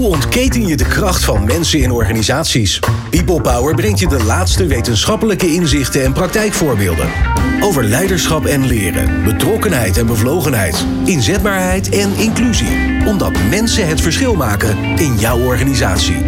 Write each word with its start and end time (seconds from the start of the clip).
Hoe 0.00 0.08
ontketen 0.08 0.66
je 0.66 0.76
de 0.76 0.88
kracht 0.88 1.24
van 1.24 1.44
mensen 1.44 1.78
in 1.78 1.90
organisaties? 1.90 2.78
People 3.10 3.40
Power 3.40 3.74
brengt 3.74 3.98
je 3.98 4.08
de 4.08 4.24
laatste 4.24 4.66
wetenschappelijke 4.66 5.46
inzichten 5.46 6.04
en 6.04 6.12
praktijkvoorbeelden. 6.12 7.10
Over 7.60 7.84
leiderschap 7.84 8.44
en 8.44 8.66
leren, 8.66 9.24
betrokkenheid 9.24 9.96
en 9.96 10.06
bevlogenheid, 10.06 10.86
inzetbaarheid 11.04 11.88
en 11.88 12.14
inclusie. 12.16 13.06
Omdat 13.06 13.32
mensen 13.50 13.88
het 13.88 14.00
verschil 14.00 14.34
maken 14.34 14.78
in 14.98 15.16
jouw 15.18 15.44
organisatie. 15.44 16.22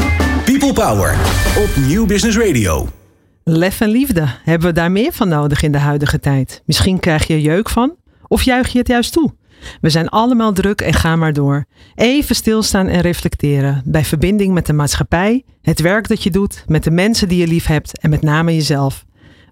People 0.45 0.73
Power 0.73 1.17
op 1.57 1.77
Nieuw 1.87 2.07
Business 2.07 2.39
Radio. 2.39 2.89
Lef 3.45 3.81
en 3.81 3.89
liefde, 3.89 4.27
hebben 4.45 4.69
we 4.69 4.75
daar 4.75 4.93
meer 4.93 5.13
van 5.13 5.29
nodig 5.29 5.63
in 5.63 5.73
de 5.73 5.79
huidige 5.79 6.21
tijd? 6.21 6.63
Misschien 6.67 7.01
krijg 7.01 7.27
je 7.27 7.41
jeuk 7.41 7.69
van, 7.69 7.97
of 8.27 8.43
juich 8.43 8.69
je 8.69 8.79
het 8.79 8.89
juist 8.89 9.13
toe? 9.13 9.33
We 9.81 9.91
zijn 9.91 10.09
allemaal 10.09 10.53
druk 10.53 10.81
en 10.81 10.95
ga 10.95 11.17
maar 11.17 11.33
door. 11.33 11.65
Even 11.95 12.35
stilstaan 12.35 12.87
en 12.87 13.01
reflecteren. 13.01 13.83
Bij 13.85 14.05
verbinding 14.05 14.55
met 14.55 14.67
de 14.67 14.73
maatschappij, 14.73 15.45
het 15.63 15.81
werk 15.81 16.09
dat 16.09 16.23
je 16.23 16.31
doet, 16.31 16.65
met 16.67 16.85
de 16.85 16.91
mensen 16.91 17.29
die 17.29 17.39
je 17.39 17.47
lief 17.47 17.67
hebt 17.67 17.99
en 17.99 18.11
met 18.11 18.23
name 18.23 18.55
jezelf. 18.55 19.05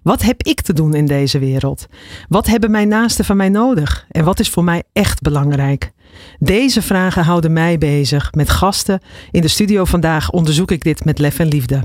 Wat 0.03 0.21
heb 0.21 0.43
ik 0.43 0.61
te 0.61 0.73
doen 0.73 0.93
in 0.93 1.05
deze 1.05 1.39
wereld? 1.39 1.87
Wat 2.27 2.47
hebben 2.47 2.71
mijn 2.71 2.87
naasten 2.87 3.25
van 3.25 3.37
mij 3.37 3.49
nodig? 3.49 4.05
En 4.09 4.23
wat 4.23 4.39
is 4.39 4.49
voor 4.49 4.63
mij 4.63 4.83
echt 4.93 5.21
belangrijk? 5.21 5.91
Deze 6.39 6.81
vragen 6.81 7.23
houden 7.23 7.53
mij 7.53 7.77
bezig. 7.77 8.33
Met 8.33 8.49
gasten 8.49 9.01
in 9.31 9.41
de 9.41 9.47
studio 9.47 9.85
vandaag 9.85 10.29
onderzoek 10.29 10.71
ik 10.71 10.83
dit 10.83 11.05
met 11.05 11.19
lef 11.19 11.39
en 11.39 11.47
liefde. 11.47 11.83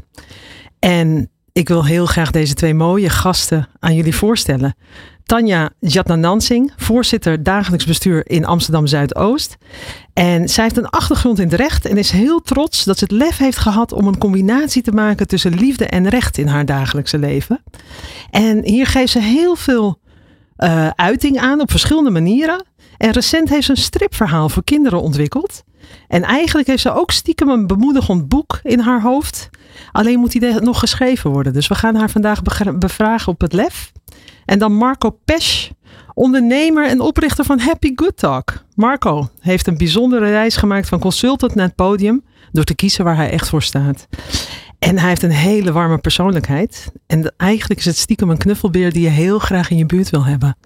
En 0.78 1.30
ik 1.52 1.68
wil 1.68 1.84
heel 1.84 2.06
graag 2.06 2.30
deze 2.30 2.54
twee 2.54 2.74
mooie 2.74 3.10
gasten 3.10 3.68
aan 3.78 3.94
jullie 3.94 4.14
voorstellen. 4.14 4.74
Tanja 5.26 5.70
Jatnanansing, 5.80 6.72
voorzitter 6.76 7.42
dagelijks 7.42 7.86
bestuur 7.86 8.30
in 8.30 8.44
Amsterdam 8.44 8.86
Zuidoost. 8.86 9.56
En 10.12 10.48
zij 10.48 10.64
heeft 10.64 10.76
een 10.76 10.88
achtergrond 10.88 11.38
in 11.38 11.48
het 11.48 11.60
recht 11.60 11.86
en 11.86 11.96
is 11.96 12.10
heel 12.10 12.40
trots 12.40 12.84
dat 12.84 12.98
ze 12.98 13.04
het 13.04 13.12
lef 13.12 13.36
heeft 13.36 13.58
gehad 13.58 13.92
om 13.92 14.06
een 14.06 14.18
combinatie 14.18 14.82
te 14.82 14.92
maken 14.92 15.26
tussen 15.26 15.54
liefde 15.54 15.86
en 15.86 16.08
recht 16.08 16.38
in 16.38 16.46
haar 16.46 16.64
dagelijkse 16.64 17.18
leven. 17.18 17.62
En 18.30 18.64
hier 18.64 18.86
geeft 18.86 19.12
ze 19.12 19.20
heel 19.20 19.56
veel 19.56 19.98
uh, 20.58 20.88
uiting 20.88 21.38
aan 21.38 21.60
op 21.60 21.70
verschillende 21.70 22.10
manieren. 22.10 22.64
En 22.96 23.10
recent 23.10 23.48
heeft 23.48 23.64
ze 23.64 23.70
een 23.70 23.76
stripverhaal 23.76 24.48
voor 24.48 24.64
kinderen 24.64 25.02
ontwikkeld. 25.02 25.62
En 26.08 26.22
eigenlijk 26.22 26.66
heeft 26.66 26.82
ze 26.82 26.94
ook 26.94 27.10
stiekem 27.10 27.48
een 27.48 27.66
bemoedigend 27.66 28.28
boek 28.28 28.60
in 28.62 28.80
haar 28.80 29.02
hoofd. 29.02 29.50
Alleen 29.92 30.18
moet 30.18 30.32
die 30.32 30.60
nog 30.60 30.78
geschreven 30.78 31.30
worden. 31.30 31.52
Dus 31.52 31.68
we 31.68 31.74
gaan 31.74 31.94
haar 31.94 32.10
vandaag 32.10 32.42
bevragen 32.78 33.32
op 33.32 33.40
het 33.40 33.52
lef. 33.52 33.92
En 34.46 34.58
dan 34.58 34.72
Marco 34.72 35.18
Pesch, 35.24 35.70
ondernemer 36.14 36.88
en 36.88 37.00
oprichter 37.00 37.44
van 37.44 37.58
Happy 37.58 37.92
Good 37.94 38.16
Talk. 38.16 38.64
Marco 38.74 39.28
heeft 39.40 39.66
een 39.66 39.78
bijzondere 39.78 40.30
reis 40.30 40.56
gemaakt 40.56 40.88
van 40.88 40.98
consultant 40.98 41.54
naar 41.54 41.66
het 41.66 41.74
podium 41.74 42.24
door 42.52 42.64
te 42.64 42.74
kiezen 42.74 43.04
waar 43.04 43.16
hij 43.16 43.30
echt 43.30 43.48
voor 43.48 43.62
staat. 43.62 44.06
En 44.78 44.98
hij 44.98 45.08
heeft 45.08 45.22
een 45.22 45.30
hele 45.30 45.72
warme 45.72 45.98
persoonlijkheid. 45.98 46.92
En 47.06 47.34
eigenlijk 47.36 47.80
is 47.80 47.86
het 47.86 47.96
stiekem 47.96 48.30
een 48.30 48.38
knuffelbeer 48.38 48.92
die 48.92 49.02
je 49.02 49.08
heel 49.08 49.38
graag 49.38 49.70
in 49.70 49.76
je 49.76 49.86
buurt 49.86 50.10
wil 50.10 50.24
hebben. 50.24 50.56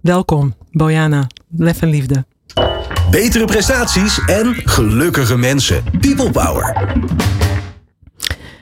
Welkom, 0.00 0.54
Bojana. 0.70 1.26
Lef 1.56 1.82
en 1.82 1.88
liefde. 1.88 2.24
Betere 3.10 3.44
prestaties 3.44 4.24
en 4.26 4.54
gelukkige 4.54 5.36
mensen. 5.36 5.82
People 6.00 6.30
Power. 6.30 6.94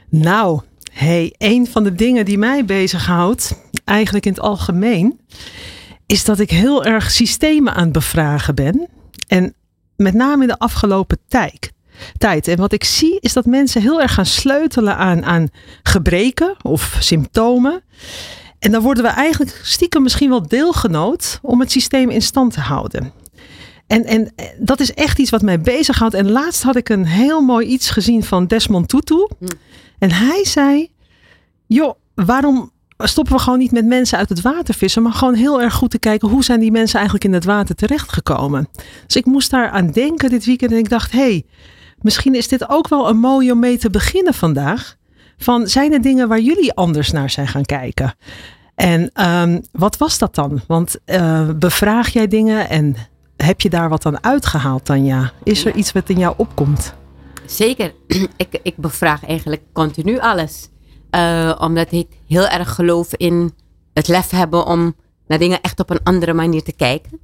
Nou, 0.09 0.61
hey, 0.97 1.35
een 1.39 1.67
van 1.67 1.85
de 1.85 1.95
dingen 1.95 2.25
die 2.25 2.39
mij 2.39 2.65
bezighoudt, 2.65 3.61
eigenlijk 3.85 4.27
in 4.27 4.33
het 4.33 4.41
algemeen, 4.41 5.21
is 6.07 6.25
dat 6.25 6.39
ik 6.39 6.51
heel 6.51 6.85
erg 6.85 7.11
systemen 7.11 7.75
aan 7.75 7.85
het 7.85 7.93
bevragen 7.93 8.55
ben. 8.55 8.89
En 9.27 9.55
met 9.97 10.15
name 10.15 10.43
in 10.43 10.49
de 10.49 10.59
afgelopen 10.59 11.19
tijd. 11.29 11.73
tijd. 12.19 12.49
En 12.49 12.57
wat 12.57 12.73
ik 12.73 12.85
zie 12.85 13.21
is 13.21 13.33
dat 13.33 13.47
mensen 13.47 13.83
heel 13.83 14.01
erg 14.03 14.15
gaan 14.15 14.27
sleutelen 14.27 14.97
aan, 14.97 15.25
aan 15.25 15.49
gebreken 15.83 16.57
of 16.63 16.97
symptomen. 17.01 17.83
En 18.59 18.71
dan 18.71 18.83
worden 18.83 19.03
we 19.05 19.11
eigenlijk 19.11 19.61
stiekem 19.63 20.03
misschien 20.03 20.29
wel 20.29 20.49
deelgenoot 20.49 21.39
om 21.43 21.61
het 21.61 21.71
systeem 21.71 22.11
in 22.11 22.23
stand 22.23 22.53
te 22.53 22.61
houden. 22.61 23.13
En, 23.87 24.05
en 24.05 24.33
dat 24.59 24.81
is 24.81 24.93
echt 24.93 25.19
iets 25.19 25.31
wat 25.31 25.43
mij 25.43 25.61
bezighoudt. 25.61 26.15
En 26.15 26.31
laatst 26.31 26.63
had 26.63 26.77
ik 26.77 26.89
een 26.89 27.07
heel 27.07 27.41
mooi 27.41 27.67
iets 27.67 27.91
gezien 27.91 28.25
van 28.25 28.47
Desmond 28.47 28.89
Tutu. 28.89 29.29
En 29.99 30.13
hij 30.13 30.45
zei: 30.45 30.91
Joh, 31.67 31.95
waarom 32.15 32.71
stoppen 32.99 33.35
we 33.35 33.41
gewoon 33.41 33.59
niet 33.59 33.73
met 33.73 33.87
mensen 33.87 34.19
uit 34.19 34.29
het 34.29 34.41
water 34.41 34.75
vissen, 34.75 35.03
maar 35.03 35.13
gewoon 35.13 35.35
heel 35.35 35.63
erg 35.63 35.75
goed 35.75 35.91
te 35.91 35.99
kijken 35.99 36.29
hoe 36.29 36.45
zijn 36.45 36.61
die 36.61 36.71
mensen 36.71 36.97
eigenlijk 36.97 37.25
in 37.25 37.33
het 37.33 37.45
water 37.45 37.75
terechtgekomen. 37.75 38.69
Dus 39.07 39.17
ik 39.17 39.25
moest 39.25 39.51
daar 39.51 39.71
aan 39.71 39.91
denken 39.91 40.31
dit 40.31 40.45
weekend 40.45 40.73
en 40.73 40.79
ik 40.79 40.89
dacht, 40.89 41.13
hé, 41.13 41.19
hey, 41.19 41.45
misschien 42.01 42.35
is 42.35 42.49
dit 42.49 42.69
ook 42.69 42.89
wel 42.89 43.09
een 43.09 43.19
mooie 43.19 43.53
om 43.53 43.59
mee 43.59 43.79
te 43.79 43.91
beginnen 43.91 44.35
vandaag. 44.35 44.97
Van 45.39 45.67
zijn 45.67 45.93
er 45.93 46.03
dingen 46.03 46.29
waar 46.29 46.41
jullie 46.41 46.75
anders 46.75 47.13
naar 47.13 47.31
zijn 47.31 47.49
gaan 47.49 47.65
kijken? 47.65 48.15
En 48.75 49.11
um, 49.27 49.63
wat 49.73 49.97
was 49.97 50.19
dat 50.19 50.35
dan? 50.35 50.61
Want 50.67 50.97
uh, 51.07 51.51
bevraag 51.57 52.09
jij 52.09 52.29
dingen 52.29 52.69
en 52.69 52.97
heb 53.37 53.61
je 53.61 53.71
daar 53.71 53.89
wat 53.89 54.07
aan 54.07 54.25
uitgehaald, 54.25 54.85
Tanja? 54.85 55.33
Is 55.43 55.65
er 55.65 55.75
iets 55.75 55.93
wat 55.93 56.09
in 56.09 56.19
jou 56.19 56.35
opkomt? 56.37 56.95
Zeker. 57.47 57.95
ik, 58.37 58.61
ik 58.63 58.77
bevraag 58.77 59.27
eigenlijk 59.27 59.63
continu 59.73 60.19
alles. 60.19 60.69
Uh, 61.11 61.57
omdat 61.61 61.93
ik 61.93 62.09
heel 62.27 62.47
erg 62.47 62.75
geloof 62.75 63.15
in 63.15 63.53
het 63.93 64.09
lef 64.09 64.31
hebben 64.31 64.67
om 64.67 64.95
naar 65.27 65.39
dingen 65.39 65.61
echt 65.61 65.81
op 65.81 65.91
een 65.91 66.03
andere 66.03 66.33
manier 66.33 66.63
te 66.63 66.73
kijken. 66.73 67.21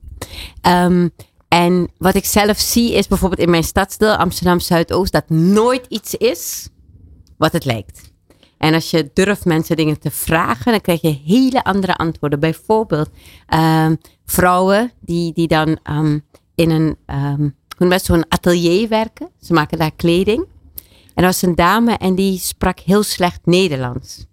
Um, 0.67 1.11
en 1.49 1.91
wat 1.99 2.15
ik 2.15 2.25
zelf 2.25 2.59
zie 2.59 2.93
is 2.93 3.09
bijvoorbeeld 3.09 3.41
in 3.41 3.51
mijn 3.51 3.65
stadsdeel 3.65 4.17
Amsterdam 4.17 4.61
Zuidoost 4.61 5.13
dat 5.13 5.29
nooit 5.29 5.87
iets 5.89 6.15
is 6.15 6.69
wat 7.37 7.53
het 7.53 7.65
lijkt. 7.65 8.13
En 8.59 8.75
als 8.75 8.91
je 8.91 9.11
durft 9.15 9.45
mensen 9.45 9.77
dingen 9.77 9.99
te 9.99 10.11
vragen, 10.11 10.73
dan 10.73 10.81
krijg 10.81 11.01
je 11.01 11.21
hele 11.25 11.65
andere 11.65 11.97
antwoorden. 11.97 12.41
Bijvoorbeeld 12.41 13.11
um, 13.55 13.99
vrouwen 14.25 14.93
die, 15.01 15.33
die 15.33 15.49
dan 15.49 15.79
um, 15.91 16.25
in 16.55 16.71
een 16.71 16.97
zo'n 17.91 18.25
atelier 18.29 18.89
werken. 18.89 19.29
Ze 19.41 19.53
maken 19.53 19.79
daar 19.79 19.95
kleding. 19.97 20.47
En 21.15 21.23
er 21.23 21.25
was 21.25 21.43
een 21.43 21.55
dame 21.55 21.93
en 21.97 22.15
die 22.15 22.39
sprak 22.39 22.79
heel 22.79 23.03
slecht 23.03 23.41
Nederlands. 23.45 24.27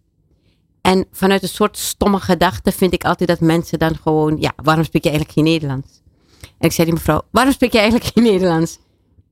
En 0.82 1.06
vanuit 1.12 1.44
een 1.44 1.50
soort 1.50 1.78
stomme 1.78 2.20
gedachte 2.20 2.72
vind 2.72 2.94
ik 2.94 3.04
altijd 3.04 3.30
dat 3.30 3.40
mensen 3.40 3.80
dan 3.80 3.96
gewoon, 3.96 4.38
ja, 4.40 4.54
waarom 4.64 4.84
spreek 4.84 5.04
je 5.04 5.10
eigenlijk 5.10 5.38
geen 5.38 5.48
Nederlands? 5.48 6.02
En 6.42 6.68
ik 6.68 6.72
zei 6.72 6.88
die 6.88 6.96
mevrouw, 6.96 7.22
waarom 7.32 7.54
spreek 7.54 7.72
je 7.72 7.80
eigenlijk 7.80 8.12
geen 8.14 8.24
Nederlands? 8.24 8.80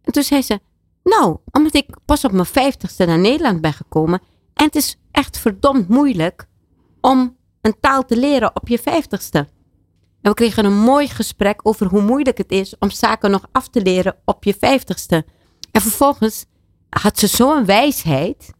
En 0.03 0.11
toen 0.11 0.23
zei 0.23 0.41
ze, 0.41 0.59
nou, 1.03 1.37
omdat 1.51 1.75
ik 1.75 1.85
pas 2.05 2.25
op 2.25 2.31
mijn 2.31 2.45
vijftigste 2.45 3.05
naar 3.05 3.19
Nederland 3.19 3.61
ben 3.61 3.73
gekomen. 3.73 4.21
En 4.53 4.65
het 4.65 4.75
is 4.75 4.97
echt 5.11 5.39
verdomd 5.39 5.87
moeilijk 5.87 6.47
om 7.01 7.35
een 7.61 7.75
taal 7.79 8.05
te 8.05 8.17
leren 8.17 8.55
op 8.55 8.67
je 8.67 8.79
vijftigste. 8.79 9.47
En 10.21 10.29
we 10.29 10.33
kregen 10.33 10.65
een 10.65 10.77
mooi 10.77 11.07
gesprek 11.07 11.59
over 11.63 11.87
hoe 11.87 12.01
moeilijk 12.01 12.37
het 12.37 12.51
is 12.51 12.77
om 12.79 12.89
zaken 12.89 13.31
nog 13.31 13.45
af 13.51 13.67
te 13.67 13.81
leren 13.81 14.15
op 14.25 14.43
je 14.43 14.55
vijftigste. 14.59 15.25
En 15.71 15.81
vervolgens 15.81 16.45
had 16.89 17.19
ze 17.19 17.27
zo'n 17.27 17.65
wijsheid 17.65 18.53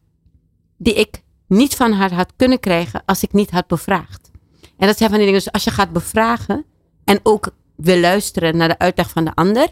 die 0.78 0.94
ik 0.94 1.23
niet 1.47 1.75
van 1.75 1.91
haar 1.91 2.13
had 2.13 2.34
kunnen 2.35 2.59
krijgen 2.59 3.01
als 3.06 3.23
ik 3.23 3.34
niet 3.34 3.51
had 3.51 3.67
bevraagd. 3.67 4.31
En 4.78 4.88
dat 4.88 4.97
zijn 4.97 5.09
van 5.09 5.17
die 5.17 5.28
dingen, 5.28 5.44
dus 5.44 5.51
als 5.51 5.63
je 5.63 5.72
gaat 5.72 5.91
bevragen 5.91 6.66
en 7.03 7.19
ook 7.23 7.50
wil 7.75 8.00
luisteren 8.00 8.57
naar 8.57 8.67
de 8.67 8.79
uitleg 8.79 9.09
van 9.09 9.25
de 9.25 9.34
ander 9.34 9.67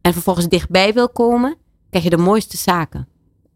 en 0.00 0.12
vervolgens 0.12 0.48
dichtbij 0.48 0.92
wil 0.92 1.08
komen, 1.08 1.56
krijg 1.90 2.04
je 2.04 2.10
de 2.10 2.16
mooiste 2.16 2.56
zaken. 2.56 3.08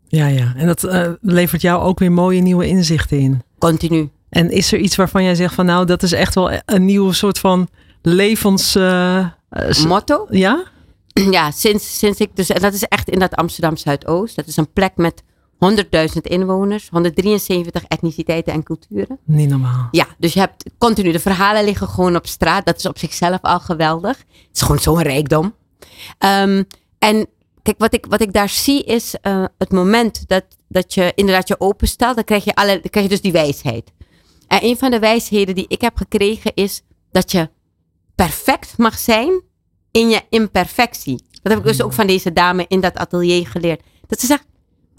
Ja, 0.06 0.26
ja. 0.26 0.52
En 0.56 0.66
dat 0.66 0.82
uh, 0.82 1.12
levert 1.20 1.62
jou 1.62 1.82
ook 1.82 1.98
weer 1.98 2.12
mooie 2.12 2.40
nieuwe 2.40 2.66
inzichten 2.66 3.18
in. 3.18 3.42
Continu. 3.58 4.10
En 4.32 4.50
is 4.50 4.72
er 4.72 4.78
iets 4.78 4.96
waarvan 4.96 5.24
jij 5.24 5.34
zegt 5.34 5.54
van 5.54 5.66
nou, 5.66 5.86
dat 5.86 6.02
is 6.02 6.12
echt 6.12 6.34
wel 6.34 6.50
een 6.64 6.84
nieuwe 6.84 7.12
soort 7.12 7.38
van 7.38 7.68
levens... 8.02 8.76
Uh, 8.76 9.26
Motto? 9.86 10.26
Ja? 10.30 10.64
ja, 11.30 11.50
sinds, 11.50 11.98
sinds 11.98 12.20
ik 12.20 12.36
dus, 12.36 12.48
en 12.48 12.60
dat 12.60 12.72
is 12.72 12.82
echt 12.82 13.08
in 13.08 13.18
dat 13.18 13.34
Amsterdam 13.34 13.76
Zuidoost. 13.76 14.36
Dat 14.36 14.46
is 14.46 14.56
een 14.56 14.72
plek 14.72 14.92
met 14.96 15.22
100.000 15.70 16.20
inwoners, 16.22 16.88
173 16.88 17.84
etniciteiten 17.88 18.52
en 18.52 18.62
culturen. 18.62 19.18
Niet 19.24 19.48
normaal. 19.48 19.88
Ja, 19.90 20.06
dus 20.18 20.32
je 20.32 20.40
hebt 20.40 20.64
continu, 20.78 21.12
de 21.12 21.20
verhalen 21.20 21.64
liggen 21.64 21.88
gewoon 21.88 22.16
op 22.16 22.26
straat. 22.26 22.66
Dat 22.66 22.76
is 22.76 22.86
op 22.86 22.98
zichzelf 22.98 23.38
al 23.42 23.60
geweldig. 23.60 24.18
Het 24.18 24.48
is 24.52 24.60
gewoon 24.60 24.80
zo'n 24.80 25.02
rijkdom. 25.02 25.54
Um, 26.18 26.66
en 26.98 27.26
kijk, 27.62 27.78
wat 27.78 27.94
ik, 27.94 28.06
wat 28.08 28.20
ik 28.20 28.32
daar 28.32 28.48
zie 28.48 28.84
is 28.84 29.14
uh, 29.22 29.44
het 29.58 29.72
moment 29.72 30.28
dat, 30.28 30.44
dat 30.68 30.94
je 30.94 31.12
inderdaad 31.14 31.48
je 31.48 31.60
openstelt, 31.60 32.14
dan 32.14 32.24
krijg, 32.24 32.44
je 32.44 32.54
alle, 32.54 32.72
dan 32.72 32.90
krijg 32.90 33.06
je 33.06 33.12
dus 33.12 33.20
die 33.20 33.32
wijsheid. 33.32 33.92
En 34.52 34.64
een 34.64 34.76
van 34.76 34.90
de 34.90 34.98
wijsheden 34.98 35.54
die 35.54 35.64
ik 35.68 35.80
heb 35.80 35.96
gekregen 35.96 36.54
is 36.54 36.82
dat 37.12 37.32
je 37.32 37.50
perfect 38.14 38.78
mag 38.78 38.98
zijn 38.98 39.42
in 39.90 40.08
je 40.08 40.20
imperfectie. 40.28 41.24
Dat 41.42 41.52
heb 41.52 41.58
ik 41.60 41.66
dus 41.68 41.82
ook 41.82 41.92
van 41.92 42.06
deze 42.06 42.32
dame 42.32 42.64
in 42.68 42.80
dat 42.80 42.96
atelier 42.96 43.46
geleerd. 43.46 43.82
Dat 44.06 44.20
ze 44.20 44.26
zegt, 44.26 44.44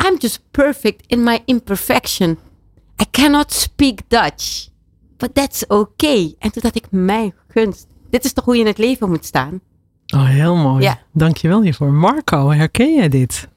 I'm 0.08 0.16
just 0.18 0.42
perfect 0.52 1.04
in 1.08 1.24
my 1.24 1.40
imperfection. 1.46 2.38
I 3.02 3.06
cannot 3.12 3.52
speak 3.54 4.00
Dutch. 4.08 4.68
But 5.18 5.34
that's 5.36 5.64
okay. 5.68 6.36
En 6.40 6.52
toen 6.52 6.62
dacht 6.62 6.76
ik, 6.76 6.86
mijn 6.90 7.34
gunst. 7.48 7.88
Dit 8.10 8.26
is 8.26 8.34
toch 8.34 8.46
hoe 8.46 8.54
je 8.56 8.62
in 8.62 8.68
het 8.68 8.78
leven 8.78 9.10
moet 9.10 9.26
staan? 9.26 9.62
Oh, 10.16 10.28
heel 10.28 10.56
mooi. 10.56 10.84
Ja. 10.84 11.00
Dankjewel 11.14 11.62
hiervoor. 11.62 11.94
Marco, 11.94 12.50
herken 12.52 12.94
jij 12.96 13.10
dit? 13.10 13.48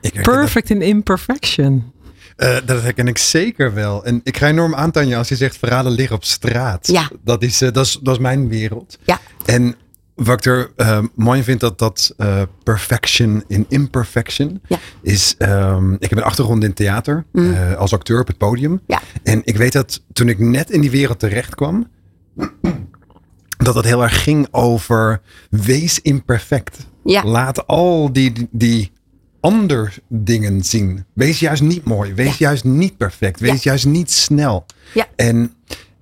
Ik 0.00 0.14
herken 0.14 0.32
dat- 0.32 0.34
Perfect 0.40 0.70
in 0.70 0.82
imperfection. 0.82 1.92
Eh, 2.36 2.56
dat 2.64 2.82
herken 2.82 3.08
ik 3.08 3.18
zeker 3.18 3.74
wel. 3.74 4.04
En 4.04 4.20
ik 4.24 4.36
ga 4.36 4.48
enorm 4.48 4.74
aan, 4.74 4.90
Tanja, 4.90 5.18
als 5.18 5.28
je 5.28 5.36
zegt 5.36 5.56
verhalen 5.56 5.92
liggen 5.92 6.16
op 6.16 6.24
straat. 6.24 6.86
Ja. 6.86 7.10
Dat 7.24 7.42
is, 7.42 7.62
eh, 7.62 7.72
dat 7.72 7.86
is, 7.86 7.98
dat 8.02 8.14
is 8.14 8.20
mijn 8.20 8.48
wereld. 8.48 8.98
Ja. 9.04 9.18
En 9.44 9.74
wat 10.14 10.38
ik 10.38 10.44
er 10.52 10.70
eh, 10.76 11.02
mooi 11.14 11.38
in 11.38 11.44
vind, 11.44 11.60
dat 11.60 11.78
dat 11.78 12.14
perfection 12.62 13.44
in 13.46 13.66
imperfection 13.68 14.60
Ja. 14.68 14.78
is. 15.02 15.34
ehm, 15.38 15.92
ik 15.92 16.10
heb 16.10 16.18
een 16.18 16.24
achtergrond 16.24 16.64
in 16.64 16.74
theater, 16.74 17.24
eh, 17.32 17.74
als 17.74 17.92
acteur 17.92 18.20
op 18.20 18.26
het 18.26 18.38
podium. 18.38 18.80
Ja. 18.86 19.00
En 19.22 19.40
ik 19.44 19.56
weet 19.56 19.72
dat 19.72 20.02
toen 20.12 20.28
ik 20.28 20.38
net 20.38 20.70
in 20.70 20.80
die 20.80 20.90
wereld 20.90 21.18
terecht 21.18 21.54
kwam, 21.54 21.88
dat 23.64 23.74
het 23.74 23.84
heel 23.84 24.02
erg 24.02 24.22
ging 24.22 24.48
over 24.50 25.20
wees 25.50 26.00
imperfect. 26.00 26.78
Ja. 27.04 27.24
Laat 27.24 27.66
al 27.66 28.12
die, 28.12 28.48
die 28.50 28.92
ander 29.46 29.94
dingen 30.08 30.62
zien. 30.64 31.04
Wees 31.12 31.40
juist 31.40 31.62
niet 31.62 31.84
mooi. 31.84 32.14
Wees 32.14 32.38
juist 32.38 32.64
niet 32.64 32.96
perfect. 32.96 33.40
Wees 33.40 33.62
juist 33.62 33.86
niet 33.86 34.10
snel. 34.10 34.66
Ja. 34.94 35.06
En 35.16 35.54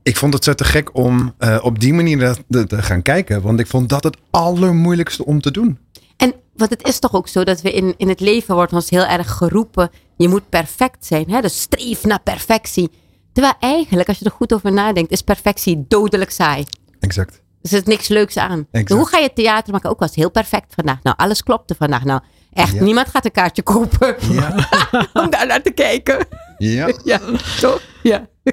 ik 0.03 0.17
vond 0.17 0.35
het 0.35 0.45
zo 0.45 0.55
te 0.55 0.65
gek 0.65 0.97
om 0.97 1.35
eh, 1.39 1.59
op 1.63 1.79
die 1.81 1.95
manier 1.95 2.19
dat- 2.19 2.43
te, 2.49 2.67
te 2.67 2.83
gaan 2.83 3.03
kijken. 3.03 3.43
Want 3.43 3.61
ik 3.61 3.67
vond 3.67 3.89
dat 3.89 4.05
het 4.05 4.17
allermoeilijkste 4.31 5.25
om 5.27 5.41
te 5.41 5.51
doen. 5.51 5.79
En 6.17 6.35
want 6.57 6.71
het 6.71 6.87
is 6.89 6.99
toch 6.99 7.13
ook 7.15 7.29
zo 7.29 7.45
dat 7.45 7.61
we 7.61 7.73
in, 7.73 7.95
in 7.97 8.09
het 8.09 8.21
leven 8.21 8.55
wordt 8.55 8.73
ons 8.73 8.91
heel 8.91 9.07
erg 9.07 9.31
geroepen. 9.31 9.91
Je 10.17 10.29
moet 10.29 10.49
perfect 10.49 11.07
zijn. 11.07 11.31
Hè? 11.31 11.41
Dus 11.41 11.61
streef 11.61 12.05
naar 12.05 12.21
perfectie. 12.23 12.91
Terwijl 13.33 13.55
eigenlijk, 13.61 14.09
als 14.09 14.19
je 14.19 14.25
er 14.25 14.31
goed 14.31 14.53
over 14.55 14.73
nadenkt, 14.73 15.11
is 15.11 15.23
perfectie 15.23 15.85
dodelijk 15.89 16.31
saai. 16.31 16.65
Exact. 17.01 17.43
Er 17.63 17.73
is 17.73 17.83
niks 17.83 18.09
leuks 18.09 18.37
aan. 18.37 18.67
Exact. 18.71 19.01
Hoe 19.01 19.09
ga 19.09 19.19
je 19.19 19.33
theater 19.33 19.73
maken? 19.73 19.91
Ook 19.91 19.99
was 19.99 20.15
heel 20.15 20.31
perfect 20.31 20.75
vandaag. 20.75 21.03
Nou, 21.03 21.17
alles 21.17 21.43
klopte 21.43 21.75
vandaag. 21.75 22.05
Nou, 22.05 22.21
echt, 22.55 22.73
Ja. 22.75 22.83
niemand 22.83 23.09
gaat 23.09 23.25
een 23.25 23.31
kaartje 23.33 23.63
kopen 23.63 24.17
Ja. 24.31 24.69
om 25.23 25.31
daar 25.31 25.47
naar 25.47 25.63
te 25.63 25.71
kijken. 25.71 26.27
ja. 26.59 26.93
Ja, 27.05 27.21
zo. 27.57 27.79
Ja. 28.03 28.27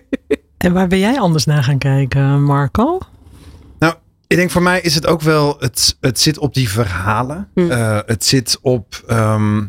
En 0.57 0.73
waar 0.73 0.87
ben 0.87 0.99
jij 0.99 1.19
anders 1.19 1.45
naar 1.45 1.63
gaan 1.63 1.77
kijken, 1.77 2.43
Marco? 2.43 2.99
Nou, 3.79 3.93
ik 4.27 4.37
denk 4.37 4.49
voor 4.51 4.61
mij 4.61 4.81
is 4.81 4.95
het 4.95 5.05
ook 5.05 5.21
wel, 5.21 5.55
het, 5.59 5.97
het 5.99 6.19
zit 6.19 6.37
op 6.37 6.53
die 6.53 6.69
verhalen. 6.69 7.49
Eh, 7.55 7.99
het 8.05 8.25
zit 8.25 8.57
op. 8.61 9.03
ehm, 9.07 9.61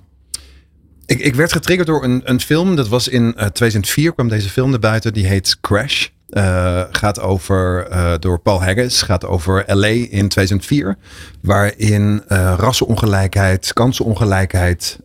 ik, 1.07 1.19
ik 1.21 1.35
werd 1.35 1.53
getriggerd 1.53 1.89
door 1.89 2.05
een, 2.05 2.21
een 2.25 2.41
film. 2.41 2.77
Dat 2.77 2.89
was 2.89 3.09
in 3.09 3.35
eh, 3.37 3.47
2004 3.47 4.13
kwam 4.15 4.29
deze 4.29 4.49
film 4.49 4.71
naar 4.71 4.79
buiten. 4.79 5.13
Die 5.13 5.27
heet 5.27 5.57
Crash. 5.61 6.09
Eh, 6.33 6.83
gaat 6.91 7.21
over, 7.21 7.87
eh, 7.87 8.13
door 8.19 8.39
Paul 8.39 8.63
Haggis, 8.63 9.03
gaat 9.03 9.27
over 9.27 9.65
LA 9.67 9.87
in 9.87 10.29
2004. 10.29 10.97
Waarin 11.41 12.23
eh, 12.29 12.55
rassenongelijkheid, 12.59 13.73
kansenongelijkheid 13.73 14.99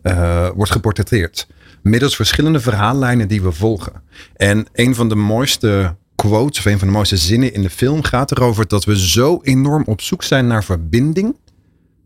wordt 0.54 0.70
geportretteerd. 0.70 1.46
Middels 1.82 2.16
verschillende 2.16 2.60
verhaallijnen 2.60 3.28
die 3.28 3.42
we 3.42 3.52
volgen. 3.52 3.92
En 4.36 4.66
een 4.72 4.94
van 4.94 5.08
de 5.08 5.14
mooiste 5.14 5.96
quotes, 6.14 6.58
of 6.58 6.64
een 6.64 6.78
van 6.78 6.88
de 6.88 6.94
mooiste 6.94 7.16
zinnen 7.16 7.52
in 7.52 7.62
de 7.62 7.70
film 7.70 8.02
gaat 8.02 8.30
erover 8.30 8.68
dat 8.68 8.84
we 8.84 8.98
zo 8.98 9.40
enorm 9.42 9.82
op 9.86 10.00
zoek 10.00 10.22
zijn 10.22 10.46
naar 10.46 10.64
verbinding, 10.64 11.36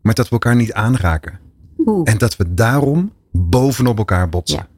maar 0.01 0.15
dat 0.15 0.27
we 0.27 0.33
elkaar 0.33 0.57
niet 0.57 0.73
aanraken. 0.73 1.39
Oeh. 1.87 2.11
En 2.11 2.19
dat 2.19 2.37
we 2.37 2.55
daarom 2.55 3.13
bovenop 3.33 3.99
elkaar 3.99 4.29
botsen. 4.29 4.59
Ja. 4.59 4.72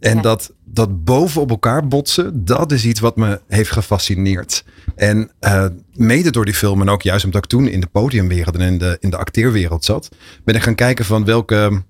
En 0.00 0.16
Ja. 0.16 0.22
dat, 0.22 0.52
dat 0.64 1.04
bovenop 1.04 1.50
elkaar 1.50 1.88
botsen, 1.88 2.44
dat 2.44 2.72
is 2.72 2.84
iets 2.84 3.00
wat 3.00 3.16
me 3.16 3.40
heeft 3.48 3.70
gefascineerd. 3.70 4.64
En 4.96 5.30
eh, 5.40 5.64
mede 5.92 6.30
door 6.30 6.44
die 6.44 6.54
film 6.54 6.80
en 6.80 6.88
ook 6.88 7.02
juist 7.02 7.24
omdat 7.24 7.44
ik 7.44 7.50
toen 7.50 7.68
in 7.68 7.80
de 7.80 7.86
podiumwereld 7.86 8.54
en 8.54 8.60
in 8.60 8.78
de, 8.78 8.96
in 9.00 9.10
de 9.10 9.16
acteerwereld 9.16 9.84
zat, 9.84 10.08
ben 10.44 10.54
ik 10.54 10.62
gaan 10.62 10.74
kijken 10.74 11.04
van 11.04 11.24
welke 11.24 11.82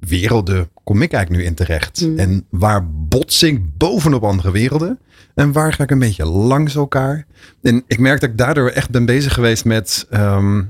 werelden 0.00 0.68
kom 0.84 1.02
ik 1.02 1.12
eigenlijk 1.12 1.42
nu 1.42 1.48
in 1.48 1.54
terecht? 1.54 2.00
Mm. 2.00 2.18
En 2.18 2.46
waar 2.50 2.90
bots 2.90 3.42
ik 3.42 3.76
bovenop 3.78 4.24
andere 4.24 4.50
werelden? 4.50 4.98
En 5.34 5.52
waar 5.52 5.72
ga 5.72 5.82
ik 5.82 5.90
een 5.90 5.98
beetje 5.98 6.24
langs 6.26 6.74
elkaar? 6.74 7.26
En 7.62 7.84
ik 7.86 7.98
merk 7.98 8.20
dat 8.20 8.30
ik 8.30 8.38
daardoor 8.38 8.68
echt 8.68 8.90
ben 8.90 9.04
bezig 9.04 9.34
geweest 9.34 9.64
met... 9.64 10.06
ehm, 10.10 10.62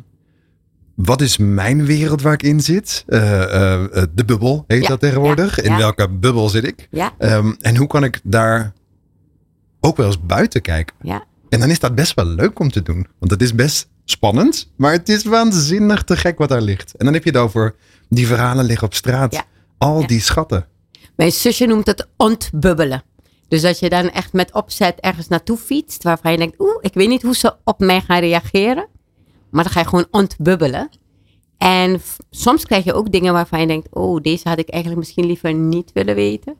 wat 1.05 1.21
is 1.21 1.37
mijn 1.37 1.85
wereld 1.85 2.23
waar 2.23 2.33
ik 2.33 2.43
in 2.43 2.61
zit? 2.61 3.05
Eh, 3.07 3.43
eh, 3.43 3.85
eh, 3.85 4.03
de 4.15 4.25
bubbel 4.25 4.65
heet 4.67 4.83
Ja, 4.83 4.89
dat 4.89 5.01
tegenwoordig. 5.01 5.57
ja, 5.57 5.63
In 5.63 5.71
ja. 5.71 5.79
welke 5.79 6.09
bubbel 6.09 6.49
zit 6.49 6.65
ik? 6.65 6.89
Ehm, 7.19 7.53
en 7.61 7.77
hoe 7.77 7.87
kan 7.87 8.05
ik 8.05 8.21
daar 8.23 8.73
ook 9.81 9.97
wel 9.97 10.07
eens 10.07 10.27
buiten 10.27 10.63
kijken? 10.63 10.97
Ja. 11.03 11.25
En 11.49 11.61
dan 11.61 11.71
is 11.71 11.79
dat 11.79 11.95
best 11.95 12.15
wel 12.15 12.25
leuk 12.25 12.59
om 12.59 12.71
te 12.71 12.83
doen. 12.83 13.07
Want 13.19 13.31
het 13.31 13.43
is 13.43 13.55
best 13.55 13.89
spannend, 14.05 14.73
maar 14.77 14.93
het 14.93 15.09
is 15.09 15.25
waanzinnig 15.25 16.03
te 16.03 16.17
gek 16.17 16.39
wat 16.39 16.49
daar 16.49 16.61
ligt. 16.61 16.95
En 16.97 17.05
dan 17.05 17.15
heb 17.15 17.25
je 17.25 17.31
het 17.31 17.39
over 17.39 17.75
die 18.09 18.27
verhalen 18.27 18.65
liggen 18.65 18.87
op 18.87 18.95
straat. 18.95 19.45
Al 19.79 20.07
die 20.07 20.21
schatten. 20.21 20.67
Mijn 21.17 21.33
zusje 21.33 21.67
noemt 21.67 21.87
het 21.87 22.09
ontbubbelen. 22.17 23.03
Dus 23.49 23.63
dat 23.63 23.79
je 23.79 23.89
dan 23.89 24.11
echt 24.11 24.33
met 24.33 24.53
opzet 24.55 25.01
ergens 25.01 25.29
naartoe 25.29 25.57
fietst. 25.57 26.03
Waarvan 26.03 26.33
je 26.33 26.39
denkt, 26.39 26.61
oeh, 26.61 26.77
ik 26.81 26.95
weet 26.95 27.09
niet 27.09 27.23
hoe 27.23 27.35
ze 27.37 27.55
op 27.65 27.79
mij 27.79 28.01
gaan 28.01 28.21
reageren. 28.21 28.89
Maar 29.51 29.63
dan 29.65 29.73
ga 29.73 29.81
je 29.81 29.87
gewoon 29.87 30.07
ontbubbelen. 30.11 30.89
En 31.59 32.01
soms 32.31 32.65
krijg 32.65 32.85
je 32.85 32.93
ook 32.95 33.13
dingen 33.13 33.33
waarvan 33.33 33.61
je 33.61 33.67
denkt, 33.67 33.89
oh, 33.95 34.21
deze 34.23 34.49
had 34.49 34.59
ik 34.59 34.69
eigenlijk 34.69 35.03
misschien 35.03 35.27
liever 35.27 35.55
niet 35.55 35.93
willen 35.93 36.15
weten. 36.15 36.57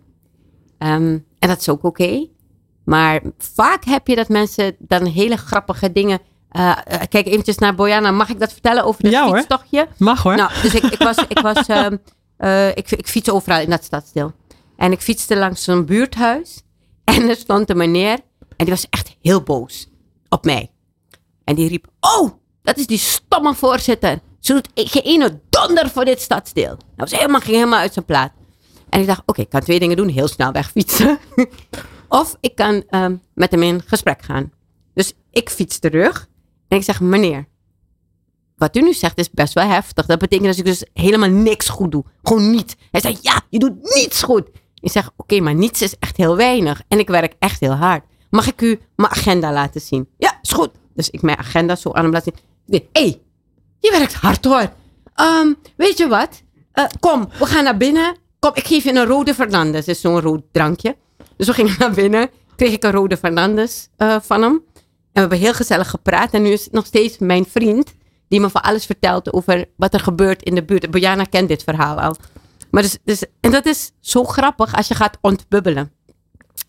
Ehm, 0.79 1.19
en 1.39 1.49
dat 1.49 1.61
is 1.61 1.69
ook 1.69 1.85
oké. 1.85 2.27
Maar 2.85 3.23
vaak 3.39 3.85
heb 3.85 4.07
je 4.07 4.15
dat 4.15 4.29
mensen 4.29 4.77
dan 4.79 5.05
hele 5.05 5.37
grappige 5.37 5.93
dingen... 5.93 6.21
eh, 6.49 6.71
eh, 6.85 7.01
kijk 7.09 7.27
eventjes 7.27 7.59
naar 7.59 7.75
Bojana. 7.75 8.11
Mag 8.11 8.29
ik 8.29 8.41
dat 8.41 8.53
vertellen 8.53 8.85
over 8.85 9.03
dat 9.03 9.13
Ja, 9.13 9.25
hoor. 9.27 9.37
fietstochtje? 9.37 9.89
Mag 9.99 10.23
hoor. 10.23 10.37
Nou, 10.37 10.51
dus 10.63 10.75
ik, 10.75 10.83
ik 10.83 10.99
was, 10.99 11.17
ik, 11.29 11.39
was 11.39 11.67
ehm, 11.77 11.97
eh, 12.37 12.69
ik, 12.69 12.91
ik 12.91 13.07
fiets 13.09 13.31
overal 13.31 13.61
in 13.61 13.71
dat 13.71 13.85
stadsdeel. 13.85 14.33
En 14.77 14.93
ik 14.93 15.01
fietste 15.01 15.37
langs 15.37 15.65
zo'n 15.65 15.85
buurthuis. 15.85 16.63
En 17.05 17.29
er 17.29 17.37
stond 17.37 17.71
een 17.71 17.77
meneer. 17.77 18.19
En 18.57 18.65
die 18.65 18.75
was 18.75 18.87
echt 18.91 19.17
heel 19.23 19.43
boos 19.43 19.89
op 20.29 20.45
mij. 20.45 20.71
En 21.45 21.55
die 21.55 21.69
riep, 21.69 21.87
oh, 22.01 22.31
dat 22.69 22.79
is 22.79 22.87
die 22.87 22.99
stomme 22.99 23.55
voorzitter. 23.55 24.19
Ze 24.41 24.53
doet 24.53 24.69
geen 24.75 25.03
ene 25.03 25.41
donder 25.51 25.91
voor 25.91 26.05
dit 26.05 26.21
stadsdeel. 26.21 26.77
Nou, 26.97 27.09
ze 27.09 27.17
helemaal, 27.17 27.41
ging 27.41 27.57
helemaal 27.57 27.79
uit 27.79 27.93
zijn 27.93 28.05
plaat. 28.05 28.33
En 28.89 29.01
ik 29.01 29.07
dacht, 29.07 29.23
oké, 29.27 29.41
ik 29.41 29.49
kan 29.49 29.61
twee 29.61 29.79
dingen 29.79 29.97
doen. 29.97 30.09
Heel 30.09 30.29
snel 30.29 30.53
wegfietsen. 30.53 31.19
of 32.09 32.37
ik 32.41 32.55
kan 32.55 32.83
ehm, 32.89 33.17
met 33.35 33.51
hem 33.51 33.63
in 33.63 33.83
gesprek 33.87 34.23
gaan. 34.23 34.53
Dus 34.95 35.13
ik 35.31 35.51
fiets 35.51 35.79
terug. 35.79 36.29
En 36.69 36.77
ik 36.77 36.85
zeg, 36.85 37.01
meneer, 37.01 37.47
wat 38.57 38.77
u 38.77 38.81
nu 38.81 38.93
zegt 38.93 39.19
is 39.19 39.31
best 39.31 39.53
wel 39.53 39.67
heftig. 39.67 40.07
Dat 40.07 40.19
betekent 40.19 40.49
dat 40.49 40.59
ik 40.59 40.65
dus 40.65 40.85
helemaal 40.93 41.31
niks 41.31 41.69
goed 41.69 41.91
doe. 41.91 42.05
Gewoon 42.23 42.51
niet. 42.51 42.77
Hij 42.91 43.01
zei, 43.01 43.19
ja, 43.21 43.41
je 43.51 43.59
doet 43.59 43.95
niets 43.95 44.23
goed. 44.23 44.49
Ik 44.81 44.91
zeg, 44.91 45.11
oké, 45.17 45.41
maar 45.41 45.55
niets 45.55 45.83
is 45.83 45.95
echt 45.99 46.17
heel 46.17 46.37
weinig. 46.37 46.83
En 46.89 46.99
ik 46.99 47.09
werk 47.09 47.35
echt 47.39 47.61
heel 47.61 47.75
hard. 47.75 48.05
Mag 48.31 48.47
ik 48.47 48.61
u 48.61 48.81
mijn 48.97 49.11
agenda 49.11 49.53
laten 49.53 49.81
zien? 49.81 50.09
Ja, 50.19 50.39
is 50.43 50.51
goed. 50.51 50.71
Dus 50.95 51.11
ik 51.11 51.23
mijn 51.23 51.39
agenda 51.39 51.77
zo 51.77 51.93
aan 51.93 52.03
hem 52.03 52.13
laten 52.13 52.33
zien. 52.35 52.48
Hé, 52.69 52.87
hey, 52.93 53.21
je 53.79 53.91
werkt 53.91 54.15
hard 54.15 54.45
hoor. 54.45 54.73
Ehm, 55.15 55.53
weet 55.77 55.99
je 55.99 56.09
wat? 56.09 56.43
Eh, 56.73 56.85
kom, 57.01 57.29
we 57.39 57.47
gaan 57.47 57.65
naar 57.65 57.77
binnen. 57.77 58.17
Kom, 58.39 58.51
ik 58.55 58.67
geef 58.67 58.85
je 58.85 58.95
een 58.95 59.07
rode 59.07 59.35
Fernandes. 59.35 59.85
Dat 59.85 59.95
is 59.95 60.01
zo'n 60.01 60.21
rood 60.21 60.43
drankje. 60.53 60.97
Dus 61.37 61.47
we 61.47 61.53
gingen 61.53 61.75
naar 61.79 61.93
binnen. 61.93 62.31
Kreeg 62.57 62.73
ik 62.73 62.85
een 62.85 62.91
rode 62.91 63.17
Fernandes 63.17 63.89
eh, 63.97 64.17
van 64.23 64.43
hem. 64.43 64.53
En 64.53 64.61
we 65.13 65.21
hebben 65.21 65.39
heel 65.39 65.55
gezellig 65.55 65.91
gepraat. 65.91 66.33
En 66.33 66.43
nu 66.43 66.51
is 66.51 66.69
nog 66.71 66.87
steeds 66.87 67.19
mijn 67.19 67.47
vriend. 67.47 67.95
Die 68.29 68.41
me 68.41 68.51
van 68.51 68.63
alles 68.63 68.87
vertelt 68.87 69.33
over 69.33 69.65
wat 69.77 69.95
er 69.95 70.01
gebeurt 70.01 70.43
in 70.43 70.55
de 70.55 70.65
buurt. 70.65 70.91
Bojana 70.91 71.25
kent 71.25 71.49
dit 71.49 71.63
verhaal 71.63 72.01
al. 72.01 72.17
Maar 72.71 72.83
dus, 72.83 72.99
dus, 73.05 73.25
en 73.41 73.51
dat 73.51 73.67
is 73.67 73.91
zo 74.01 74.25
grappig 74.25 74.75
als 74.75 74.89
je 74.89 74.95
gaat 74.95 75.19
ontbubbelen. 75.21 75.93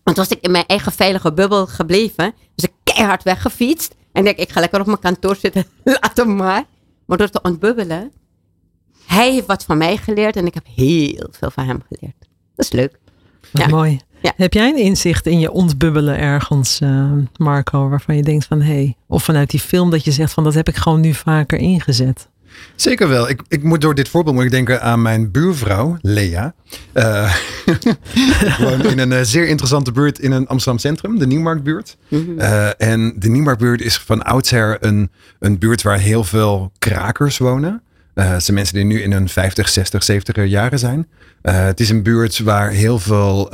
Want 0.02 0.16
was 0.16 0.28
ik 0.28 0.40
in 0.40 0.50
mijn 0.50 0.66
eigen 0.66 0.92
veilige 0.92 1.32
bubbel 1.32 1.66
gebleven. 1.66 2.34
Dus 2.54 2.64
ik 2.64 2.72
keihard 2.84 3.22
weggefietst. 3.22 3.94
En 4.12 4.24
denk, 4.24 4.36
ik 4.36 4.50
ga 4.50 4.60
lekker 4.60 4.80
op 4.80 4.86
mijn 4.86 4.98
kantoor 4.98 5.36
zitten. 5.36 5.64
Laat 5.84 6.16
hem 6.16 6.36
maar. 6.36 6.64
Maar 7.06 7.18
door 7.18 7.28
te 7.28 7.42
ontbubbelen. 7.42 8.12
Hij 9.06 9.32
heeft 9.32 9.46
wat 9.46 9.64
van 9.64 9.78
mij 9.78 9.96
geleerd. 9.96 10.36
En 10.36 10.46
ik 10.46 10.54
heb 10.54 10.66
heel 10.74 11.28
veel 11.30 11.50
van 11.50 11.66
hem 11.66 11.82
geleerd. 11.88 12.16
Dat 12.56 12.64
is 12.64 12.72
leuk. 12.72 12.98
Ja. 13.52 13.66
mooi. 13.66 14.00
Ja. 14.22 14.32
Heb 14.36 14.52
jij 14.52 14.68
een 14.68 14.76
inzicht 14.76 15.26
in 15.26 15.38
je 15.38 15.50
ontbubbelen 15.50 16.18
ergens, 16.18 16.80
eh, 16.80 17.12
Marco, 17.36 17.88
waarvan 17.88 18.16
je 18.16 18.22
denkt 18.22 18.44
van 18.44 18.60
hé, 18.60 18.72
hey, 18.72 18.96
of 19.06 19.24
vanuit 19.24 19.50
die 19.50 19.60
film 19.60 19.90
dat 19.90 20.04
je 20.04 20.10
zegt 20.10 20.32
van 20.32 20.44
dat 20.44 20.54
heb 20.54 20.68
ik 20.68 20.76
gewoon 20.76 21.00
nu 21.00 21.14
vaker 21.14 21.58
ingezet? 21.58 22.28
Zeker 22.74 23.08
wel. 23.08 23.28
Ik, 23.28 23.42
ik 23.48 23.62
moet 23.62 23.80
door 23.80 23.94
dit 23.94 24.08
voorbeeld 24.08 24.34
moet 24.34 24.44
ik 24.44 24.50
denken 24.50 24.82
aan 24.82 25.02
mijn 25.02 25.30
buurvrouw, 25.30 25.96
Lea. 26.00 26.54
Ik 28.40 28.56
woon 28.58 28.82
in 28.84 28.98
een 28.98 29.12
eh, 29.12 29.20
zeer 29.22 29.46
interessante 29.46 29.92
buurt 29.92 30.18
in 30.18 30.32
een 30.32 30.46
Amsterdam 30.46 30.78
centrum, 30.80 31.18
de 31.18 31.26
Nieuwmarktbuurt. 31.26 31.96
Eh, 32.38 32.68
en 32.80 33.14
de 33.18 33.28
Nieuwmarktbuurt 33.28 33.80
is 33.80 33.96
van 33.98 34.22
oudsher 34.22 34.76
een, 34.80 35.10
een 35.38 35.58
buurt 35.58 35.82
waar 35.82 35.98
heel 35.98 36.24
veel 36.24 36.72
krakers 36.78 37.38
wonen. 37.38 37.82
Het 38.14 38.44
zijn 38.44 38.56
mensen 38.56 38.74
die 38.74 38.84
nu 38.84 39.00
in 39.02 39.12
hun 39.12 39.28
50, 39.28 39.68
60, 39.68 40.02
70 40.02 40.46
jaren 40.46 40.78
zijn. 40.78 41.08
Het 41.42 41.80
is 41.80 41.90
een 41.90 42.02
buurt 42.02 42.38
waar 42.38 42.70
heel 42.70 42.98
veel, 42.98 43.48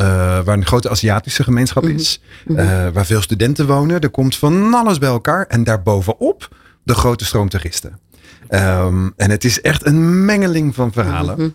waar 0.45 0.49
een 0.49 0.67
grote 0.67 0.91
Aziatische 0.91 1.43
gemeenschap 1.43 1.85
is. 1.85 2.21
eh, 2.57 2.89
waar 2.93 3.07
veel 3.07 3.21
studenten 3.23 3.67
wonen. 3.67 4.01
Er 4.01 4.11
komt 4.11 4.37
van 4.37 4.75
alles 4.75 4.99
bij 4.99 5.09
elkaar. 5.09 5.47
En 5.47 5.65
daarbovenop 5.65 6.49
de 6.83 6.95
grote 6.95 7.25
stroom 7.25 7.49
toeristen. 7.49 7.99
Ehm, 8.49 9.09
en 9.17 9.31
het 9.31 9.45
is 9.45 9.61
echt 9.61 9.87
een 9.87 10.25
mengeling 10.25 10.75
van 10.75 10.93
verhalen. 10.93 11.55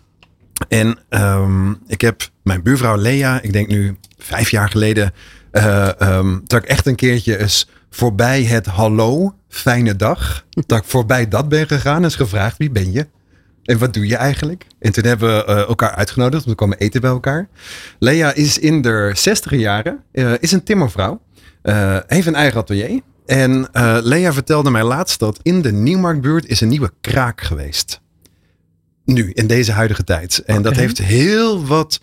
En 0.68 0.98
um, 1.10 1.78
ik 1.88 2.02
heb 2.02 2.30
mijn 2.44 2.64
buurvrouw 2.64 2.96
Lea, 2.96 3.42
ik 3.42 3.54
denk 3.54 3.68
nu 3.68 3.98
vijf 4.18 4.50
jaar 4.50 4.70
geleden, 4.70 5.14
uh, 5.52 5.90
um, 6.00 6.42
dat 6.46 6.64
ik 6.64 6.70
echt 6.70 6.86
een 6.86 6.96
keertje 6.96 7.38
eens 7.38 7.70
voorbij 7.90 8.44
het 8.44 8.66
hallo, 8.66 9.36
fijne 9.50 9.96
dag, 9.96 10.46
dat 10.68 10.78
ik 10.78 10.84
voorbij 10.84 11.28
dat 11.28 11.50
ben 11.50 11.68
gegaan 11.68 12.02
en 12.02 12.08
is 12.08 12.16
gevraagd 12.16 12.58
wie 12.58 12.72
ben 12.72 12.92
je? 12.92 13.08
En 13.64 13.78
wat 13.78 13.94
doe 13.94 14.08
je 14.08 14.16
eigenlijk? 14.16 14.66
En 14.80 14.92
toen 14.92 15.06
hebben 15.06 15.38
we 15.38 15.52
uh, 15.52 15.58
elkaar 15.58 15.96
uitgenodigd 15.96 16.44
om 16.44 16.50
te 16.50 16.56
komen 16.56 16.78
eten 16.78 17.02
bij 17.02 17.10
elkaar. 17.10 17.48
Lea 18.00 18.34
is 18.34 18.58
in 18.58 18.82
de 18.82 19.12
60 19.14 19.52
jaren, 19.52 20.04
uh, 20.14 20.34
is 20.40 20.52
een 20.52 20.64
timmervrouw, 20.64 21.22
heeft 22.08 22.28
een 22.28 22.36
eigen 22.36 22.60
atelier. 22.60 23.02
En 23.26 23.70
Lea 24.04 24.34
vertelde 24.34 24.70
mij 24.70 24.84
laatst 24.84 25.20
dat 25.20 25.40
in 25.42 25.62
de 25.62 25.72
Nieuwmarktbuurt 25.72 26.46
is 26.46 26.62
een 26.62 26.68
nieuwe 26.68 26.92
kraak 27.02 27.42
geweest. 27.42 28.02
Nu, 29.06 29.32
in 29.32 29.48
deze 29.48 29.72
huidige 29.72 30.04
tijd. 30.04 30.44
En 30.46 30.58
okay. 30.58 30.72
dat 30.72 30.76
heeft 30.76 30.98
heel 30.98 31.66
wat 31.66 32.00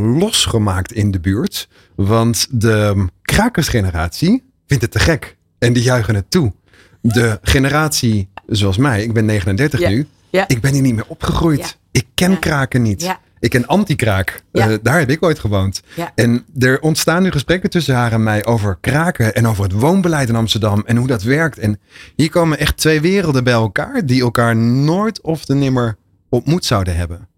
losgemaakt 0.00 0.92
in 0.92 1.10
de 1.10 1.20
buurt. 1.20 1.68
Want 1.94 2.46
de 2.50 3.06
krakersgeneratie 3.22 4.44
vindt 4.66 4.82
het 4.82 4.92
te 4.92 4.98
gek. 4.98 5.36
En 5.58 5.72
die 5.72 5.82
juichen 5.82 6.14
het 6.14 6.30
toe. 6.30 6.52
De 7.00 7.38
generatie 7.42 8.28
zoals 8.46 8.76
mij, 8.76 9.02
ik 9.02 9.12
ben 9.12 9.24
39 9.24 9.80
ja. 9.80 9.88
nu. 9.88 10.06
Ja. 10.30 10.48
Ik 10.48 10.60
ben 10.60 10.72
hier 10.72 10.82
niet 10.82 10.94
meer 10.94 11.06
opgegroeid. 11.08 11.58
Ja. 11.58 11.66
Ik 11.90 12.06
ken 12.14 12.38
kraken 12.38 12.82
niet. 12.82 13.16
Ik 13.40 13.50
ken 13.50 13.66
anti-kraak. 13.66 14.42
Uh, 14.52 14.66
daar 14.82 14.98
heb 14.98 15.10
ik 15.10 15.22
ooit 15.22 15.38
gewoond. 15.38 15.82
En 16.14 16.44
er 16.58 16.80
ontstaan 16.80 17.22
nu 17.22 17.30
gesprekken 17.30 17.70
tussen 17.70 17.94
haar 17.94 18.12
en 18.12 18.22
mij 18.22 18.44
over 18.44 18.78
kraken 18.80 19.34
en 19.34 19.46
over 19.46 19.62
het 19.62 19.72
woonbeleid 19.72 20.28
in 20.28 20.36
Amsterdam 20.36 20.82
en 20.86 20.96
hoe 20.96 21.06
dat 21.06 21.22
werkt. 21.22 21.58
En 21.58 21.80
hier 22.16 22.30
komen 22.30 22.58
echt 22.58 22.76
twee 22.76 23.00
werelden 23.00 23.44
bij 23.44 23.52
elkaar 23.52 24.06
die 24.06 24.22
elkaar 24.22 24.56
nooit 24.56 25.20
of 25.20 25.44
te 25.44 25.54
nimmer 25.54 25.96
ontmoet 26.28 26.64
zouden 26.64 26.96
hebben. 26.96 27.28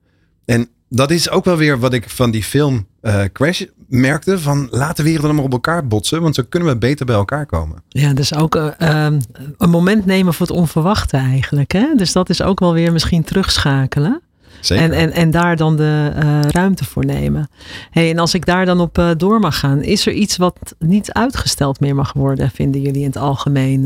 En 0.45 0.69
dat 0.89 1.11
is 1.11 1.31
ook 1.31 1.45
wel 1.45 1.57
weer 1.57 1.79
wat 1.79 1.93
ik 1.93 2.11
van 2.11 2.31
die 2.31 2.43
film 2.43 2.87
uh, 3.03 3.23
Crash 3.33 3.65
merkte 3.89 4.39
van 4.39 4.69
laat 4.71 4.97
de 4.97 5.03
wereld 5.03 5.23
dan 5.23 5.35
maar 5.35 5.45
op 5.45 5.53
elkaar 5.53 5.87
botsen, 5.87 6.23
want 6.23 6.35
zo 6.35 6.43
kunnen 6.49 6.69
we 6.69 6.79
beter 6.79 7.07
bij 7.07 7.15
elkaar 7.15 7.47
komen. 7.47 7.83
Ja, 7.89 8.13
dus 8.13 8.35
ook 8.35 8.55
uh, 8.55 8.71
een 9.59 9.71
moment 9.71 10.07
nemen 10.07 10.35
voor 10.35 10.47
het 10.47 10.57
onverwachte 10.57 11.17
eigenlijk. 11.17 11.73
Hè? 11.73 11.95
Dus 11.97 12.13
dat 12.13 12.29
is 12.29 12.43
ook 12.43 12.61
wel 12.61 12.73
weer 12.73 12.93
misschien 12.93 13.25
terugschakelen. 13.25 14.21
Zeker. 14.63 14.85
En, 14.85 14.93
en, 14.93 15.13
en 15.13 15.31
daar 15.31 15.57
dan 15.57 15.77
de 15.77 16.13
uh, 16.23 16.41
ruimte 16.41 16.85
voor 16.85 17.05
nemen. 17.05 17.49
Hey, 17.91 18.11
en 18.11 18.19
als 18.19 18.35
ik 18.35 18.47
daar 18.47 18.67
dan 18.67 18.81
op 18.81 18.99
uh, 18.99 19.11
door 19.17 19.41
mag 19.41 19.59
gaan, 19.59 19.83
is 19.83 20.07
er 20.07 20.13
iets 20.13 20.37
wat 20.37 20.75
niet 20.79 21.13
uitgesteld 21.13 21.81
meer 21.81 21.95
mag 21.95 22.13
worden, 22.13 22.51
vinden 22.51 22.81
jullie 22.81 23.01
in 23.01 23.07
het 23.07 23.17
algemeen? 23.17 23.85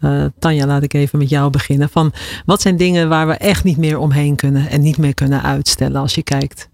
Uh, 0.00 0.24
Tanja, 0.38 0.66
laat 0.66 0.82
ik 0.82 0.94
even 0.94 1.18
met 1.18 1.28
jou 1.28 1.50
beginnen. 1.50 1.88
Van 1.88 2.12
wat 2.44 2.62
zijn 2.62 2.76
dingen 2.76 3.08
waar 3.08 3.26
we 3.26 3.32
echt 3.32 3.64
niet 3.64 3.76
meer 3.76 3.98
omheen 3.98 4.36
kunnen 4.36 4.68
en 4.68 4.80
niet 4.80 4.98
meer 4.98 5.14
kunnen 5.14 5.42
uitstellen 5.42 6.00
als 6.00 6.14
je 6.14 6.22
kijkt 6.22 6.68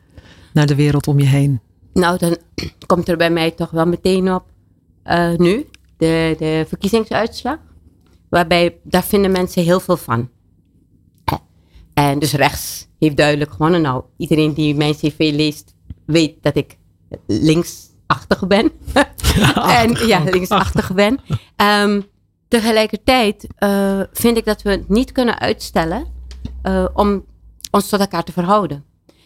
naar 0.53 0.67
de 0.67 0.75
wereld 0.75 1.07
om 1.07 1.19
je 1.19 1.27
heen? 1.27 1.61
Nou, 1.93 2.19
dan 2.19 2.37
komt 2.87 3.09
er 3.09 3.17
bij 3.17 3.31
mij 3.31 3.51
toch 3.51 3.71
wel 3.71 3.87
meteen 3.87 4.35
op 4.35 4.45
uh, 5.05 5.37
nu 5.37 5.67
de, 5.97 6.35
de 6.39 6.65
verkiezingsuitslag. 6.69 7.57
Waarbij 8.29 8.77
daar 8.83 9.05
vinden 9.05 9.31
mensen 9.31 9.63
heel 9.63 9.81
veel 9.81 9.97
van. 9.97 10.29
En 11.95 12.19
dus 12.19 12.33
rechts 12.33 12.89
heeft 13.05 13.17
duidelijk 13.17 13.51
gewonnen. 13.51 13.83
Nou, 13.83 14.03
iedereen 14.17 14.55
die 14.55 14.75
mijn 14.75 14.95
cv 14.95 15.31
leest, 15.35 15.75
weet 16.07 16.43
dat 16.43 16.57
ik 16.57 16.79
linksachtig 17.27 18.47
ben. 18.47 18.71
en 19.81 20.07
ja, 20.07 20.23
linksachtig 20.25 20.95
ben. 20.95 21.21
Um, 21.57 22.05
tegelijkertijd 22.49 23.47
uh, 23.59 24.01
vind 24.13 24.37
ik 24.37 24.45
dat 24.45 24.63
we 24.63 24.71
het 24.71 24.89
niet 24.89 25.13
kunnen 25.13 25.39
uitstellen 25.39 26.07
uh, 26.63 26.85
om 26.95 27.25
ons 27.71 27.89
tot 27.89 28.01
elkaar 28.01 28.25
te 28.25 28.33
verhouden. 28.33 28.85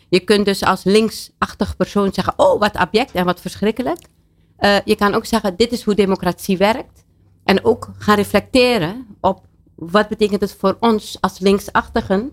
Je 0.09 0.21
kunt 0.21 0.45
dus 0.45 0.62
als 0.62 0.85
linksachtig 0.85 1.76
persoon 1.76 2.12
zeggen, 2.12 2.35
oh 2.37 2.61
wat 2.61 2.75
abject 2.75 3.12
en 3.12 3.25
wat 3.25 3.40
verschrikkelijk. 3.40 3.99
Uh, 4.59 4.76
je 4.85 4.97
kan 4.97 5.14
ook 5.14 5.26
zeggen, 5.26 5.56
dit 5.56 5.73
is 5.73 5.83
hoe 5.83 5.95
democratie 5.95 6.56
werkt. 6.56 7.04
En 7.45 7.64
ook 7.64 7.90
gaan 7.99 8.16
reflecteren 8.16 9.06
op 9.21 9.47
wat 9.75 10.09
betekent 10.09 10.40
het 10.40 10.56
voor 10.59 10.76
ons 10.80 11.16
als 11.21 11.38
linksachtigen. 11.38 12.33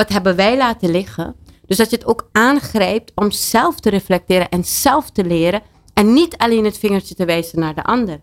Wat 0.00 0.08
hebben 0.08 0.36
wij 0.36 0.56
laten 0.56 0.90
liggen? 0.90 1.34
Dus 1.66 1.76
dat 1.76 1.90
je 1.90 1.96
het 1.96 2.06
ook 2.06 2.28
aangrijpt 2.32 3.12
om 3.14 3.30
zelf 3.30 3.80
te 3.80 3.90
reflecteren 3.90 4.48
en 4.48 4.64
zelf 4.64 5.10
te 5.10 5.24
leren. 5.24 5.62
En 5.94 6.12
niet 6.12 6.36
alleen 6.36 6.64
het 6.64 6.78
vingertje 6.78 7.14
te 7.14 7.24
wijzen 7.24 7.58
naar 7.58 7.74
de 7.74 7.84
ander. 7.84 8.20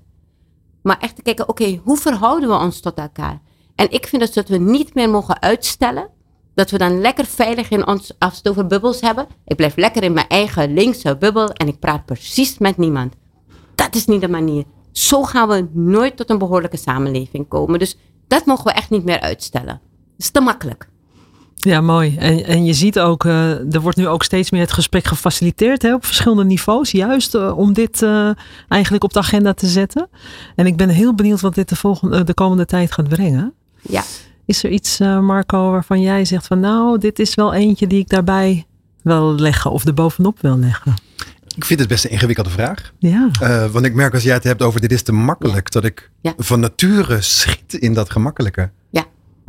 Maar 0.81 0.97
echt 0.99 1.15
te 1.15 1.21
kijken, 1.21 1.49
oké, 1.49 1.81
hoe 1.83 1.97
verhouden 1.97 2.49
we 2.49 2.55
ons 2.55 2.79
tot 2.79 2.97
elkaar? 2.97 3.41
En 3.75 3.91
ik 3.91 4.07
vind 4.07 4.21
dus 4.21 4.33
dat 4.33 4.47
we 4.47 4.57
niet 4.57 4.93
meer 4.93 5.09
mogen 5.09 5.41
uitstellen 5.41 6.09
dat 6.53 6.71
we 6.71 6.77
dan 6.77 7.01
lekker 7.01 7.25
veilig 7.25 7.69
in 7.69 7.87
ons, 7.87 8.13
als 8.19 8.41
bubbels 8.41 9.01
hebben. 9.01 9.27
Ik 9.45 9.55
blijf 9.55 9.75
lekker 9.75 10.03
in 10.03 10.13
mijn 10.13 10.27
eigen 10.27 10.73
linkse 10.73 11.17
bubbel 11.17 11.49
en 11.49 11.67
ik 11.67 11.79
praat 11.79 12.05
precies 12.05 12.57
met 12.57 12.77
niemand. 12.77 13.13
Dat 13.75 13.95
is 13.95 14.05
niet 14.05 14.21
de 14.21 14.29
manier. 14.29 14.63
Zo 14.91 15.23
gaan 15.23 15.47
we 15.47 15.67
nooit 15.73 16.17
tot 16.17 16.29
een 16.29 16.37
behoorlijke 16.37 16.77
samenleving 16.77 17.47
komen. 17.47 17.79
Dus 17.79 17.97
dat 18.27 18.45
mogen 18.45 18.65
we 18.65 18.71
echt 18.71 18.89
niet 18.89 19.03
meer 19.03 19.19
uitstellen. 19.19 19.81
Dat 19.83 20.25
is 20.25 20.29
te 20.29 20.41
makkelijk. 20.41 20.89
Ja, 21.59 21.81
mooi. 21.81 22.15
En, 22.17 22.45
en 22.45 22.65
je 22.65 22.73
ziet 22.73 22.99
ook, 22.99 23.23
uh, 23.23 23.73
er 23.73 23.81
wordt 23.81 23.97
nu 23.97 24.07
ook 24.07 24.23
steeds 24.23 24.51
meer 24.51 24.61
het 24.61 24.71
gesprek 24.71 25.05
gefaciliteerd 25.05 25.81
hè, 25.81 25.93
op 25.93 26.05
verschillende 26.05 26.45
niveaus. 26.45 26.91
Juist 26.91 27.35
uh, 27.35 27.57
om 27.57 27.73
dit 27.73 28.01
uh, 28.01 28.29
eigenlijk 28.67 29.03
op 29.03 29.13
de 29.13 29.19
agenda 29.19 29.53
te 29.53 29.67
zetten. 29.67 30.09
En 30.55 30.65
ik 30.65 30.77
ben 30.77 30.89
heel 30.89 31.15
benieuwd 31.15 31.41
wat 31.41 31.55
dit 31.55 31.69
de, 31.69 31.75
volgende, 31.75 32.23
de 32.23 32.33
komende 32.33 32.65
tijd 32.65 32.91
gaat 32.91 33.07
brengen. 33.07 33.53
Ja. 33.81 34.03
Is 34.45 34.63
er 34.63 34.69
iets, 34.69 34.99
uh, 34.99 35.19
Marco, 35.19 35.71
waarvan 35.71 36.01
jij 36.01 36.25
zegt 36.25 36.47
van 36.47 36.59
nou, 36.59 36.97
dit 36.97 37.19
is 37.19 37.35
wel 37.35 37.53
eentje 37.53 37.87
die 37.87 37.99
ik 37.99 38.09
daarbij 38.09 38.65
wil 39.01 39.35
leggen 39.35 39.71
of 39.71 39.85
er 39.85 39.93
bovenop 39.93 40.41
wil 40.41 40.57
leggen? 40.57 40.93
Ik 41.55 41.65
vind 41.65 41.79
het 41.79 41.89
best 41.89 42.05
een 42.05 42.11
ingewikkelde 42.11 42.49
vraag. 42.49 42.91
Ja. 42.99 43.29
Uh, 43.43 43.65
want 43.65 43.85
ik 43.85 43.93
merk 43.93 44.13
als 44.13 44.23
jij 44.23 44.33
het 44.33 44.43
hebt 44.43 44.61
over 44.61 44.81
dit 44.81 44.91
is 44.91 45.01
te 45.01 45.11
makkelijk, 45.11 45.73
ja. 45.73 45.79
dat 45.79 45.83
ik 45.89 46.11
ja. 46.21 46.33
van 46.37 46.59
nature 46.59 47.21
schiet 47.21 47.73
in 47.73 47.93
dat 47.93 48.09
gemakkelijke. 48.09 48.71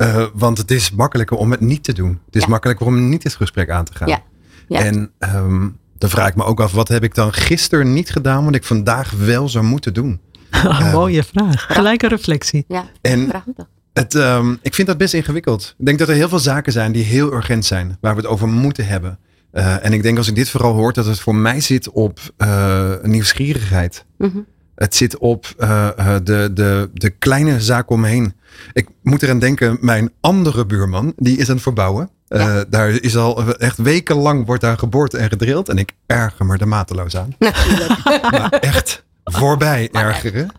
Uh, 0.01 0.25
want 0.33 0.57
het 0.57 0.71
is 0.71 0.91
makkelijker 0.91 1.37
om 1.37 1.51
het 1.51 1.59
niet 1.59 1.83
te 1.83 1.93
doen. 1.93 2.19
Het 2.25 2.35
is 2.35 2.45
makkelijker 2.45 2.85
om 2.85 3.09
niet 3.09 3.23
het 3.23 3.35
gesprek 3.35 3.69
aan 3.69 3.85
te 3.85 3.93
gaan. 3.93 4.07
Ja. 4.07 4.21
Ja. 4.67 4.79
En 4.79 5.11
um, 5.19 5.77
dan 5.97 6.09
vraag 6.09 6.27
ik 6.27 6.35
me 6.35 6.43
ook 6.43 6.59
af, 6.59 6.71
wat 6.71 6.87
heb 6.87 7.03
ik 7.03 7.15
dan 7.15 7.33
gisteren 7.33 7.93
niet 7.93 8.09
gedaan, 8.09 8.45
wat 8.45 8.55
ik 8.55 8.63
vandaag 8.63 9.11
wel 9.11 9.49
zou 9.49 9.65
moeten 9.65 9.93
doen? 9.93 10.19
Uh, 10.65 10.93
mooie 10.93 11.23
vraag. 11.23 11.65
Gelijke 11.69 12.07
reflectie. 12.07 12.65
Ja, 12.67 12.85
en 13.01 13.27
prachtig. 13.27 13.67
Het, 13.93 14.13
um, 14.13 14.59
ik 14.61 14.73
vind 14.73 14.87
dat 14.87 14.97
best 14.97 15.13
ingewikkeld. 15.13 15.75
Ik 15.77 15.85
denk 15.85 15.99
dat 15.99 16.09
er 16.09 16.15
heel 16.15 16.29
veel 16.29 16.39
zaken 16.39 16.71
zijn 16.71 16.91
die 16.91 17.03
heel 17.03 17.33
urgent 17.33 17.65
zijn, 17.65 17.97
waar 18.01 18.15
we 18.15 18.21
het 18.21 18.29
over 18.29 18.47
moeten 18.47 18.87
hebben. 18.87 19.19
Uh, 19.53 19.85
en 19.85 19.93
ik 19.93 20.03
denk 20.03 20.17
als 20.17 20.27
ik 20.27 20.35
dit 20.35 20.49
vooral 20.49 20.73
hoor, 20.73 20.93
dat 20.93 21.05
het 21.05 21.19
voor 21.19 21.35
mij 21.35 21.61
zit 21.61 21.89
op 21.89 22.19
uh, 22.37 22.93
nieuwsgierigheid. 23.01 24.05
Mm 24.17 24.31
-hmm. 24.31 24.45
Het 24.79 24.95
zit 24.95 25.17
op 25.17 25.53
uh, 25.57 25.89
de, 26.23 26.49
de, 26.53 26.89
de 26.93 27.09
kleine 27.09 27.61
zaak 27.61 27.89
omheen. 27.89 28.33
Ik 28.73 28.87
moet 29.01 29.23
eraan 29.23 29.39
denken, 29.39 29.77
mijn 29.81 30.11
andere 30.21 30.65
buurman, 30.65 31.13
die 31.15 31.37
is 31.37 31.47
aan 31.47 31.53
het 31.53 31.63
verbouwen. 31.63 32.09
Ja. 32.27 32.65
daar 32.69 32.89
is 32.89 33.15
al 33.15 33.57
echt 33.57 33.77
wekenlang 33.77 34.45
wordt 34.45 34.61
daar 34.61 34.77
geboord 34.77 35.13
en 35.13 35.29
gedrild. 35.29 35.69
En 35.69 35.77
ik 35.77 35.91
erger 36.05 36.45
me 36.45 36.57
er 36.57 36.67
mateloos 36.67 37.15
aan. 37.17 37.35
Maar 38.31 38.49
echt 38.49 39.03
voorbij 39.23 39.89
ergeren. 39.91 40.51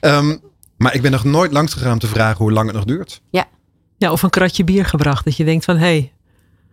Um, 0.00 0.40
maar 0.76 0.94
ik 0.94 1.02
ben 1.02 1.10
nog 1.10 1.24
nooit 1.24 1.52
langs 1.52 1.72
gegaan 1.72 1.92
om 1.92 1.98
te 1.98 2.06
vragen 2.06 2.38
hoe 2.38 2.52
lang 2.52 2.66
het 2.66 2.76
nog 2.76 2.84
duurt. 2.84 3.22
Ja. 3.30 3.46
Ja, 3.96 4.12
of 4.12 4.22
een 4.22 4.30
kratje 4.30 4.64
bier 4.64 4.84
gebracht. 4.84 5.24
Dat 5.24 5.36
je 5.36 5.44
denkt 5.44 5.64
van, 5.64 5.76
hé. 5.76 5.84
Hey. 5.86 6.12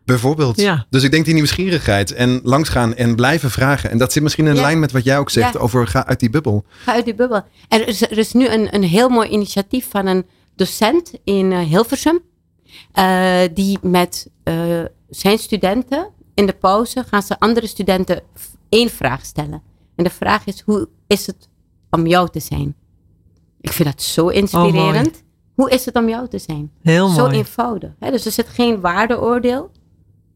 Bijvoorbeeld. 0.10 0.60
Ja. 0.60 0.86
Dus 0.90 1.04
ik 1.04 1.12
denk 1.12 1.26
die 1.26 1.34
nieuwsgierigheid 1.34 2.14
en 2.14 2.40
langsgaan 2.44 2.96
en 2.96 3.16
blijven 3.16 3.52
vragen. 3.52 3.90
En 3.90 3.98
dat 3.98 4.12
zit 4.12 4.24
misschien 4.24 4.48
in 4.48 4.56
ja. 4.56 4.62
lijn 4.62 4.80
met 4.80 4.92
wat 4.92 5.04
jij 5.04 5.18
ook 5.18 5.30
zegt 5.30 5.54
ja. 5.54 5.60
over 5.60 5.88
ga 5.88 6.06
uit 6.06 6.20
die 6.20 6.30
bubbel. 6.30 6.64
Ga 6.68 6.94
uit 6.94 7.06
die 7.06 7.16
bubbel. 7.16 7.42
En 7.68 7.82
er 7.82 7.88
is, 7.88 8.02
er 8.02 8.18
is 8.18 8.34
nu 8.34 8.48
een, 8.48 8.76
een 8.76 8.84
heel 8.84 9.10
mooi 9.10 9.30
initiatief 9.30 9.88
van 9.90 10.06
een 10.06 10.26
docent 10.56 11.12
in 11.24 11.52
uh, 11.52 11.60
Hilversum. 11.60 12.20
Uh, 13.00 13.42
die 13.54 13.78
met 13.82 14.30
uh, 14.44 14.84
zijn 15.10 15.38
studenten 15.38 16.10
in 16.34 16.46
de 16.46 16.54
pauze 16.54 17.04
gaan 17.04 17.24
ze 17.24 17.40
andere 17.40 17.68
studenten 17.68 18.22
één 18.70 18.90
vraag 18.90 19.26
stellen. 19.26 19.62
En 19.96 20.04
de 20.04 20.10
vraag 20.10 20.46
is, 20.46 20.62
hoe 20.66 20.90
is 21.08 21.28
het 21.28 21.50
om 21.90 22.08
jou 22.08 22.30
te 22.30 22.40
zijn? 22.40 22.76
Ik 23.62 23.72
vind 23.72 23.90
dat 23.90 24.02
zo 24.02 24.28
inspirerend. 24.28 25.16
Oh, 25.16 25.24
Hoe 25.56 25.70
is 25.70 25.86
het 25.86 25.96
om 25.96 26.10
jou 26.10 26.28
te 26.28 26.40
zijn? 26.40 26.72
Heel 26.82 27.08
zo 27.08 27.26
mooi. 27.26 27.38
eenvoudig. 27.38 27.92
Hè? 28.00 28.12
Dus 28.12 28.26
er 28.26 28.32
zit 28.32 28.48
geen 28.48 28.80
waardeoordeel. 28.80 29.72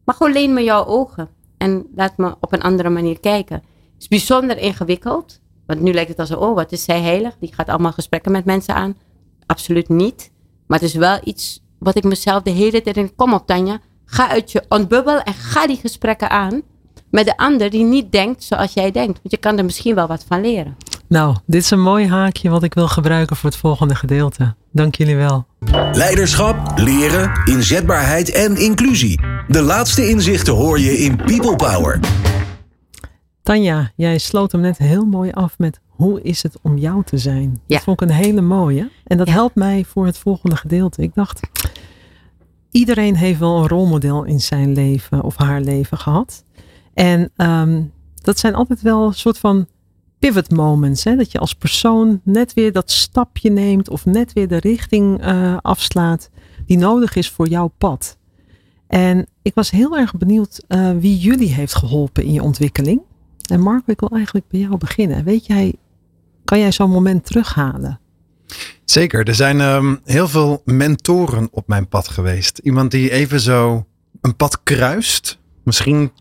Maar 0.05 0.15
gewoon 0.15 0.33
leen 0.33 0.53
me 0.53 0.63
jouw 0.63 0.85
ogen. 0.85 1.29
En 1.57 1.87
laat 1.95 2.17
me 2.17 2.35
op 2.39 2.53
een 2.53 2.61
andere 2.61 2.89
manier 2.89 3.19
kijken. 3.19 3.55
Het 3.55 4.01
is 4.01 4.07
bijzonder 4.07 4.57
ingewikkeld. 4.57 5.41
Want 5.65 5.81
nu 5.81 5.93
lijkt 5.93 6.09
het 6.09 6.19
als, 6.19 6.31
oh, 6.31 6.55
wat 6.55 6.71
is 6.71 6.83
zij 6.83 7.01
heilig? 7.01 7.35
Die 7.39 7.53
gaat 7.53 7.69
allemaal 7.69 7.91
gesprekken 7.91 8.31
met 8.31 8.45
mensen 8.45 8.75
aan. 8.75 8.97
Absoluut 9.45 9.89
niet. 9.89 10.31
Maar 10.67 10.79
het 10.79 10.87
is 10.87 10.95
wel 10.95 11.19
iets 11.23 11.63
wat 11.79 11.95
ik 11.95 12.03
mezelf 12.03 12.43
de 12.43 12.49
hele 12.49 12.81
tijd 12.81 12.97
in. 12.97 13.15
Kom 13.15 13.33
op, 13.33 13.47
Tanja. 13.47 13.79
Ga 14.05 14.29
uit 14.29 14.51
je 14.51 14.63
ontbubbel 14.69 15.19
en 15.19 15.33
ga 15.33 15.67
die 15.67 15.77
gesprekken 15.77 16.29
aan. 16.29 16.61
Met 17.09 17.25
de 17.25 17.37
ander 17.37 17.69
die 17.69 17.83
niet 17.83 18.11
denkt 18.11 18.43
zoals 18.43 18.73
jij 18.73 18.91
denkt. 18.91 19.19
Want 19.21 19.31
je 19.31 19.37
kan 19.37 19.57
er 19.57 19.65
misschien 19.65 19.95
wel 19.95 20.07
wat 20.07 20.25
van 20.27 20.41
leren. 20.41 20.75
Nou, 21.07 21.35
dit 21.45 21.61
is 21.61 21.71
een 21.71 21.81
mooi 21.81 22.07
haakje 22.07 22.49
wat 22.49 22.63
ik 22.63 22.73
wil 22.73 22.87
gebruiken 22.87 23.35
voor 23.35 23.49
het 23.49 23.59
volgende 23.59 23.95
gedeelte. 23.95 24.55
Dank 24.71 24.95
jullie 24.95 25.15
wel. 25.15 25.45
Leiderschap, 25.71 26.71
leren, 26.79 27.31
inzetbaarheid 27.45 28.31
en 28.31 28.55
inclusie. 28.57 29.19
De 29.47 29.61
laatste 29.61 30.09
inzichten 30.09 30.53
hoor 30.53 30.79
je 30.79 30.97
in 30.97 31.15
People 31.15 31.55
Power. 31.55 31.99
Tanja, 33.43 33.91
jij 33.95 34.17
sloot 34.17 34.51
hem 34.51 34.61
net 34.61 34.77
heel 34.77 35.05
mooi 35.05 35.31
af 35.31 35.57
met 35.57 35.79
hoe 35.87 36.21
is 36.21 36.43
het 36.43 36.57
om 36.61 36.77
jou 36.77 37.03
te 37.03 37.17
zijn? 37.17 37.61
Ja. 37.65 37.75
Dat 37.75 37.83
vond 37.83 38.01
ik 38.01 38.09
een 38.09 38.15
hele 38.15 38.41
mooie. 38.41 38.89
En 39.03 39.17
dat 39.17 39.27
Ja. 39.27 39.33
helpt 39.33 39.55
mij 39.55 39.85
voor 39.87 40.05
het 40.05 40.17
volgende 40.17 40.55
gedeelte. 40.55 41.01
Ik 41.01 41.13
dacht, 41.13 41.39
iedereen 42.71 43.15
heeft 43.15 43.39
wel 43.39 43.57
een 43.61 43.67
rolmodel 43.67 44.23
in 44.23 44.39
zijn 44.39 44.73
leven 44.73 45.21
of 45.21 45.35
haar 45.37 45.61
leven 45.61 45.97
gehad. 45.97 46.43
En 46.93 47.31
ehm, 47.35 47.81
dat 48.21 48.39
zijn 48.39 48.55
altijd 48.55 48.81
wel 48.81 49.05
een 49.07 49.13
soort 49.13 49.37
van 49.37 49.67
pivot 50.23 50.51
moments. 50.51 51.03
Hè? 51.03 51.15
Dat 51.15 51.31
je 51.31 51.39
als 51.39 51.53
persoon 51.53 52.21
net 52.23 52.53
weer 52.53 52.71
dat 52.71 52.91
stapje 52.91 53.49
neemt 53.49 53.89
of 53.89 54.05
net 54.05 54.33
weer 54.33 54.47
de 54.47 54.59
richting 54.59 55.21
eh, 55.21 55.57
afslaat 55.61 56.29
die 56.65 56.77
nodig 56.77 57.15
is 57.15 57.29
voor 57.29 57.47
jouw 57.47 57.67
pad. 57.77 58.17
En 58.87 59.27
ik 59.41 59.53
was 59.53 59.71
heel 59.71 59.97
erg 59.97 60.15
benieuwd 60.15 60.63
eh, 60.67 60.91
wie 60.99 61.17
jullie 61.17 61.53
heeft 61.53 61.75
geholpen 61.75 62.23
in 62.23 62.33
je 62.33 62.43
ontwikkeling. 62.43 63.01
En 63.49 63.59
Marco, 63.59 63.91
ik 63.91 63.99
wil 63.99 64.09
eigenlijk 64.09 64.47
bij 64.47 64.59
jou 64.59 64.77
beginnen. 64.77 65.23
Weet 65.23 65.45
jij, 65.45 65.73
kan 66.43 66.59
jij 66.59 66.71
zo'n 66.71 66.89
moment 66.89 67.25
terughalen? 67.25 67.99
Zeker, 68.85 69.27
er 69.27 69.35
zijn 69.35 69.61
ehm, 69.61 69.95
heel 70.03 70.27
veel 70.27 70.61
mentoren 70.65 71.47
op 71.51 71.67
mijn 71.67 71.87
pad 71.87 72.07
geweest. 72.07 72.57
Iemand 72.57 72.91
die 72.91 73.11
even 73.11 73.39
zo 73.39 73.85
een 74.21 74.35
pad 74.35 74.63
kruist. 74.63 75.39
Misschien 75.63 76.11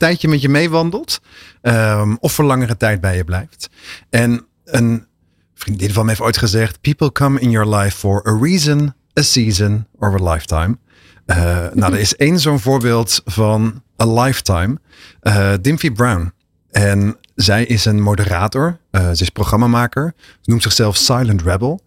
tijdje 0.00 0.28
met 0.28 0.40
je 0.40 0.48
meewandelt. 0.48 1.20
ehm, 1.62 2.16
of 2.20 2.32
voor 2.32 2.44
langere 2.44 2.76
tijd 2.76 3.00
bij 3.00 3.16
je 3.16 3.24
blijft. 3.24 3.68
En 4.10 4.46
een 4.64 5.06
vriendin 5.54 5.92
van 5.92 6.02
me 6.02 6.08
heeft 6.08 6.22
ooit 6.22 6.36
gezegd. 6.38 6.80
People 6.80 7.12
come 7.12 7.40
in 7.40 7.50
your 7.50 7.74
life 7.76 7.96
for 7.96 8.26
a 8.28 8.38
reason, 8.42 8.94
a 9.18 9.22
season 9.22 9.86
or 9.98 10.20
a 10.20 10.32
lifetime. 10.32 10.78
Eh, 11.26 11.66
nou, 11.72 11.92
er 11.92 11.98
is 12.00 12.16
één 12.16 12.40
zo'n 12.40 12.60
voorbeeld 12.60 13.20
van 13.24 13.82
a 14.02 14.06
lifetime. 14.22 14.78
eh 15.20 15.52
Dimphy 15.60 15.90
Brown. 15.90 16.32
En 16.70 17.16
zij 17.34 17.64
is 17.64 17.84
een 17.84 18.00
moderator. 18.02 18.78
eh, 18.90 19.10
ze 19.10 19.22
is 19.22 19.30
programmamaker. 19.30 20.14
Ze 20.40 20.50
noemt 20.50 20.62
zichzelf 20.62 20.96
Silent 20.96 21.42
Rebel. 21.42 21.80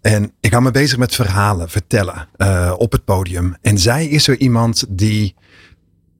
En 0.00 0.32
ik 0.40 0.50
hou 0.50 0.62
me 0.62 0.70
bezig 0.70 0.98
met 0.98 1.14
verhalen, 1.14 1.68
vertellen 1.70 2.28
op 2.78 2.92
het 2.92 3.04
podium. 3.04 3.56
En 3.60 3.78
zij 3.78 4.06
is 4.06 4.28
er 4.28 4.38
iemand 4.38 4.84
die 4.88 5.34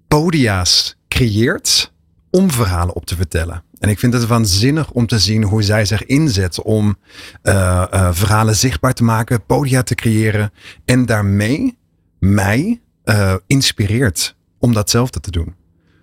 podia's 0.08 0.96
creëert 1.20 1.92
om 2.30 2.50
verhalen 2.50 2.94
op 2.94 3.06
te 3.06 3.16
vertellen. 3.16 3.62
En 3.78 3.88
ik 3.88 3.98
vind 3.98 4.12
het 4.12 4.26
waanzinnig 4.26 4.90
om 4.90 5.06
te 5.06 5.18
zien 5.18 5.42
hoe 5.42 5.62
zij 5.62 5.84
zich 5.84 6.04
inzet 6.06 6.62
om 6.62 6.96
eh, 7.42 7.84
eh, 7.90 8.08
verhalen 8.12 8.56
zichtbaar 8.56 8.92
te 8.92 9.04
maken, 9.04 9.46
podia 9.46 9.82
te 9.82 9.94
creëren. 9.94 10.52
En 10.84 11.06
daarmee 11.06 11.78
mij 12.18 12.80
eh, 13.04 13.34
inspireert 13.46 14.36
om 14.58 14.72
datzelfde 14.72 15.20
te 15.20 15.30
doen. 15.30 15.54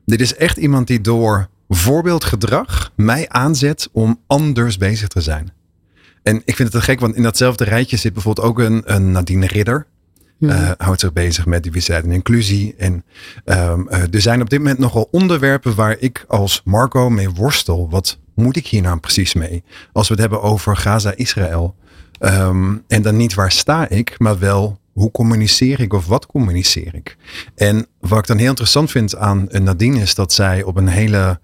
Dit 0.05 0.21
is 0.21 0.35
echt 0.35 0.57
iemand 0.57 0.87
die 0.87 1.01
door 1.01 1.49
voorbeeldgedrag 1.69 2.91
mij 2.95 3.29
aanzet 3.29 3.89
om 3.91 4.21
anders 4.27 4.77
bezig 4.77 5.07
te 5.07 5.21
zijn. 5.21 5.53
En 6.23 6.35
ik 6.45 6.55
vind 6.55 6.73
het 6.73 6.81
te 6.81 6.81
gek, 6.81 6.99
want 6.99 7.15
in 7.15 7.23
datzelfde 7.23 7.63
rijtje 7.63 7.97
zit 7.97 8.13
bijvoorbeeld 8.13 8.47
ook 8.47 8.59
een, 8.59 8.81
een 8.85 9.11
Nadine 9.11 9.47
Ridder. 9.47 9.87
Eh, 10.39 10.71
houdt 10.77 10.99
zich 10.99 11.13
bezig 11.13 11.45
met 11.45 11.63
diversiteit 11.63 12.03
en 12.03 12.11
inclusie. 12.11 12.75
En 12.77 13.03
ehm, 13.45 13.87
eh, 13.87 14.13
er 14.13 14.21
zijn 14.21 14.41
op 14.41 14.49
dit 14.49 14.59
moment 14.59 14.79
nogal 14.79 15.07
onderwerpen 15.11 15.75
waar 15.75 15.95
ik 15.99 16.25
als 16.27 16.61
Marco 16.65 17.09
mee 17.09 17.29
worstel. 17.29 17.89
Wat 17.89 18.19
moet 18.35 18.55
ik 18.55 18.67
hier 18.67 18.81
nou 18.81 18.99
precies 18.99 19.33
mee? 19.33 19.63
Als 19.91 20.07
we 20.07 20.13
het 20.13 20.21
hebben 20.21 20.41
over 20.41 20.77
Gaza-Israël. 20.77 21.75
Ehm, 22.19 22.75
en 22.87 23.01
dan 23.01 23.17
niet 23.17 23.33
waar 23.33 23.51
sta 23.51 23.89
ik, 23.89 24.15
maar 24.17 24.39
wel 24.39 24.79
hoe 24.93 25.11
communiceer 25.11 25.79
ik 25.79 25.93
of 25.93 26.07
wat 26.07 26.25
communiceer 26.25 26.95
ik? 26.95 27.17
En 27.55 27.87
wat 27.99 28.19
ik 28.19 28.27
dan 28.27 28.37
heel 28.37 28.49
interessant 28.49 28.91
vind 28.91 29.15
aan 29.15 29.49
eh, 29.49 29.61
Nadine 29.61 30.01
is 30.01 30.15
dat 30.15 30.33
zij 30.33 30.63
op 30.63 30.75
een 30.75 30.87
hele 30.87 31.39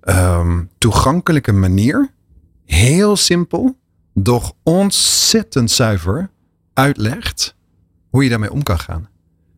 ehm, 0.00 0.62
toegankelijke 0.78 1.52
manier, 1.52 2.10
heel 2.64 3.16
simpel, 3.16 3.76
doch 4.14 4.52
ontzettend 4.62 5.70
zuiver 5.70 6.30
uitlegt 6.72 7.56
hoe 8.16 8.24
je 8.24 8.30
daarmee 8.30 8.52
om 8.52 8.62
kan 8.62 8.78
gaan. 8.78 9.08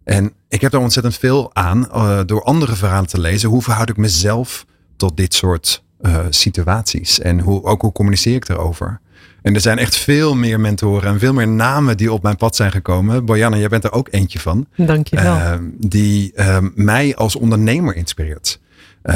En 0.04 0.32
ik 0.48 0.60
heb 0.60 0.70
daar 0.70 0.80
ontzettend 0.80 1.16
veel 1.16 1.54
aan 1.54 1.90
eh, 1.90 2.20
door 2.26 2.42
andere 2.42 2.76
verhalen 2.76 3.08
te 3.08 3.20
lezen. 3.20 3.48
Hoe 3.48 3.62
verhoud 3.62 3.88
ik 3.88 3.96
mezelf 3.96 4.66
tot 4.96 5.16
dit 5.16 5.34
soort 5.34 5.84
eh, 6.00 6.26
situaties? 6.30 7.20
En 7.20 7.40
hoe, 7.40 7.64
ook 7.64 7.82
hoe 7.82 7.92
communiceer 7.92 8.34
ik 8.34 8.48
erover? 8.48 9.00
En 9.42 9.54
er 9.54 9.60
zijn 9.60 9.78
echt 9.78 9.96
veel 9.96 10.34
meer 10.34 10.60
mentoren 10.60 11.12
en 11.12 11.18
veel 11.18 11.32
meer 11.32 11.48
namen 11.48 11.96
die 11.96 12.12
op 12.12 12.22
mijn 12.22 12.36
pad 12.36 12.56
zijn 12.56 12.70
gekomen. 12.70 13.24
Bojanna, 13.24 13.56
jij 13.56 13.68
bent 13.68 13.84
er 13.84 13.92
ook 13.92 14.08
eentje 14.10 14.40
van. 14.40 14.66
Dankjewel. 14.76 15.36
Eh, 15.36 15.54
die 15.76 16.32
eh, 16.34 16.58
mij 16.74 17.16
als 17.16 17.36
ondernemer 17.36 17.96
inspireert. 17.96 18.60
Eh, 19.02 19.14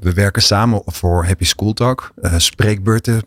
we 0.00 0.12
werken 0.14 0.42
samen 0.42 0.82
voor 0.86 1.24
Happy 1.24 1.44
School 1.44 1.72
Talk, 1.72 2.12
spreekbeurten 2.36 3.22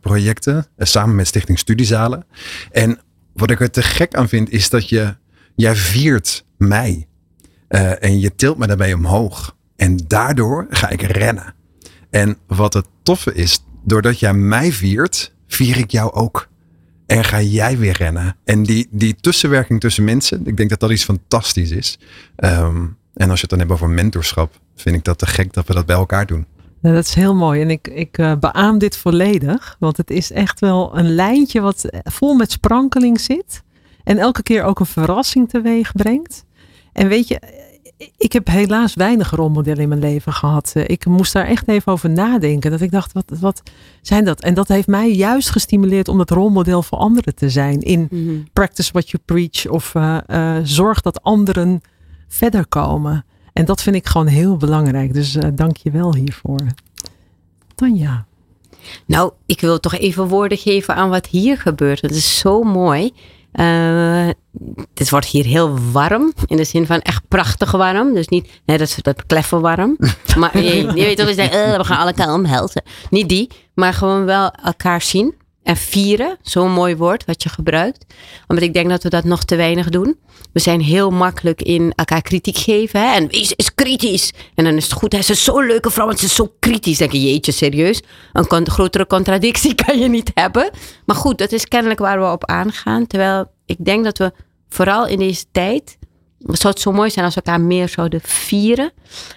projecten, 0.00 0.66
samen 0.78 1.14
met 1.14 1.26
Stichting 1.26 1.58
Studiezalen. 1.58 2.24
En 2.70 2.98
wat 3.34 3.50
ik 3.50 3.60
er 3.60 3.70
te 3.70 3.82
gek 3.82 4.14
aan 4.14 4.28
vind, 4.28 4.50
is 4.50 4.70
dat 4.70 4.88
je, 4.88 5.16
jij 5.54 5.76
viert 5.76 6.44
mij. 6.56 7.08
Eh, 7.68 8.02
en 8.02 8.20
je 8.20 8.34
tilt 8.34 8.58
me 8.58 8.66
daarbij 8.66 8.92
omhoog. 8.92 9.56
En 9.76 9.96
daardoor 10.06 10.66
ga 10.70 10.88
ik 10.88 11.02
rennen. 11.02 11.54
En 12.10 12.38
wat 12.46 12.74
het 12.74 12.86
toffe 13.02 13.34
is, 13.34 13.64
doordat 13.84 14.18
jij 14.18 14.34
mij 14.34 14.72
viert, 14.72 15.34
vier 15.46 15.78
ik 15.78 15.90
jou 15.90 16.12
ook. 16.12 16.48
En 17.06 17.24
ga 17.24 17.40
jij 17.40 17.78
weer 17.78 17.96
rennen. 17.96 18.36
En 18.44 18.62
die, 18.62 18.88
die 18.90 19.14
tussenwerking 19.20 19.80
tussen 19.80 20.04
mensen, 20.04 20.46
ik 20.46 20.56
denk 20.56 20.70
dat 20.70 20.80
dat 20.80 20.90
iets 20.90 21.04
fantastisch 21.04 21.70
is. 21.70 21.98
Ehm, 22.36 22.86
en 23.14 23.30
als 23.30 23.40
je 23.40 23.46
het 23.46 23.50
dan 23.50 23.58
hebt 23.58 23.72
over 23.72 23.88
mentorschap, 23.88 24.60
vind 24.76 24.96
ik 24.96 25.04
dat 25.04 25.18
te 25.18 25.26
gek 25.26 25.52
dat 25.52 25.66
we 25.66 25.74
dat 25.74 25.86
bij 25.86 25.96
elkaar 25.96 26.26
doen. 26.26 26.46
Ja, 26.84 26.92
dat 26.92 27.04
is 27.04 27.14
heel 27.14 27.34
mooi. 27.34 27.60
En 27.60 27.70
ik, 27.70 27.88
ik 27.88 28.18
eh, 28.18 28.32
beaam 28.40 28.78
dit 28.78 28.96
volledig. 28.96 29.76
Want 29.78 29.96
het 29.96 30.10
is 30.10 30.32
echt 30.32 30.60
wel 30.60 30.98
een 30.98 31.14
lijntje 31.14 31.60
wat 31.60 31.88
vol 32.04 32.34
met 32.34 32.50
sprankeling 32.50 33.20
zit. 33.20 33.62
En 34.02 34.18
elke 34.18 34.42
keer 34.42 34.62
ook 34.62 34.80
een 34.80 34.86
verrassing 34.86 35.48
teweeg 35.48 35.92
brengt. 35.92 36.44
En 36.92 37.08
weet 37.08 37.28
je, 37.28 37.40
ik 38.16 38.32
heb 38.32 38.46
helaas 38.46 38.94
weinig 38.94 39.30
rolmodellen 39.30 39.82
in 39.82 39.88
mijn 39.88 40.00
leven 40.00 40.32
gehad. 40.32 40.72
Eh, 40.74 40.84
Ik 40.86 41.06
moest 41.06 41.32
daar 41.32 41.46
echt 41.46 41.68
even 41.68 41.92
over 41.92 42.10
nadenken. 42.10 42.70
Dat 42.70 42.80
ik 42.80 42.90
dacht, 42.90 43.12
wat, 43.12 43.32
wat 43.40 43.62
zijn 44.02 44.24
dat? 44.24 44.40
En 44.40 44.54
dat 44.54 44.68
heeft 44.68 44.86
mij 44.88 45.12
juist 45.12 45.50
gestimuleerd 45.50 46.08
om 46.08 46.18
dat 46.18 46.30
rolmodel 46.30 46.82
voor 46.82 46.98
anderen 46.98 47.34
te 47.34 47.50
zijn. 47.50 47.80
In 47.80 48.08
Mhm. 48.10 48.34
practice 48.52 48.92
what 48.92 49.10
you 49.10 49.22
preach. 49.26 49.66
Of 49.66 49.94
eh, 49.94 50.18
eh, 50.26 50.60
zorg 50.64 51.00
dat 51.00 51.22
anderen 51.22 51.80
verder 52.28 52.66
komen. 52.66 53.24
En 53.54 53.64
dat 53.64 53.82
vind 53.82 53.96
ik 53.96 54.06
gewoon 54.06 54.26
heel 54.26 54.56
belangrijk. 54.56 55.14
Dus 55.14 55.36
eh, 55.36 55.48
dank 55.52 55.76
je 55.76 55.90
wel 55.90 56.14
hiervoor. 56.14 56.60
Tanja. 57.74 58.26
Nou, 59.06 59.32
ik 59.46 59.60
wil 59.60 59.80
toch 59.80 59.94
even 59.94 60.28
woorden 60.28 60.58
geven 60.58 60.94
aan 60.94 61.10
wat 61.10 61.26
hier 61.26 61.58
gebeurt. 61.58 62.00
Het 62.00 62.14
is 62.14 62.38
zo 62.38 62.62
mooi. 62.62 63.12
Eh, 63.52 64.28
het 64.94 65.10
wordt 65.10 65.26
hier 65.26 65.44
heel 65.44 65.78
warm. 65.92 66.32
In 66.46 66.56
de 66.56 66.64
zin 66.64 66.86
van 66.86 67.00
echt 67.00 67.28
prachtig 67.28 67.70
warm. 67.70 68.14
Dus 68.14 68.28
niet 68.28 68.48
nee, 68.66 68.78
dat, 68.78 68.96
dat 69.00 69.26
kleffe 69.26 69.60
warm. 69.60 69.96
maar 70.38 70.58
je, 70.58 70.92
weet 70.92 71.16
toch, 71.16 71.34
we 71.34 71.42
eh, 71.42 71.76
we 71.76 71.84
gaan 71.84 72.06
elkaar 72.06 72.34
omhelzen. 72.34 72.82
Niet 73.10 73.28
die, 73.28 73.50
maar 73.74 73.92
gewoon 73.92 74.24
wel 74.24 74.50
elkaar 74.50 75.02
zien. 75.02 75.34
En 75.64 75.76
vieren, 75.76 76.38
zo'n 76.42 76.72
mooi 76.72 76.96
woord 76.96 77.24
wat 77.24 77.42
je 77.42 77.48
gebruikt. 77.48 78.04
Omdat 78.46 78.64
ik 78.64 78.74
denk 78.74 78.88
dat 78.88 79.02
we 79.02 79.08
dat 79.08 79.24
nog 79.24 79.44
te 79.44 79.56
weinig 79.56 79.88
doen. 79.88 80.18
We 80.52 80.60
zijn 80.60 80.80
heel 80.80 81.10
makkelijk 81.10 81.62
in 81.62 81.92
elkaar 81.94 82.22
kritiek 82.22 82.56
geven. 82.56 83.14
En 83.14 83.28
wees 83.28 83.52
is 83.52 83.74
kritisch. 83.74 84.32
En 84.54 84.64
dan 84.64 84.76
is 84.76 84.84
het 84.84 84.92
goed. 84.92 85.12
Hij 85.12 85.20
is 85.20 85.44
zo'n 85.44 85.66
leuke 85.66 85.90
vrouw, 85.90 86.06
want 86.06 86.18
ze 86.18 86.24
is 86.24 86.34
zo 86.34 86.52
kritisch. 86.58 86.98
Dan 86.98 87.08
denk 87.08 87.22
je, 87.22 87.30
jeetje, 87.30 87.52
serieus. 87.52 88.02
Een 88.32 88.70
grotere 88.70 89.06
contradictie 89.06 89.74
kan 89.84 89.98
je 89.98 90.08
niet 90.08 90.30
hebben. 90.34 90.70
Maar 91.06 91.16
goed, 91.16 91.38
dat 91.38 91.52
is 91.52 91.68
kennelijk 91.68 92.00
waar 92.00 92.20
we 92.20 92.26
op 92.30 92.44
aangaan. 92.44 93.06
Terwijl 93.06 93.50
ik 93.66 93.84
denk 93.84 94.04
dat 94.04 94.18
we 94.18 94.32
vooral 94.68 95.06
in 95.06 95.18
deze 95.18 95.44
tijd... 95.52 95.96
Zou 96.46 96.72
het 96.72 96.82
zo 96.82 96.92
mooi 96.92 97.10
zijn 97.10 97.24
als 97.24 97.34
we 97.34 97.42
elkaar 97.44 97.60
meer 97.60 97.88
zouden 97.88 98.20
vieren. 98.22 98.92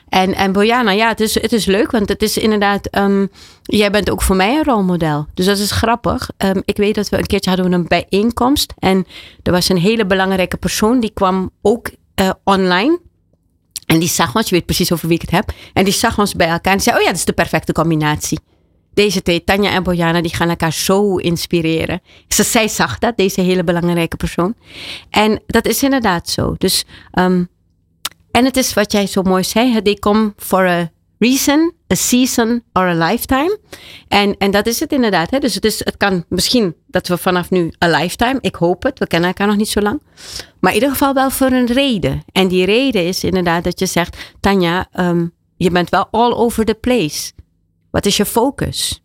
En, 0.09 0.33
en 0.33 0.51
Bojana, 0.51 0.91
ja, 0.91 1.07
het 1.07 1.19
is, 1.19 1.41
het 1.41 1.53
is 1.53 1.65
leuk, 1.65 1.91
want 1.91 2.09
het 2.09 2.21
is 2.21 2.37
inderdaad. 2.37 2.87
ehm, 2.87 3.27
jij 3.63 3.91
bent 3.91 4.09
ook 4.09 4.21
voor 4.21 4.35
mij 4.35 4.57
een 4.57 4.63
rolmodel. 4.63 5.25
Dus 5.33 5.45
dat 5.45 5.57
is 5.57 5.71
grappig. 5.71 6.29
Ehm, 6.37 6.61
ik 6.65 6.77
weet 6.77 6.95
dat 6.95 7.09
we 7.09 7.17
een 7.17 7.25
keertje 7.25 7.49
hadden 7.49 7.71
een 7.71 7.87
bijeenkomst. 7.87 8.73
En 8.79 9.05
er 9.43 9.51
was 9.51 9.69
een 9.69 9.77
hele 9.77 10.05
belangrijke 10.05 10.57
persoon, 10.57 10.99
die 10.99 11.11
kwam 11.13 11.51
ook 11.61 11.89
eh, 12.15 12.29
online. 12.43 12.99
En 13.85 13.99
die 13.99 14.09
zag 14.09 14.35
ons, 14.35 14.49
je 14.49 14.55
weet 14.55 14.65
precies 14.65 14.91
over 14.91 15.07
wie 15.07 15.15
ik 15.15 15.21
het 15.21 15.31
heb. 15.31 15.51
En 15.73 15.83
die 15.83 15.93
zag 15.93 16.19
ons 16.19 16.33
bij 16.33 16.47
elkaar 16.47 16.73
en 16.73 16.79
zei: 16.79 16.95
Oh 16.95 17.01
ja, 17.01 17.07
dat 17.07 17.17
is 17.17 17.25
de 17.25 17.33
perfecte 17.33 17.71
combinatie. 17.71 18.39
Deze 18.97 19.21
twee, 19.21 19.43
Tanja 19.43 19.71
en 19.71 19.83
Bojana, 19.83 20.21
die 20.21 20.35
gaan 20.35 20.49
elkaar 20.49 20.73
zo 20.73 21.15
inspireren. 21.17 22.01
Zij 22.27 22.67
zag 22.67 22.99
dat, 22.99 23.17
deze 23.17 23.41
hele 23.41 23.63
belangrijke 23.63 24.17
persoon. 24.17 24.55
En 25.09 25.41
dat 25.47 25.65
is 25.65 25.83
inderdaad 25.83 26.29
zo. 26.29 26.55
Dus, 26.57 26.85
ehm, 27.11 27.43
en 28.31 28.45
het 28.45 28.57
is 28.57 28.73
wat 28.73 28.91
jij 28.91 29.07
zo 29.07 29.21
mooi 29.21 29.43
zei, 29.43 29.81
they 29.81 29.95
come 29.95 30.33
for 30.37 30.67
a 30.67 30.91
reason, 31.17 31.73
a 31.93 31.95
season 31.95 32.63
or 32.73 32.83
a 32.83 33.07
lifetime. 33.07 33.59
En, 34.07 34.37
en 34.37 34.51
dat 34.51 34.67
is 34.67 34.79
het 34.79 34.91
inderdaad. 34.91 35.31
Hè? 35.31 35.39
Dus 35.39 35.55
het, 35.55 35.65
is, 35.65 35.85
het 35.85 35.97
kan 35.97 36.25
misschien 36.29 36.75
dat 36.87 37.07
we 37.07 37.17
vanaf 37.17 37.49
nu 37.49 37.71
a 37.83 37.87
lifetime, 37.87 38.37
ik 38.41 38.55
hoop 38.55 38.83
het, 38.83 38.99
we 38.99 39.07
kennen 39.07 39.29
elkaar 39.29 39.47
nog 39.47 39.57
niet 39.57 39.69
zo 39.69 39.81
lang. 39.81 40.01
Maar 40.59 40.71
in 40.71 40.77
ieder 40.77 40.91
geval 40.91 41.13
wel 41.13 41.29
voor 41.29 41.51
een 41.51 41.65
reden. 41.65 42.23
En 42.31 42.47
die 42.47 42.65
reden 42.65 43.05
is 43.05 43.23
inderdaad 43.23 43.63
dat 43.63 43.79
je 43.79 43.85
zegt, 43.85 44.17
Tanja, 44.39 44.87
um, 44.99 45.33
je 45.57 45.71
bent 45.71 45.89
wel 45.89 46.07
all 46.11 46.31
over 46.31 46.65
the 46.65 46.73
place. 46.73 47.31
Wat 47.91 48.05
is 48.05 48.17
je 48.17 48.25
focus? 48.25 49.01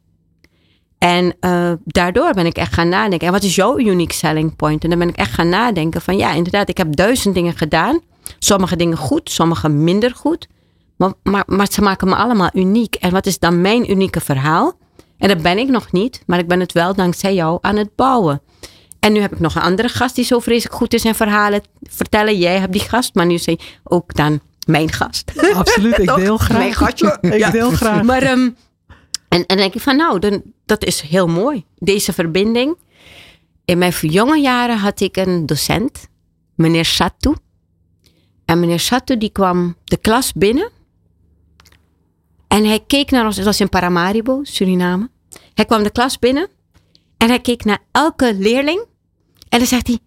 En 0.99 1.35
uh, 1.40 1.73
daardoor 1.85 2.33
ben 2.33 2.47
ik 2.47 2.57
echt 2.57 2.73
gaan 2.73 2.88
nadenken. 2.88 3.27
En 3.27 3.33
wat 3.33 3.42
is 3.42 3.55
jouw 3.55 3.79
unique 3.79 4.14
selling 4.14 4.57
point? 4.57 4.85
En 4.85 4.90
dan 4.90 4.99
ben 4.99 5.09
ik 5.09 5.16
echt 5.16 5.33
gaan 5.33 5.49
nadenken 5.49 6.01
van 6.01 6.16
ja, 6.16 6.33
inderdaad, 6.33 6.68
ik 6.68 6.77
heb 6.77 6.97
duizend 6.97 7.35
dingen 7.35 7.57
gedaan. 7.57 8.01
Sommige 8.38 8.77
dingen 8.77 8.97
goed, 8.97 9.31
sommige 9.31 9.68
minder 9.68 10.14
goed. 10.14 10.49
Maar, 10.97 11.12
maar, 11.23 11.42
maar 11.47 11.66
ze 11.71 11.83
maken 11.83 12.09
me 12.09 12.14
allemaal 12.14 12.51
uniek. 12.53 12.95
En 12.95 13.11
wat 13.11 13.27
is 13.27 13.38
dan 13.38 13.61
mijn 13.61 13.90
unieke 13.90 14.21
verhaal? 14.21 14.73
En 15.18 15.29
dat 15.29 15.42
ben 15.42 15.59
ik 15.59 15.68
nog 15.68 15.92
niet, 15.92 16.23
maar 16.27 16.38
ik 16.38 16.49
ben 16.49 16.61
het 16.61 16.73
wel 16.73 16.95
dankzij 16.95 17.35
jou 17.35 17.59
aan 17.61 17.77
het 17.77 17.97
bouwen. 17.97 18.42
En 19.01 19.12
nu 19.12 19.21
heb 19.21 19.33
ik 19.33 19.40
nog 19.40 19.55
een 19.55 19.62
andere 19.62 19.88
gast 19.88 20.14
die 20.14 20.25
zo 20.25 20.38
vreselijk 20.38 20.75
goed 20.75 20.95
is 20.95 21.05
in 21.05 21.14
verhalen 21.14 21.62
vertellen. 21.83 22.38
Jij 22.38 22.59
hebt 22.59 22.73
die 22.73 22.81
gast, 22.81 23.14
maar 23.14 23.27
nu 23.27 23.38
je 23.42 23.59
ook 23.85 24.14
dan 24.14 24.40
mijn 24.66 24.92
gast. 24.92 25.33
Absoluut, 25.55 25.99
ik 25.99 26.14
deel 26.25 26.38
graag. 26.38 26.59
Mijn 26.59 26.75
gastje. 26.75 27.18
ik 27.21 27.53
deel 27.53 27.71
graag. 27.71 28.03
Maar, 28.03 28.31
um, 28.31 28.57
en, 29.33 29.47
en 29.47 29.57
denk 29.57 29.75
ik 29.75 29.81
van 29.81 29.97
nou, 29.97 30.42
dat 30.66 30.85
is 30.85 31.01
heel 31.01 31.27
mooi. 31.27 31.64
Deze 31.79 32.12
verbinding. 32.12 32.77
In 33.64 33.79
mijn 33.79 33.92
jonge 34.01 34.40
jaren 34.40 34.79
had 34.79 35.01
ik 35.01 35.16
een 35.16 35.47
docent, 35.47 36.09
meneer 36.55 36.85
Satou. 36.85 37.37
En 38.45 38.61
meneer 38.61 38.81
Satou 38.81 39.18
die 39.18 39.31
kwam 39.31 39.77
de 39.85 39.97
klas 39.97 40.33
binnen. 40.33 40.71
En 42.49 42.64
hij 42.64 42.81
keek 42.87 43.11
naar 43.11 43.25
ons, 43.25 43.37
het 43.37 43.45
was 43.45 43.61
in 43.61 43.68
Paramaribo, 43.68 44.40
Suriname. 44.42 45.11
Hij 45.55 45.64
kwam 45.64 45.83
de 45.83 45.90
klas 45.90 46.18
binnen 46.18 46.49
en 47.16 47.29
hij 47.29 47.40
keek 47.40 47.64
naar 47.64 47.83
elke 47.92 48.35
leerling. 48.35 48.85
En 49.49 49.59
dan 49.59 49.68
zegt 49.68 49.87
hij, 49.87 49.99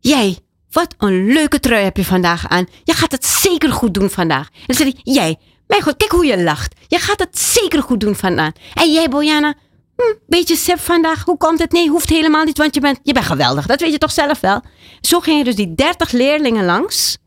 jij, 0.00 0.38
wat 0.70 0.94
een 0.98 1.26
leuke 1.26 1.60
trui 1.60 1.84
heb 1.84 1.96
je 1.96 2.04
vandaag 2.04 2.48
aan. 2.48 2.66
Je 2.84 2.92
gaat 2.92 3.12
het 3.12 3.24
zeker 3.24 3.72
goed 3.72 3.94
doen 3.94 4.10
vandaag. 4.10 4.48
En 4.52 4.62
dan 4.66 4.76
zegt 4.76 4.92
hij, 4.92 5.14
jij, 5.14 5.38
mijn 5.70 5.82
god, 5.82 5.96
kijk 5.96 6.10
hoe 6.10 6.26
je 6.26 6.42
lacht. 6.42 6.74
Je 6.88 6.98
gaat 6.98 7.18
het 7.18 7.38
zeker 7.38 7.82
goed 7.82 8.00
doen 8.00 8.16
vandaag. 8.16 8.52
En 8.74 8.92
jij, 8.92 9.08
Bojana, 9.08 9.54
hm, 9.96 10.14
beetje 10.26 10.56
sip 10.56 10.80
vandaag. 10.80 11.24
Hoe 11.24 11.36
komt 11.36 11.58
het? 11.58 11.72
Nee, 11.72 11.88
hoeft 11.88 12.08
helemaal 12.08 12.44
niet, 12.44 12.58
want 12.58 12.74
je 12.74 12.80
bent, 12.80 12.98
je 13.02 13.12
bent 13.12 13.24
geweldig. 13.24 13.66
Dat 13.66 13.80
weet 13.80 13.92
je 13.92 13.98
toch 13.98 14.12
zelf 14.12 14.40
wel. 14.40 14.62
Zo 15.00 15.20
gingen 15.20 15.44
dus 15.44 15.54
die 15.54 15.74
30 15.74 16.12
leerlingen 16.12 16.64
langs. 16.64 17.18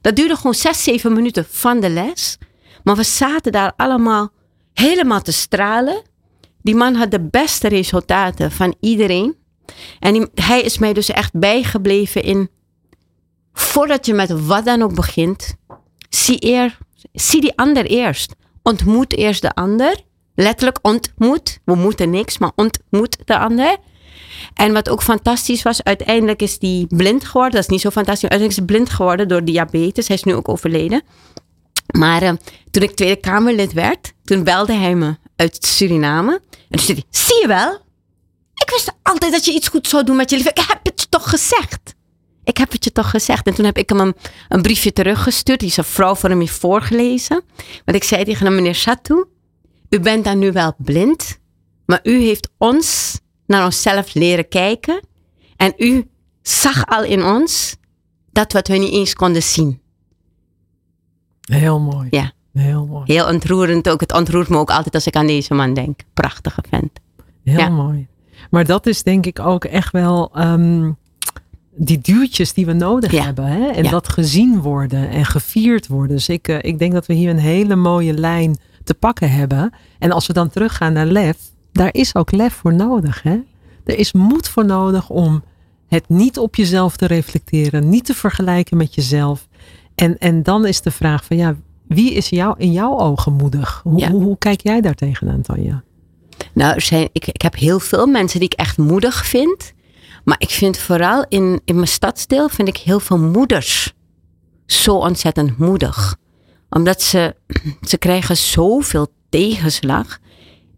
Dat 0.00 0.16
duurde 0.16 0.36
gewoon 0.36 0.54
6, 0.54 0.82
7 0.82 1.12
minuten 1.12 1.46
van 1.50 1.80
de 1.80 1.90
les. 1.90 2.38
Maar 2.84 2.96
we 2.96 3.02
zaten 3.02 3.52
daar 3.52 3.72
allemaal 3.76 4.30
helemaal 4.74 5.20
te 5.20 5.32
stralen. 5.32 6.02
Die 6.62 6.74
man 6.74 6.94
had 6.94 7.10
de 7.10 7.28
beste 7.30 7.68
resultaten 7.68 8.52
van 8.52 8.74
iedereen. 8.80 9.36
En 10.00 10.30
hij 10.34 10.60
is 10.60 10.78
mij 10.78 10.92
dus 10.92 11.08
echt 11.08 11.32
bijgebleven 11.32 12.22
in. 12.22 12.50
Voordat 13.52 14.06
je 14.06 14.14
met 14.14 14.46
wat 14.46 14.64
dan 14.64 14.82
ook 14.82 14.94
begint, 14.94 15.54
zie, 16.08 16.44
eer, 16.44 16.78
zie 17.20 17.40
die 17.40 17.56
ander 17.56 17.84
eerst. 17.84 18.34
Ontmoet 18.62 19.16
eerst 19.16 19.42
de 19.42 19.54
ander. 19.54 20.00
Letterlijk 20.34 20.78
ontmoet. 20.82 21.58
We 21.64 21.74
moeten 21.74 22.10
niks, 22.10 22.38
maar 22.38 22.52
ontmoet 22.54 23.16
de 23.24 23.38
ander. 23.38 23.76
En 24.54 24.72
wat 24.72 24.88
ook 24.88 25.02
fantastisch 25.02 25.62
was, 25.62 25.82
uiteindelijk 25.82 26.42
is 26.42 26.56
hij 26.60 26.86
blind 26.88 27.24
geworden. 27.24 27.52
Dat 27.52 27.62
is 27.62 27.68
niet 27.68 27.80
zo 27.80 27.90
fantastisch. 27.90 28.28
Uiteindelijk 28.28 28.60
is 28.60 28.66
hij 28.66 28.76
blind 28.76 28.96
geworden 28.96 29.28
door 29.28 29.44
diabetes. 29.44 30.08
Hij 30.08 30.16
is 30.16 30.22
nu 30.22 30.34
ook 30.34 30.48
overleden. 30.48 31.02
Maar 31.96 32.22
uh, 32.22 32.32
toen 32.70 32.82
ik 32.82 32.96
Tweede 32.96 33.20
Kamerlid 33.20 33.72
werd, 33.72 34.12
toen 34.24 34.44
belde 34.44 34.72
hij 34.72 34.94
me 34.94 35.16
uit 35.36 35.64
Suriname. 35.64 36.32
En 36.50 36.78
toen 36.78 36.86
zei 36.86 36.98
hij, 36.98 37.20
zie 37.20 37.40
je 37.40 37.46
wel? 37.46 37.72
Ik 38.54 38.70
wist 38.70 38.92
altijd 39.02 39.32
dat 39.32 39.44
je 39.44 39.52
iets 39.52 39.68
goed 39.68 39.88
zou 39.88 40.04
doen 40.04 40.16
met 40.16 40.30
je 40.30 40.36
leven. 40.36 40.50
Ik 40.50 40.64
heb 40.68 40.80
het 40.82 41.10
toch 41.10 41.30
gezegd. 41.30 41.94
Ik 42.48 42.56
heb 42.56 42.72
het 42.72 42.84
je 42.84 42.92
toch 42.92 43.10
gezegd. 43.10 43.46
En 43.46 43.54
toen 43.54 43.64
heb 43.64 43.78
ik 43.78 43.88
hem 43.88 44.00
een, 44.00 44.14
een 44.48 44.62
briefje 44.62 44.92
teruggestuurd. 44.92 45.60
Die 45.60 45.70
zijn 45.70 45.86
vrouw 45.86 46.14
voor 46.14 46.28
hem 46.28 46.40
heeft 46.40 46.58
voorgelezen. 46.58 47.42
Want 47.84 47.96
ik 47.96 48.04
zei 48.04 48.24
tegen 48.24 48.46
hem, 48.46 48.54
meneer 48.54 48.74
Chatou, 48.74 49.24
u 49.90 50.00
bent 50.00 50.24
dan 50.24 50.38
nu 50.38 50.52
wel 50.52 50.74
blind. 50.78 51.38
Maar 51.86 52.00
u 52.02 52.20
heeft 52.20 52.48
ons 52.58 53.18
naar 53.46 53.64
onszelf 53.64 54.14
leren 54.14 54.48
kijken. 54.48 55.00
En 55.56 55.72
u 55.76 56.08
zag 56.42 56.86
al 56.86 57.04
in 57.04 57.22
ons 57.24 57.76
dat 58.32 58.52
wat 58.52 58.68
we 58.68 58.76
niet 58.76 58.92
eens 58.92 59.14
konden 59.14 59.42
zien. 59.42 59.80
Heel 61.40 61.80
mooi. 61.80 62.06
Ja. 62.10 62.32
Heel 62.52 62.86
mooi. 62.86 63.02
Heel 63.12 63.26
ontroerend 63.26 63.88
ook. 63.88 64.00
Het 64.00 64.12
ontroert 64.12 64.48
me 64.48 64.56
ook 64.56 64.70
altijd 64.70 64.94
als 64.94 65.06
ik 65.06 65.16
aan 65.16 65.26
deze 65.26 65.54
man 65.54 65.74
denk. 65.74 66.00
Prachtige 66.14 66.62
vent. 66.70 66.98
Heel 67.44 67.58
Ja. 67.58 67.68
mooi. 67.68 68.06
Maar 68.50 68.64
dat 68.64 68.86
is 68.86 69.02
denk 69.02 69.26
ik 69.26 69.38
ook 69.38 69.64
echt 69.64 69.92
wel 69.92 70.30
ehm, 70.34 70.92
die 71.78 71.98
duwtjes 71.98 72.52
die 72.52 72.66
we 72.66 72.72
nodig 72.72 73.12
Ja. 73.12 73.24
hebben. 73.24 73.44
Hè? 73.46 73.66
En 73.66 73.84
Ja. 73.84 73.90
dat 73.90 74.08
gezien 74.08 74.60
worden 74.60 75.10
en 75.10 75.24
gevierd 75.24 75.86
worden. 75.86 76.16
Dus 76.16 76.28
ik, 76.28 76.48
eh, 76.48 76.56
ik 76.60 76.78
denk 76.78 76.92
dat 76.92 77.06
we 77.06 77.14
hier 77.14 77.30
een 77.30 77.38
hele 77.38 77.76
mooie 77.76 78.12
lijn 78.12 78.58
te 78.84 78.94
pakken 78.94 79.30
hebben. 79.30 79.72
En 79.98 80.12
als 80.12 80.26
we 80.26 80.32
dan 80.32 80.48
teruggaan 80.50 80.92
naar 80.92 81.06
lef, 81.06 81.36
daar 81.72 81.94
is 81.94 82.14
ook 82.14 82.32
lef 82.32 82.52
voor 82.54 82.74
nodig. 82.74 83.22
Hè? 83.22 83.38
Er 83.84 83.98
is 83.98 84.12
moed 84.12 84.48
voor 84.48 84.64
nodig 84.64 85.10
om 85.10 85.42
het 85.88 86.08
niet 86.08 86.38
op 86.38 86.54
jezelf 86.56 86.96
te 86.96 87.06
reflecteren, 87.06 87.88
niet 87.88 88.04
te 88.04 88.14
vergelijken 88.14 88.76
met 88.76 88.94
jezelf. 88.94 89.48
En, 89.94 90.18
en 90.18 90.42
dan 90.42 90.66
is 90.66 90.80
de 90.80 90.90
vraag 90.90 91.24
van 91.24 91.36
ja, 91.36 91.56
wie 91.86 92.12
is 92.14 92.28
jou, 92.28 92.54
in 92.58 92.72
jouw 92.72 92.98
ogen 92.98 93.32
moedig? 93.32 93.80
Hoe, 93.84 93.98
Ja. 93.98 94.10
hoe, 94.10 94.22
hoe 94.22 94.38
kijk 94.38 94.60
jij 94.60 94.80
daar 94.80 94.94
tegenaan, 94.94 95.40
Tanja? 95.42 95.82
Nou, 96.52 96.80
zijn, 96.80 97.08
ik, 97.12 97.26
ik 97.26 97.42
heb 97.42 97.54
heel 97.56 97.80
veel 97.80 98.06
mensen 98.06 98.40
die 98.40 98.48
ik 98.48 98.58
echt 98.58 98.78
moedig 98.78 99.26
vind. 99.26 99.72
Maar 100.28 100.40
ik 100.40 100.50
vind 100.50 100.78
vooral 100.78 101.24
in, 101.28 101.60
in 101.64 101.74
mijn 101.74 101.88
stadsdeel 101.88 102.48
vind 102.48 102.68
ik 102.68 102.76
heel 102.76 103.00
veel 103.00 103.18
moeders 103.18 103.94
zo 104.66 104.94
ontzettend 104.94 105.58
moedig. 105.58 106.16
Omdat 106.70 107.02
ze, 107.02 107.36
ze 107.88 107.98
krijgen 107.98 108.36
zoveel 108.36 109.06
tegenslag. 109.28 110.18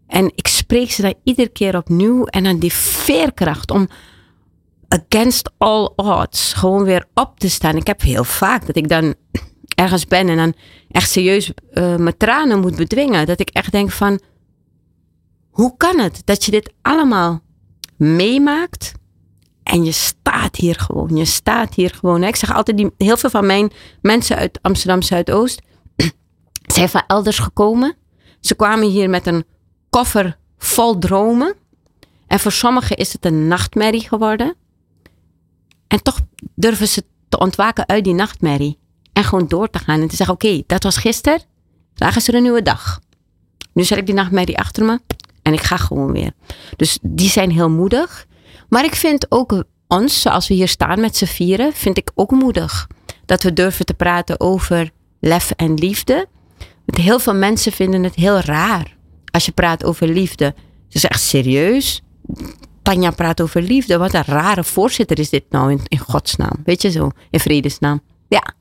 En 0.07 0.31
ik 0.35 0.47
spreek 0.47 0.91
ze 0.91 1.01
daar 1.01 1.13
iedere 1.23 1.49
keer 1.49 1.77
opnieuw. 1.77 2.25
En 2.25 2.43
dan 2.43 2.59
die 2.59 2.73
veerkracht 2.73 3.71
om 3.71 3.87
against 4.87 5.51
all 5.57 5.91
odds 5.95 6.53
gewoon 6.53 6.83
weer 6.83 7.05
op 7.13 7.39
te 7.39 7.49
staan. 7.49 7.75
Ik 7.75 7.87
heb 7.87 8.01
heel 8.01 8.23
vaak 8.23 8.65
dat 8.65 8.75
ik 8.75 8.89
dan 8.89 9.15
ergens 9.75 10.05
ben 10.05 10.29
en 10.29 10.37
dan 10.37 10.53
echt 10.91 11.09
serieus 11.09 11.51
eh, 11.71 11.95
mijn 11.95 12.17
tranen 12.17 12.59
moet 12.59 12.75
bedwingen. 12.75 13.25
Dat 13.25 13.39
ik 13.39 13.49
echt 13.49 13.71
denk 13.71 13.91
van, 13.91 14.19
hoe 15.49 15.77
kan 15.77 15.99
het 15.99 16.21
dat 16.25 16.45
je 16.45 16.51
dit 16.51 16.73
allemaal 16.81 17.41
meemaakt 17.97 18.99
en 19.63 19.83
je 19.83 19.91
staat 19.91 20.55
hier 20.55 20.75
gewoon. 20.75 21.15
Je 21.15 21.25
staat 21.25 21.73
hier 21.73 21.89
gewoon. 21.89 22.23
Ik 22.23 22.35
zeg 22.35 22.53
altijd, 22.53 22.77
die, 22.77 22.91
heel 22.97 23.17
veel 23.17 23.29
van 23.29 23.45
mijn 23.45 23.71
mensen 24.01 24.35
uit 24.35 24.59
Amsterdam 24.61 25.01
Zuidoost 25.01 25.61
zijn 26.75 26.89
van 26.89 27.03
elders 27.07 27.39
gekomen. 27.39 27.95
Ze 28.39 28.55
kwamen 28.55 28.89
hier 28.89 29.09
met 29.09 29.27
een 29.27 29.45
koffer 29.89 30.37
vol 30.57 30.97
dromen. 30.97 31.55
En 32.27 32.39
voor 32.39 32.51
sommigen 32.51 32.97
is 32.97 33.13
het 33.13 33.25
een 33.25 33.47
nachtmerrie 33.47 34.07
geworden. 34.07 34.55
En 35.87 36.03
toch 36.03 36.19
durven 36.55 36.87
ze 36.87 37.03
te 37.29 37.39
ontwaken 37.39 37.87
uit 37.87 38.03
die 38.03 38.13
nachtmerrie. 38.13 38.79
En 39.13 39.23
gewoon 39.23 39.47
door 39.47 39.69
te 39.69 39.79
gaan 39.79 40.01
en 40.01 40.07
te 40.07 40.15
zeggen, 40.15 40.35
oké, 40.35 40.63
dat 40.67 40.83
was 40.83 40.97
gisteren. 40.97 41.41
Vandaag 41.93 42.15
is 42.15 42.27
er 42.27 42.35
een 42.35 42.41
nieuwe 42.41 42.61
dag. 42.61 42.99
Nu 43.73 43.83
zet 43.83 43.97
ik 43.97 44.05
die 44.05 44.15
nachtmerrie 44.15 44.57
achter 44.57 44.85
me. 44.85 44.99
En 45.41 45.53
ik 45.53 45.61
ga 45.61 45.77
gewoon 45.77 46.11
weer. 46.11 46.31
Dus 46.75 46.99
die 47.01 47.29
zijn 47.29 47.51
heel 47.51 47.69
moedig. 47.69 48.25
Maar 48.71 48.85
ik 48.85 48.95
vind 48.95 49.25
ook 49.29 49.63
ons, 49.87 50.21
zoals 50.21 50.47
we 50.47 50.53
hier 50.53 50.67
staan 50.67 50.99
met 50.99 51.17
z'n 51.17 51.25
vieren, 51.25 51.73
vind 51.73 51.97
ik 51.97 52.11
ook 52.15 52.31
moedig. 52.31 52.87
Dat 53.25 53.43
we 53.43 53.53
durven 53.53 53.85
te 53.85 53.93
praten 53.93 54.39
over 54.39 54.89
lef 55.19 55.51
en 55.55 55.73
liefde. 55.73 56.27
Want 56.85 56.97
heel 57.03 57.19
veel 57.19 57.35
mensen 57.35 57.71
vinden 57.71 58.03
het 58.03 58.15
heel 58.15 58.39
raar 58.39 58.97
als 59.31 59.45
je 59.45 59.51
praat 59.51 59.83
over 59.83 60.07
liefde. 60.07 60.45
Het 60.45 60.95
is 60.95 61.05
echt 61.05 61.21
serieus. 61.21 62.01
Tanja 62.81 63.11
praat 63.11 63.41
over 63.41 63.61
liefde. 63.61 63.97
Wat 63.97 64.13
een 64.13 64.23
rare 64.25 64.63
voorzitter 64.63 65.19
is 65.19 65.29
dit 65.29 65.43
nou 65.49 65.71
in, 65.71 65.79
in 65.87 65.97
godsnaam. 65.99 66.55
Weet 66.65 66.81
je 66.81 66.91
zo, 66.91 67.11
in 67.29 67.39
vredesnaam. 67.39 68.01
Ja, 68.27 68.53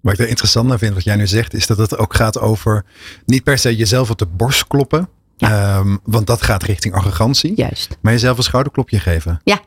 Wat 0.00 0.12
ik 0.12 0.18
er 0.18 0.28
interessant 0.28 0.70
aan 0.70 0.78
vind, 0.78 0.94
wat 0.94 1.04
jij 1.04 1.16
nu 1.16 1.26
zegt, 1.26 1.54
is 1.54 1.66
dat 1.66 1.78
het 1.78 1.96
ook 1.96 2.14
gaat 2.14 2.38
over 2.38 2.84
niet 3.26 3.44
per 3.44 3.58
se 3.58 3.76
jezelf 3.76 4.10
op 4.10 4.18
de 4.18 4.26
borst 4.26 4.66
kloppen. 4.66 5.08
Ehm, 5.48 5.96
want 6.04 6.26
dat 6.26 6.42
gaat 6.42 6.62
richting 6.62 6.94
arrogantie. 6.94 7.52
juist. 7.56 7.98
Maar 8.00 8.12
jezelf 8.12 8.36
een 8.36 8.42
schouderklopje 8.42 8.98
geven. 8.98 9.40
Ja. 9.44 9.60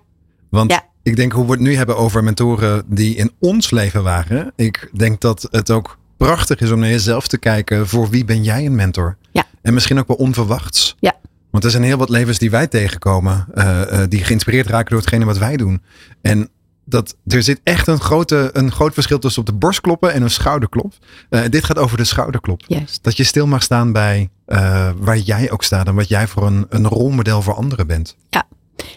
Want 0.49 0.71
Ja. 0.71 0.83
ik 1.03 1.15
denk 1.15 1.31
hoe 1.31 1.45
we 1.45 1.51
het 1.51 1.59
nu 1.59 1.75
hebben 1.75 1.97
over 1.97 2.23
mentoren 2.23 2.83
die 2.88 3.15
in 3.15 3.31
ons 3.39 3.71
leven 3.71 4.03
waren. 4.03 4.51
Ik 4.55 4.89
denk 4.93 5.21
dat 5.21 5.47
het 5.51 5.71
ook 5.71 5.97
prachtig 6.17 6.59
is 6.59 6.71
om 6.71 6.79
naar 6.79 6.89
jezelf 6.89 7.27
te 7.27 7.38
kijken. 7.38 7.88
Voor 7.88 8.09
wie 8.09 8.25
ben 8.25 8.43
jij 8.43 8.65
een 8.65 8.75
mentor? 8.75 9.17
Ja. 9.31 9.43
En 9.62 9.73
misschien 9.73 9.99
ook 9.99 10.07
wel 10.07 10.17
onverwachts. 10.17 10.95
Ja. 10.99 11.13
Want 11.51 11.63
er 11.63 11.71
zijn 11.71 11.83
heel 11.83 11.97
wat 11.97 12.09
levens 12.09 12.38
die 12.38 12.51
wij 12.51 12.67
tegenkomen. 12.67 13.45
eh, 13.53 14.01
eh, 14.01 14.09
die 14.09 14.23
geïnspireerd 14.23 14.67
raken 14.67 14.89
door 14.89 14.99
hetgene 14.99 15.25
wat 15.25 15.38
wij 15.38 15.57
doen. 15.57 15.81
En 16.21 16.49
dat 16.86 17.15
er 17.27 17.43
zit 17.43 17.59
echt 17.63 17.88
een, 17.88 17.99
grote, 17.99 18.49
een 18.53 18.71
groot 18.71 18.93
verschil 18.93 19.19
tussen 19.19 19.41
op 19.41 19.47
de 19.47 19.53
borst 19.53 19.81
kloppen 19.81 20.13
en 20.13 20.21
een 20.21 20.29
schouderklop. 20.29 20.93
Uh, 21.29 21.41
dit 21.49 21.63
gaat 21.63 21.77
over 21.77 21.97
de 21.97 22.03
schouderklop. 22.03 22.62
Juist. 22.67 23.03
Dat 23.03 23.17
je 23.17 23.23
stil 23.23 23.47
mag 23.47 23.63
staan 23.63 23.91
bij 23.91 24.29
uh, 24.53 24.89
waar 24.97 25.17
jij 25.17 25.51
ook 25.51 25.63
staat 25.63 25.87
en 25.87 25.95
wat 25.95 26.07
jij 26.07 26.27
voor 26.27 26.45
een, 26.45 26.65
een 26.69 26.87
rolmodel 26.87 27.41
voor 27.41 27.53
anderen 27.55 27.87
bent. 27.87 28.15
Ja. 28.29 28.43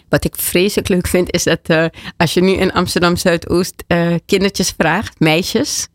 Wat 0.09 0.23
ik 0.23 0.35
vreselijk 0.35 0.87
leuk 0.87 1.07
vind 1.07 1.31
is 1.31 1.43
dat 1.43 1.59
uh, 1.67 1.85
als 2.17 2.33
je 2.33 2.41
nu 2.41 2.51
in 2.51 2.73
Amsterdam 2.73 3.15
Zuidoost 3.15 3.83
kindertjes 4.25 4.73
vraagt, 4.77 5.19
meisjes, 5.19 5.87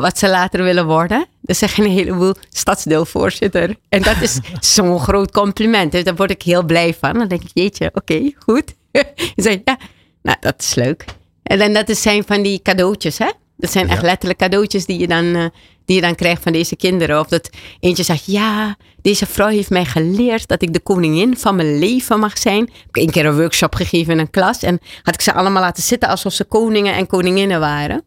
wat 0.00 0.18
ze 0.18 0.28
later 0.28 0.62
willen 0.62 0.86
worden. 0.86 1.26
Dan 1.40 1.54
zeggen 1.54 1.84
een 1.84 1.90
heleboel 1.90 2.34
stadsdeelvoorzitter. 2.48 3.76
En 3.88 4.02
dat 4.02 4.20
is 4.20 4.38
zo'n 4.74 5.00
groot 5.00 5.30
compliment. 5.30 5.92
Dus 5.92 6.04
daar 6.04 6.16
word 6.16 6.30
ik 6.30 6.42
heel 6.42 6.64
blij 6.64 6.94
van. 6.94 7.12
Dan 7.12 7.28
denk 7.28 7.42
ik, 7.42 7.50
jeetje, 7.52 7.86
oké, 7.86 7.98
okay, 7.98 8.34
goed. 8.38 8.74
Zegt, 9.36 9.60
ja, 9.64 9.78
nou, 10.22 10.36
dat 10.40 10.54
is 10.58 10.74
leuk. 10.74 11.04
En 11.42 11.58
dan, 11.58 11.72
dat 11.72 11.96
zijn 11.96 12.24
van 12.24 12.42
die 12.42 12.62
cadeautjes, 12.62 13.18
hè? 13.18 13.30
Dat 13.64 13.72
zijn 13.72 13.88
echt 13.88 14.02
letterlijk 14.02 14.38
cadeautjes 14.38 14.86
die 14.86 14.98
je, 14.98 15.06
dan, 15.06 15.24
uh, 15.24 15.44
die 15.84 15.96
je 15.96 16.02
dan 16.02 16.14
krijgt 16.14 16.42
van 16.42 16.52
deze 16.52 16.76
kinderen. 16.76 17.20
Of 17.20 17.28
dat 17.28 17.50
eentje 17.80 18.02
zegt, 18.02 18.26
ja, 18.26 18.76
deze 19.02 19.26
vrouw 19.26 19.48
heeft 19.48 19.70
mij 19.70 19.84
geleerd 19.84 20.48
dat 20.48 20.62
ik 20.62 20.72
de 20.72 20.80
koningin 20.80 21.36
van 21.36 21.56
mijn 21.56 21.78
leven 21.78 22.18
mag 22.18 22.38
zijn. 22.38 22.62
Ik 22.62 22.72
heb 22.90 22.96
een 22.96 23.10
keer 23.10 23.26
een 23.26 23.36
workshop 23.36 23.74
gegeven 23.74 24.12
in 24.12 24.18
een 24.18 24.30
klas. 24.30 24.62
En 24.62 24.78
had 25.02 25.14
ik 25.14 25.20
ze 25.20 25.32
allemaal 25.32 25.62
laten 25.62 25.82
zitten 25.82 26.08
alsof 26.08 26.32
ze 26.32 26.44
koningen 26.44 26.94
en 26.94 27.06
koninginnen 27.06 27.60
waren. 27.60 28.04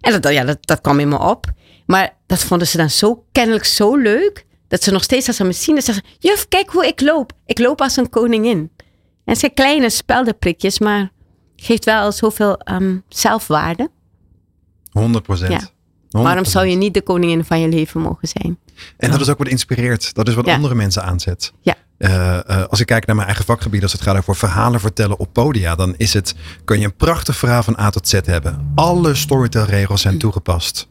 En 0.00 0.20
dat, 0.20 0.32
ja, 0.32 0.44
dat, 0.44 0.58
dat 0.60 0.80
kwam 0.80 1.00
in 1.00 1.08
me 1.08 1.18
op. 1.18 1.46
Maar 1.86 2.16
dat 2.26 2.44
vonden 2.44 2.66
ze 2.66 2.76
dan 2.76 2.90
zo 2.90 3.24
kennelijk 3.32 3.64
zo 3.64 3.96
leuk. 3.96 4.46
Dat 4.68 4.82
ze 4.82 4.90
nog 4.90 5.02
steeds 5.02 5.26
als 5.26 5.36
ze 5.36 5.44
me 5.44 5.52
zien, 5.52 5.82
zeggen: 5.82 6.04
Juf, 6.18 6.48
kijk 6.48 6.70
hoe 6.70 6.86
ik 6.86 7.00
loop. 7.00 7.32
Ik 7.46 7.58
loop 7.58 7.80
als 7.80 7.96
een 7.96 8.10
koningin. 8.10 8.70
En 9.24 9.32
het 9.32 9.38
zijn 9.38 9.54
kleine 9.54 9.90
speldenprikjes, 9.90 10.78
maar 10.78 11.10
geeft 11.56 11.84
wel 11.84 12.12
zoveel 12.12 12.60
um, 12.70 13.02
zelfwaarde. 13.08 13.90
100 15.00 15.24
procent. 15.24 15.52
Ja. 15.52 16.20
Waarom 16.22 16.44
zou 16.44 16.66
je 16.66 16.76
niet 16.76 16.94
de 16.94 17.02
koningin 17.02 17.44
van 17.44 17.60
je 17.60 17.68
leven 17.68 18.00
mogen 18.00 18.28
zijn? 18.28 18.58
En 18.96 19.10
dat 19.10 19.20
is 19.20 19.28
ook 19.28 19.38
wat 19.38 19.48
inspireert. 19.48 20.14
Dat 20.14 20.28
is 20.28 20.34
wat 20.34 20.46
Ja. 20.46 20.54
andere 20.54 20.74
mensen 20.74 21.02
aanzet. 21.04 21.52
Ja. 21.60 21.74
Eh, 21.98 22.48
eh, 22.48 22.64
als 22.68 22.80
ik 22.80 22.86
kijk 22.86 23.06
naar 23.06 23.14
mijn 23.16 23.28
eigen 23.28 23.44
vakgebied, 23.44 23.82
als 23.82 23.92
het 23.92 24.00
gaat 24.00 24.16
over 24.16 24.36
verhalen 24.36 24.80
vertellen 24.80 25.18
op 25.18 25.32
podia, 25.32 25.74
dan 25.74 25.94
is 25.96 26.12
het, 26.12 26.34
kun 26.64 26.78
je 26.78 26.84
een 26.84 26.96
prachtig 26.96 27.36
verhaal 27.36 27.62
van 27.62 27.78
A 27.78 27.90
tot 27.90 28.08
Z 28.08 28.12
hebben. 28.24 28.72
Alle 28.74 29.14
storytelregels 29.14 30.00
zijn 30.00 30.18
toegepast. 30.18 30.88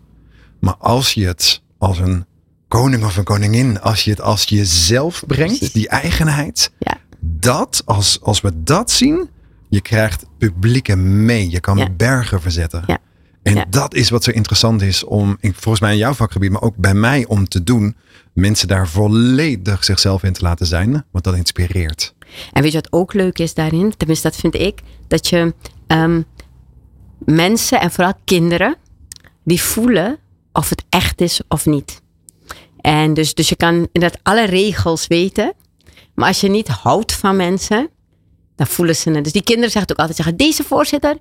Maar 0.59 0.75
als 0.77 1.13
je 1.13 1.25
het 1.25 1.61
als 1.77 1.99
een 1.99 2.25
koning 2.67 3.03
of 3.03 3.17
een 3.17 3.23
koningin, 3.23 3.81
als 3.81 4.03
je 4.03 4.09
het 4.09 4.21
als 4.21 4.43
jezelf 4.43 5.23
brengt, 5.27 5.73
die 5.73 5.89
eigenheid, 5.89 6.71
Ja. 6.79 6.97
dat, 7.19 7.81
als, 7.85 8.19
als 8.21 8.41
we 8.41 8.51
dat 8.63 8.91
zien, 8.91 9.29
je 9.69 9.81
krijgt 9.81 10.25
publieken 10.37 11.25
mee. 11.25 11.49
Je 11.49 11.59
kan 11.59 11.77
Ja. 11.77 11.89
bergen 11.89 12.41
verzetten. 12.41 12.83
Ja. 12.87 12.97
En 13.43 13.55
Ja. 13.55 13.65
dat 13.69 13.93
is 13.93 14.09
wat 14.09 14.23
zo 14.23 14.31
interessant 14.31 14.81
is 14.81 15.03
om, 15.03 15.37
volgens 15.41 15.79
mij 15.79 15.91
in 15.91 15.97
jouw 15.97 16.13
vakgebied, 16.13 16.51
maar 16.51 16.61
ook 16.61 16.75
bij 16.77 16.93
mij 16.93 17.25
om 17.27 17.47
te 17.47 17.63
doen. 17.63 17.95
Mensen 18.33 18.67
daar 18.67 18.87
volledig 18.87 19.83
zichzelf 19.83 20.23
in 20.23 20.33
te 20.33 20.41
laten 20.41 20.65
zijn. 20.65 21.05
Want 21.11 21.23
dat 21.23 21.35
inspireert. 21.35 22.13
En 22.53 22.61
weet 22.61 22.71
je 22.71 22.77
wat 22.81 22.93
ook 22.93 23.13
leuk 23.13 23.39
is 23.39 23.53
daarin? 23.53 23.93
Tenminste, 23.97 24.27
dat 24.27 24.37
vind 24.37 24.55
ik. 24.55 24.81
Dat 25.07 25.27
je 25.27 25.53
ehm, 25.87 26.21
mensen 27.17 27.79
en 27.79 27.91
vooral 27.91 28.13
kinderen, 28.23 28.75
die 29.43 29.61
voelen 29.61 30.17
of 30.53 30.69
het 30.69 30.83
echt 30.89 31.21
is 31.21 31.41
of 31.47 31.65
niet. 31.65 32.01
En 32.81 33.13
dus, 33.13 33.33
dus 33.33 33.49
je 33.49 33.55
kan 33.55 33.87
inderdaad 33.91 34.19
alle 34.23 34.45
regels 34.45 35.07
weten. 35.07 35.53
Maar 36.15 36.27
als 36.27 36.41
je 36.41 36.49
niet 36.49 36.67
houdt 36.67 37.13
van 37.13 37.35
mensen, 37.35 37.89
dan 38.55 38.67
voelen 38.67 38.95
ze 38.95 39.09
het. 39.09 39.23
Dus 39.23 39.33
die 39.33 39.43
kinderen 39.43 39.71
zeggen 39.71 39.91
ook 39.91 39.97
altijd, 39.97 40.17
zeggen, 40.17 40.37
deze 40.37 40.63
voorzitter, 40.63 41.17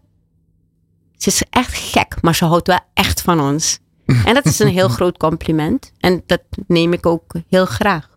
ze 1.23 1.29
is 1.29 1.43
echt 1.51 1.75
gek, 1.75 2.17
maar 2.21 2.35
ze 2.35 2.45
houdt 2.45 2.67
wel 2.67 2.81
echt 2.95 3.21
van 3.21 3.41
ons. 3.41 3.79
En 4.07 4.35
dat 4.35 4.45
is 4.47 4.59
een 4.59 4.69
heel 4.69 4.89
groot 4.99 5.19
compliment. 5.19 5.93
En 6.01 6.23
dat 6.27 6.41
neem 6.67 6.93
ik 6.93 7.07
ook 7.07 7.33
heel 7.49 7.67
graag. 7.67 8.09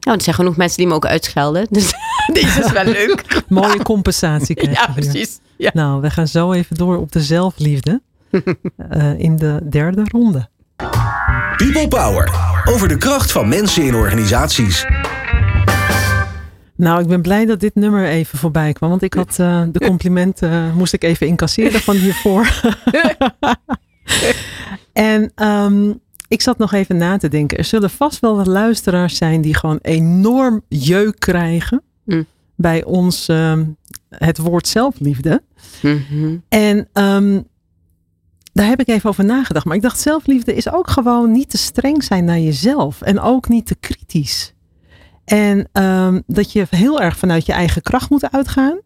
Want 0.00 0.16
er 0.16 0.22
zijn 0.22 0.36
genoeg 0.36 0.56
mensen 0.56 0.76
die 0.78 0.86
me 0.86 0.94
ook 0.94 1.06
uitschelden. 1.06 1.66
Dus 1.70 1.92
deze 2.32 2.64
is 2.64 2.72
wel 2.72 2.84
leuk. 2.84 3.42
Mooie 3.48 3.82
compensatie 3.82 4.54
krijg 4.54 4.76
Ja, 4.86 4.92
precies. 4.94 5.38
Ja. 5.56 5.70
Nou, 5.74 6.00
we 6.00 6.10
gaan 6.10 6.28
zo 6.28 6.52
even 6.52 6.76
door 6.76 6.96
op 6.96 7.12
de 7.12 7.20
zelfliefde. 7.22 8.02
eh, 8.90 9.18
in 9.18 9.36
de 9.36 9.60
derde 9.70 10.02
ronde. 10.04 10.48
People 11.56 11.88
Power. 11.88 12.32
Over 12.64 12.88
de 12.88 12.96
kracht 12.96 13.32
van 13.32 13.48
mensen 13.48 13.82
in 13.82 13.94
organisaties. 13.94 14.84
Nou, 16.76 17.00
ik 17.00 17.06
ben 17.06 17.22
blij 17.22 17.44
dat 17.44 17.60
dit 17.60 17.74
nummer 17.74 18.06
even 18.06 18.38
voorbij 18.38 18.72
kwam. 18.72 18.90
Want 18.90 19.02
ik 19.02 19.14
had 19.14 19.38
eh, 19.38 19.62
de 19.72 19.80
complimenten, 19.90 20.50
eh, 20.50 20.74
moest 20.76 20.92
ik 20.92 21.04
even 21.04 21.26
incasseren 21.26 21.80
van 21.80 21.96
hiervoor. 21.96 22.60
en 24.92 25.32
ehm, 25.34 25.92
ik 26.28 26.40
zat 26.40 26.58
nog 26.58 26.72
even 26.72 26.96
na 26.96 27.16
te 27.16 27.28
denken. 27.28 27.58
Er 27.58 27.64
zullen 27.64 27.90
vast 27.90 28.20
wel 28.20 28.36
wat 28.36 28.46
luisteraars 28.46 29.16
zijn 29.16 29.40
die 29.40 29.54
gewoon 29.54 29.78
enorm 29.82 30.62
jeuk 30.68 31.18
krijgen. 31.18 31.82
Mm. 32.04 32.26
Bij 32.56 32.84
ons 32.84 33.28
ehm, 33.28 33.64
het 34.08 34.38
woord 34.38 34.68
zelfliefde. 34.68 35.42
Mhm. 35.82 36.36
En 36.48 36.88
ehm, 36.92 37.40
daar 38.52 38.66
heb 38.66 38.80
ik 38.80 38.88
even 38.88 39.10
over 39.10 39.24
nagedacht. 39.24 39.64
Maar 39.64 39.76
ik 39.76 39.82
dacht, 39.82 40.00
zelfliefde 40.00 40.54
is 40.54 40.72
ook 40.72 40.90
gewoon 40.90 41.32
niet 41.32 41.50
te 41.50 41.58
streng 41.58 42.04
zijn 42.04 42.24
naar 42.24 42.38
jezelf. 42.38 43.02
En 43.02 43.20
ook 43.20 43.48
niet 43.48 43.66
te 43.66 43.74
kritisch. 43.74 44.53
En 45.24 45.68
ehm, 45.72 46.20
dat 46.26 46.52
je 46.52 46.66
heel 46.70 47.00
erg 47.00 47.16
vanuit 47.16 47.46
je 47.46 47.52
eigen 47.52 47.82
kracht 47.82 48.10
moet 48.10 48.32
uitgaan. 48.32 48.78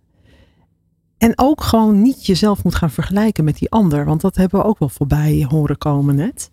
En 1.18 1.33
ook 1.37 1.62
gewoon 1.62 2.03
niet 2.03 2.27
jezelf 2.27 2.64
moet 2.64 2.74
gaan 2.74 2.90
vergelijken 2.90 3.44
met 3.44 3.59
die 3.59 3.70
ander. 3.70 4.05
Want 4.05 4.20
dat 4.20 4.37
hebben 4.37 4.61
we 4.61 4.66
ook 4.66 4.79
wel 4.79 4.88
voorbij 4.88 5.46
horen 5.48 5.79
komen 5.79 6.14
net. 6.14 6.51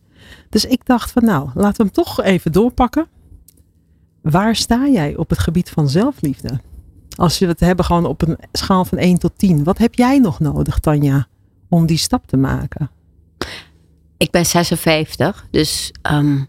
Dus 0.49 0.65
ik 0.65 0.85
dacht 0.85 1.11
van 1.11 1.25
nou, 1.25 1.49
laten 1.53 1.77
we 1.77 1.83
hem 1.83 1.91
toch 1.91 2.21
even 2.21 2.51
doorpakken. 2.51 3.07
Waar 4.21 4.55
sta 4.55 4.87
jij 4.87 5.15
op 5.15 5.29
het 5.29 5.39
gebied 5.39 5.69
van 5.69 5.89
zelfliefde? 5.89 6.59
Als 7.15 7.39
we 7.39 7.45
het 7.45 7.59
hebben 7.59 7.85
gewoon 7.85 8.05
op 8.05 8.21
een 8.21 8.37
schaal 8.51 8.85
van 8.85 8.97
1 8.97 9.17
tot 9.17 9.37
10. 9.37 9.63
Wat 9.63 9.77
heb 9.77 9.95
jij 9.95 10.19
nog 10.19 10.39
nodig, 10.39 10.79
Tanja, 10.79 11.27
om 11.69 11.85
die 11.85 11.97
stap 11.97 12.27
te 12.27 12.37
maken? 12.37 12.89
Ik 14.17 14.31
ben 14.31 14.45
56, 14.45 15.47
dus 15.51 15.91
ehm, 16.01 16.43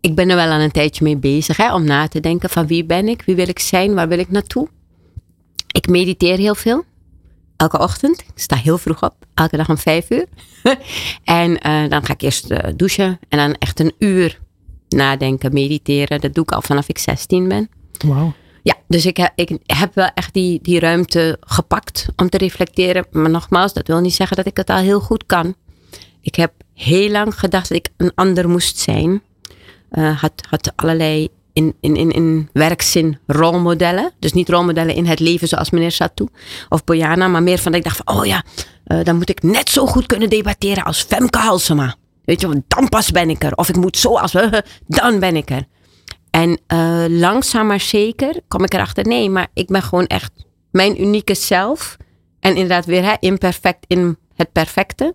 ik 0.00 0.14
ben 0.14 0.28
er 0.30 0.36
wel 0.36 0.46
aan 0.48 0.60
een 0.60 0.70
tijdje 0.70 1.04
mee 1.04 1.16
bezig. 1.16 1.56
Hè, 1.56 1.74
om 1.74 1.84
na 1.84 2.08
te 2.08 2.20
denken 2.20 2.50
van 2.50 2.66
wie 2.66 2.84
ben 2.84 3.08
ik, 3.08 3.22
wie 3.22 3.34
wil 3.36 3.48
ik 3.48 3.58
zijn, 3.58 3.94
waar 3.94 4.08
wil 4.08 4.18
ik 4.18 4.30
naartoe. 4.30 4.68
Ik 5.72 5.88
mediteer 5.88 6.36
heel 6.38 6.54
veel. 6.54 6.84
Elke 7.56 7.78
ochtend. 7.78 8.20
Ik 8.20 8.26
sta 8.34 8.56
heel 8.56 8.78
vroeg 8.78 9.02
op. 9.02 9.14
Elke 9.34 9.56
dag 9.56 9.68
om 9.68 9.78
vijf 9.78 10.10
uur. 10.10 10.26
en 11.24 11.58
eh, 11.60 11.88
dan 11.88 12.04
ga 12.04 12.12
ik 12.12 12.20
eerst 12.22 12.50
eh, 12.50 12.72
douchen. 12.76 13.18
En 13.28 13.38
dan 13.38 13.54
echt 13.58 13.80
een 13.80 13.92
uur 13.98 14.38
nadenken, 14.88 15.52
mediteren. 15.52 16.20
Dat 16.20 16.34
doe 16.34 16.42
ik 16.44 16.52
al 16.52 16.62
vanaf 16.62 16.88
ik 16.88 16.98
16 16.98 17.48
ben. 17.48 17.68
Wauw. 18.06 18.32
Ja, 18.62 18.74
dus 18.88 19.06
ik, 19.06 19.16
heb- 19.16 19.32
ik 19.34 19.58
heb 19.66 19.94
wel 19.94 20.10
echt 20.14 20.34
die, 20.34 20.58
die 20.62 20.78
ruimte 20.80 21.36
gepakt 21.40 22.06
om 22.16 22.28
te 22.28 22.38
reflecteren. 22.38 23.06
Maar 23.10 23.30
nogmaals, 23.30 23.72
dat 23.72 23.86
wil 23.86 24.00
niet 24.00 24.14
zeggen 24.14 24.36
dat 24.36 24.46
ik 24.46 24.56
het 24.56 24.70
al 24.70 24.76
heel 24.78 25.00
goed 25.00 25.26
kan. 25.26 25.54
Ik 26.20 26.34
heb 26.34 26.52
heel 26.74 27.10
lang 27.10 27.38
gedacht 27.38 27.68
dat 27.68 27.78
ik 27.78 27.88
een 27.96 28.12
ander 28.14 28.48
moest 28.48 28.78
zijn. 28.78 29.22
Eh, 29.90 30.20
had, 30.20 30.32
had 30.48 30.72
allerlei 30.76 31.28
in, 31.52 31.74
in, 31.80 31.96
in, 31.96 32.10
in 32.10 32.48
werkzin 32.52 33.18
rolmodellen. 33.26 34.12
Dus 34.18 34.32
niet 34.32 34.48
rolmodellen 34.48 34.94
in 34.94 35.06
het 35.06 35.20
leven 35.20 35.48
zoals 35.48 35.70
meneer 35.70 35.92
Satou 35.92 36.28
of 36.68 36.84
Bojana. 36.84 37.28
Maar 37.28 37.42
meer 37.42 37.58
van 37.58 37.72
dat 37.72 37.80
ik 37.80 37.86
dacht 37.86 38.02
van, 38.04 38.16
oh 38.16 38.26
ja, 38.26 38.44
eh, 38.84 39.04
dan 39.04 39.16
moet 39.16 39.30
ik 39.30 39.42
net 39.42 39.68
zo 39.68 39.86
goed 39.86 40.06
kunnen 40.06 40.30
debatteren 40.30 40.84
als 40.84 41.02
Femke 41.02 41.38
Halsema. 41.38 41.94
Weet 42.24 42.40
je, 42.40 42.48
wel, 42.48 42.62
dan 42.68 42.88
pas 42.88 43.10
ben 43.10 43.30
ik 43.30 43.44
er. 43.44 43.54
Of 43.54 43.68
ik 43.68 43.76
moet 43.76 43.96
zo 43.96 44.16
als, 44.16 44.32
dan 44.86 45.18
ben 45.18 45.36
ik 45.36 45.50
er. 45.50 45.64
En 46.30 46.60
eh, 46.66 47.04
langzaam 47.08 47.66
maar 47.66 47.80
zeker 47.80 48.40
kom 48.48 48.64
ik 48.64 48.74
erachter, 48.74 49.06
nee, 49.06 49.30
maar 49.30 49.48
ik 49.54 49.66
ben 49.66 49.82
gewoon 49.82 50.06
echt 50.06 50.32
mijn 50.70 51.02
unieke 51.02 51.34
zelf. 51.34 51.96
En 52.40 52.50
inderdaad 52.50 52.84
weer 52.84 53.16
imperfect 53.20 53.84
in 53.86 54.18
het 54.34 54.52
perfecte. 54.52 55.14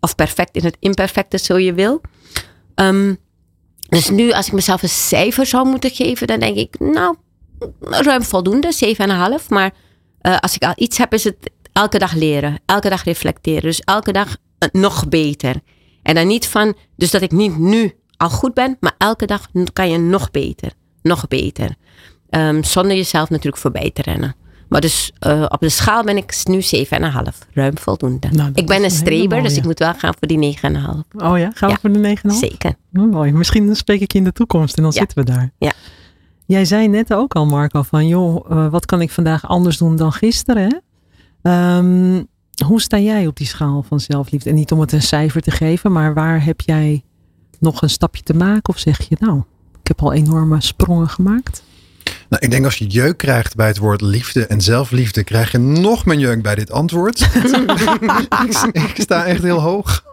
Of 0.00 0.14
perfect 0.14 0.56
in 0.56 0.64
het 0.64 0.76
imperfecte, 0.80 1.38
zo 1.38 1.58
je 1.58 1.74
wil. 1.74 2.00
Ehm, 2.74 3.14
dus 3.94 4.10
nu, 4.10 4.32
als 4.32 4.46
ik 4.46 4.52
mezelf 4.52 4.82
een 4.82 4.88
cijfer 4.88 5.46
zou 5.46 5.68
moeten 5.68 5.90
geven, 5.90 6.26
dan 6.26 6.40
denk 6.40 6.56
ik, 6.56 6.78
nou, 6.78 7.16
ruim 7.80 8.22
voldoende, 8.22 8.96
7,5. 9.40 9.48
Maar 9.48 9.74
eh, 10.20 10.38
als 10.38 10.54
ik 10.54 10.64
al 10.64 10.72
iets 10.76 10.98
heb, 10.98 11.12
is 11.12 11.24
het 11.24 11.50
elke 11.72 11.98
dag 11.98 12.12
leren, 12.12 12.60
elke 12.66 12.88
dag 12.88 13.04
reflecteren. 13.04 13.62
Dus 13.62 13.80
elke 13.80 14.12
dag 14.12 14.36
eh, 14.58 14.68
nog 14.72 15.08
beter. 15.08 15.60
En 16.02 16.14
dan 16.14 16.26
niet 16.26 16.46
van, 16.48 16.76
dus 16.96 17.10
dat 17.10 17.22
ik 17.22 17.30
niet 17.32 17.58
nu 17.58 17.92
al 18.16 18.30
goed 18.30 18.54
ben, 18.54 18.76
maar 18.80 18.94
elke 18.98 19.26
dag 19.26 19.48
kan 19.72 19.90
je 19.90 19.98
nog 19.98 20.30
beter, 20.30 20.72
nog 21.02 21.28
beter. 21.28 21.74
Ehm, 22.30 22.62
zonder 22.62 22.96
jezelf 22.96 23.30
natuurlijk 23.30 23.62
voorbij 23.62 23.90
te 23.90 24.02
rennen. 24.02 24.36
Maar 24.74 24.82
dus 24.82 25.12
eh, 25.18 25.44
op 25.48 25.60
de 25.60 25.68
schaal 25.68 26.04
ben 26.04 26.16
ik 26.16 26.40
nu 26.44 26.60
7,5. 26.62 27.48
Ruim 27.52 27.78
voldoende. 27.78 28.28
Nou, 28.30 28.50
ik 28.54 28.66
ben 28.66 28.84
een 28.84 28.90
streber, 28.90 29.42
dus 29.42 29.56
ik 29.56 29.64
moet 29.64 29.78
wel 29.78 29.94
gaan 29.94 30.14
voor 30.18 30.28
die 30.28 30.38
9,5. 30.38 30.60
Oh 31.16 31.38
ja, 31.38 31.50
gaan 31.54 31.68
we 31.68 31.74
Ja. 31.74 31.76
voor 31.80 31.92
de 31.92 31.98
9,5? 31.98 32.38
Zeker. 32.38 32.74
Oh, 32.94 33.10
mooi. 33.12 33.32
Misschien 33.32 33.76
spreek 33.76 34.00
ik 34.00 34.12
je 34.12 34.18
in 34.18 34.24
de 34.24 34.32
toekomst 34.32 34.76
en 34.76 34.82
dan 34.82 34.92
Ja. 34.92 34.98
zitten 34.98 35.18
we 35.18 35.24
daar. 35.24 35.50
Ja. 35.58 35.72
Jij 36.46 36.64
zei 36.64 36.88
net 36.88 37.14
ook 37.14 37.34
al, 37.34 37.46
Marco, 37.46 37.82
van 37.82 38.06
joh, 38.06 38.50
eh, 38.50 38.70
wat 38.70 38.86
kan 38.86 39.00
ik 39.00 39.10
vandaag 39.10 39.48
anders 39.48 39.78
doen 39.78 39.96
dan 39.96 40.12
gisteren? 40.12 40.62
Hè? 40.62 40.76
Ehm, 41.50 42.22
Hoe 42.66 42.80
sta 42.80 42.98
jij 42.98 43.26
op 43.26 43.36
die 43.36 43.46
schaal 43.46 43.82
van 43.88 44.00
zelfliefde? 44.00 44.48
En 44.50 44.54
niet 44.56 44.72
om 44.72 44.80
het 44.80 44.92
een 44.92 45.02
cijfer 45.02 45.40
te 45.42 45.50
geven, 45.50 45.92
maar 45.92 46.14
waar 46.14 46.44
heb 46.44 46.60
jij 46.60 47.02
nog 47.60 47.82
een 47.82 47.90
stapje 47.90 48.22
te 48.22 48.34
maken? 48.34 48.74
Of 48.74 48.78
zeg 48.78 49.08
je 49.08 49.16
nou, 49.18 49.38
ik 49.80 49.88
heb 49.88 50.02
al 50.02 50.12
enorme 50.12 50.60
sprongen 50.60 51.08
gemaakt? 51.08 51.62
Nou, 52.34 52.46
ik 52.46 52.52
denk 52.52 52.64
als 52.64 52.76
je 52.76 52.86
jeuk 52.86 53.16
krijgt 53.16 53.56
bij 53.56 53.66
het 53.66 53.78
woord 53.78 54.00
liefde 54.00 54.46
en 54.46 54.60
zelfliefde, 54.60 55.24
krijg 55.24 55.52
je 55.52 55.58
nog 55.58 56.04
meer 56.04 56.18
jeuk 56.18 56.42
bij 56.42 56.54
dit 56.54 56.70
antwoord. 56.70 57.20
ik, 58.72 58.94
sta 58.96 59.24
echt 59.24 59.42
heel 59.42 59.60
hoog. 59.60 60.04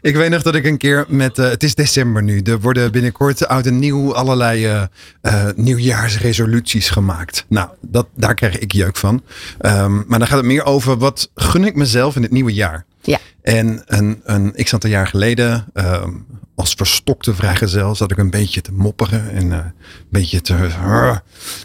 ik 0.00 0.16
weet 0.16 0.30
nog 0.30 0.42
dat 0.42 0.54
ik 0.54 0.64
een 0.64 0.76
keer 0.76 1.04
met, 1.08 1.38
uh, 1.38 1.48
het 1.48 1.62
is 1.62 1.74
december 1.74 2.22
nu, 2.22 2.40
er 2.40 2.60
worden 2.60 2.92
binnenkort 2.92 3.48
oud 3.48 3.66
en 3.66 3.78
nieuw 3.78 4.14
allerlei 4.14 4.66
uh, 4.66 4.82
uh, 5.22 5.44
nieuwjaarsresoluties 5.54 6.90
gemaakt. 6.90 7.44
Nou, 7.48 7.68
dat, 7.80 8.06
daar 8.14 8.34
krijg 8.34 8.58
ik 8.58 8.72
jeuk 8.72 8.96
van. 8.96 9.22
Um, 9.60 10.04
maar 10.06 10.18
dan 10.18 10.28
gaat 10.28 10.36
het 10.36 10.46
meer 10.46 10.64
over 10.64 10.98
wat 10.98 11.30
gun 11.34 11.64
ik 11.64 11.74
mezelf 11.74 12.16
in 12.16 12.22
het 12.22 12.30
nieuwe 12.30 12.54
jaar. 12.54 12.84
Ja. 13.02 13.18
En 13.42 13.82
een, 13.86 14.20
een, 14.24 14.52
ik 14.54 14.68
zat 14.68 14.84
een 14.84 14.90
jaar 14.90 15.06
geleden 15.06 15.66
um, 15.74 16.26
als 16.58 16.74
verstokte 16.74 17.34
vrijgezel 17.34 17.94
zat 17.94 18.10
ik 18.10 18.18
een 18.18 18.30
beetje 18.30 18.60
te 18.60 18.72
mopperen 18.72 19.30
en 19.30 19.46
uh, 19.46 19.56
een 19.56 19.72
beetje 20.10 20.40
te. 20.40 20.54
Uh, 20.54 21.16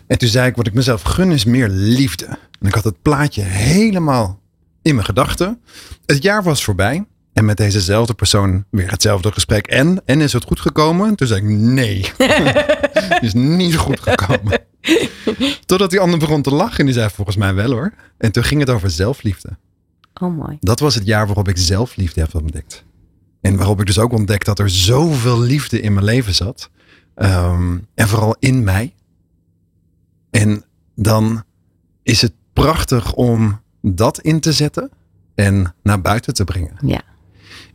en 0.08 0.17
toen 0.17 0.29
zei 0.29 0.47
ik: 0.47 0.56
wat 0.56 0.67
ik 0.67 0.73
mezelf 0.73 1.01
gun 1.01 1.32
is 1.32 1.45
meer 1.45 1.69
liefde. 1.69 2.25
En 2.60 2.67
ik 2.67 2.73
had 2.73 2.84
het 2.84 3.01
plaatje 3.01 3.41
helemaal 3.41 4.39
in 4.82 4.93
mijn 4.93 5.06
gedachten. 5.06 5.62
Het 6.06 6.23
jaar 6.23 6.43
was 6.43 6.63
voorbij. 6.63 7.06
En 7.34 7.45
met 7.45 7.58
dezezelfde 7.58 8.13
persoon 8.13 8.65
weer 8.69 8.91
hetzelfde 8.91 9.32
gesprek. 9.32 9.67
En, 9.67 10.01
en 10.06 10.21
is 10.21 10.34
het 10.34 10.43
goed 10.43 10.60
gekomen? 10.60 11.15
Toen 11.15 11.27
zei 11.27 11.41
ik 11.41 11.47
nee. 11.47 12.12
is 13.21 13.34
niet 13.34 13.75
goed 13.75 13.99
gekomen. 13.99 14.62
Totdat 15.65 15.89
die 15.89 15.99
ander 15.99 16.19
begon 16.19 16.41
te 16.41 16.53
lachen. 16.53 16.77
En 16.77 16.86
die 16.86 16.93
zei 16.93 17.10
volgens 17.10 17.38
mij 17.38 17.53
wel 17.53 17.71
hoor. 17.71 17.93
En 18.17 18.32
toen 18.32 18.43
ging 18.43 18.60
het 18.60 18.69
over 18.69 18.89
zelfliefde. 18.89 19.49
Oh 20.21 20.38
mooi. 20.38 20.58
Dat 20.60 20.79
was 20.79 20.95
het 20.95 21.06
jaar 21.06 21.25
waarop 21.25 21.47
ik 21.47 21.58
zelfliefde 21.58 22.21
heb 22.21 22.36
ontdekt. 22.36 22.84
En 23.43 23.56
waarop 23.56 23.79
ik 23.79 23.86
dus 23.86 23.99
ook 23.99 24.12
ontdekt 24.12 24.45
dat 24.45 24.60
er 24.60 24.69
zoveel 24.69 25.39
liefde 25.39 25.82
in 25.82 25.93
mijn 25.93 26.06
leven 26.06 26.36
zat. 26.36 26.69
Um, 27.15 27.88
en 27.95 28.08
vooral 28.08 28.36
in 28.39 28.63
mij. 28.63 28.93
En 30.32 30.63
dan 30.95 31.43
is 32.03 32.21
het 32.21 32.34
prachtig 32.53 33.13
om 33.13 33.62
dat 33.82 34.19
in 34.21 34.39
te 34.39 34.51
zetten 34.53 34.91
en 35.36 35.75
naar 35.84 36.01
buiten 36.01 36.34
te 36.34 36.43
brengen. 36.43 36.77
Ja. 36.86 37.01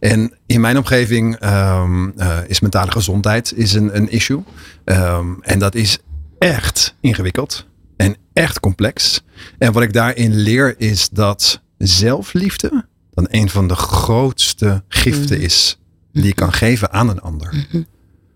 En 0.01 0.39
in 0.47 0.61
mijn 0.61 0.77
omgeving 0.77 1.45
um, 1.45 2.13
uh, 2.17 2.39
is 2.47 2.61
mentale 2.61 2.91
gezondheid 2.91 3.53
is 3.57 3.73
een, 3.73 3.97
een 3.97 4.11
issue. 4.11 4.43
Um, 4.85 5.43
en 5.43 5.59
dat 5.59 5.75
is 5.75 5.99
echt 6.39 6.95
ingewikkeld 7.01 7.67
en 7.97 8.17
echt 8.33 8.61
complex. 8.61 9.25
En 9.59 9.73
wat 9.73 9.83
ik 9.83 9.93
daarin 9.93 10.35
leer 10.35 10.75
is 10.81 11.09
dat 11.09 11.63
zelfliefde 11.79 12.87
dan 13.19 13.41
een 13.41 13.49
van 13.49 13.69
de 13.69 13.75
grootste 13.75 14.85
giften 14.89 15.37
mm. 15.37 15.45
is 15.45 15.79
die 16.13 16.25
je 16.25 16.35
kan 16.35 16.53
geven 16.53 16.93
aan 16.93 17.09
een 17.09 17.21
ander. 17.21 17.55
Mm 17.55 17.65
-hmm. 17.71 17.87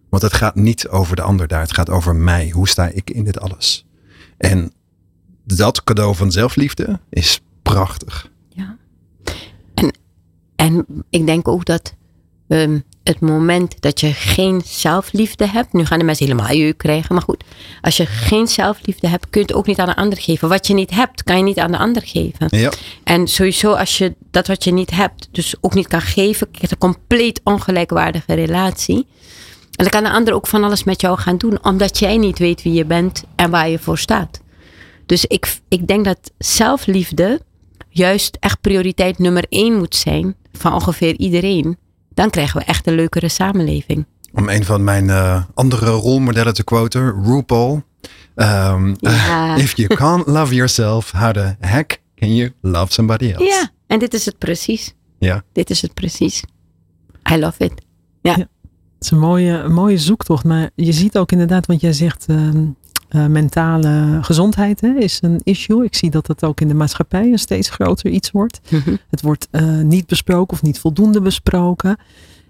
Want 0.08 0.22
het 0.22 0.32
gaat 0.32 0.54
niet 0.54 0.88
over 0.88 1.16
de 1.16 1.22
ander 1.22 1.48
daar, 1.48 1.60
het 1.60 1.74
gaat 1.74 1.90
over 1.90 2.16
mij. 2.16 2.50
Hoe 2.50 2.68
sta 2.68 2.88
ik 2.88 3.10
in 3.10 3.24
dit 3.24 3.40
alles? 3.40 3.86
En 4.36 4.72
dat 5.44 5.84
cadeau 5.84 6.14
van 6.16 6.32
zelfliefde 6.32 7.00
is 7.08 7.40
prachtig. 7.62 8.30
Ja. 8.48 8.76
En, 9.74 9.96
en 10.56 10.86
ik 11.10 11.26
denk 11.26 11.48
ook 11.48 11.64
dat 11.64 11.94
um, 12.48 12.84
het 13.04 13.20
moment 13.20 13.80
dat 13.80 14.00
je 14.00 14.12
geen 14.12 14.62
zelfliefde 14.64 15.46
hebt. 15.46 15.72
Nu 15.72 15.84
gaan 15.84 15.98
de 15.98 16.04
mensen 16.04 16.26
helemaal 16.26 16.54
jeuk 16.54 16.78
krijgen. 16.78 17.14
Maar 17.14 17.24
goed, 17.24 17.44
als 17.80 17.96
je 17.96 18.06
geen 18.06 18.46
zelfliefde 18.46 19.08
hebt, 19.08 19.30
kun 19.30 19.40
je 19.40 19.46
het 19.46 19.56
ook 19.56 19.66
niet 19.66 19.78
aan 19.78 19.86
de 19.86 19.96
ander 19.96 20.18
geven. 20.18 20.48
Wat 20.48 20.66
je 20.66 20.74
niet 20.74 20.90
hebt, 20.90 21.22
kan 21.22 21.36
je 21.36 21.42
niet 21.42 21.58
aan 21.58 21.72
de 21.72 21.78
ander 21.78 22.02
geven. 22.04 22.46
Ja. 22.48 22.70
En 23.04 23.28
sowieso 23.28 23.72
als 23.72 23.98
je 23.98 24.14
dat 24.30 24.46
wat 24.46 24.64
je 24.64 24.72
niet 24.72 24.90
hebt, 24.90 25.28
dus 25.30 25.54
ook 25.60 25.74
niet 25.74 25.88
kan 25.88 26.00
geven, 26.00 26.50
krijg 26.50 26.70
je 26.70 26.76
een 26.80 26.92
compleet 26.92 27.40
ongelijkwaardige 27.44 28.34
relatie. 28.34 29.06
En 29.72 29.88
dan 29.88 29.88
kan 29.88 30.02
de 30.02 30.10
ander 30.10 30.34
ook 30.34 30.46
van 30.46 30.64
alles 30.64 30.84
met 30.84 31.00
jou 31.00 31.18
gaan 31.18 31.36
doen, 31.36 31.64
omdat 31.64 31.98
jij 31.98 32.16
niet 32.16 32.38
weet 32.38 32.62
wie 32.62 32.72
je 32.72 32.84
bent 32.84 33.24
en 33.36 33.50
waar 33.50 33.68
je 33.68 33.78
voor 33.78 33.98
staat. 33.98 34.40
Dus 35.06 35.24
ik, 35.26 35.58
ik 35.68 35.86
denk 35.86 36.04
dat 36.04 36.30
zelfliefde 36.38 37.40
juist 37.88 38.36
echt 38.40 38.60
prioriteit 38.60 39.18
nummer 39.18 39.44
één 39.48 39.76
moet 39.76 39.96
zijn 39.96 40.34
van 40.52 40.72
ongeveer 40.72 41.16
iedereen 41.16 41.76
dan 42.14 42.30
krijgen 42.30 42.60
we 42.60 42.66
echt 42.66 42.86
een 42.86 42.94
leukere 42.94 43.28
samenleving. 43.28 44.06
Om 44.32 44.48
een 44.48 44.64
van 44.64 44.84
mijn 44.84 45.04
uh, 45.04 45.42
andere 45.54 45.90
rolmodellen 45.90 46.54
te 46.54 46.64
quoten, 46.64 47.24
RuPaul. 47.24 47.82
Um, 48.34 48.96
ja. 48.98 49.56
if 49.66 49.76
you 49.76 49.94
can't 49.94 50.26
love 50.26 50.54
yourself, 50.54 51.10
how 51.10 51.32
the 51.32 51.56
heck 51.60 52.02
can 52.14 52.34
you 52.34 52.52
love 52.60 52.92
somebody 52.92 53.30
else? 53.32 53.44
Ja, 53.44 53.70
en 53.86 53.98
dit 53.98 54.14
is 54.14 54.24
het 54.24 54.38
precies. 54.38 54.94
Ja. 55.18 55.42
Dit 55.52 55.70
is 55.70 55.82
het 55.82 55.94
precies. 55.94 56.42
I 57.32 57.38
love 57.38 57.64
it. 57.64 57.72
Ja. 58.20 58.32
ja. 58.36 58.38
Het 58.38 59.10
is 59.10 59.10
een 59.10 59.18
mooie, 59.18 59.52
een 59.52 59.72
mooie 59.72 59.98
zoektocht, 59.98 60.44
maar 60.44 60.70
je 60.74 60.92
ziet 60.92 61.18
ook 61.18 61.32
inderdaad, 61.32 61.66
want 61.66 61.80
jij 61.80 61.92
zegt 61.92 62.26
uh, 62.30 62.50
uh, 63.14 63.26
mentale 63.26 64.18
gezondheid 64.22 64.80
hè, 64.80 64.94
is 64.94 65.18
een 65.22 65.40
issue. 65.42 65.84
Ik 65.84 65.94
zie 65.94 66.10
dat 66.10 66.26
dat 66.26 66.44
ook 66.44 66.60
in 66.60 66.68
de 66.68 66.74
maatschappij 66.74 67.32
een 67.32 67.38
steeds 67.38 67.70
groter 67.70 68.10
iets 68.10 68.30
wordt. 68.30 68.60
Mm 68.70 68.80
-hmm. 68.84 68.98
Het 69.10 69.22
wordt 69.22 69.48
uh, 69.50 69.78
niet 69.78 70.06
besproken 70.06 70.52
of 70.54 70.62
niet 70.62 70.78
voldoende 70.78 71.20
besproken. 71.20 71.96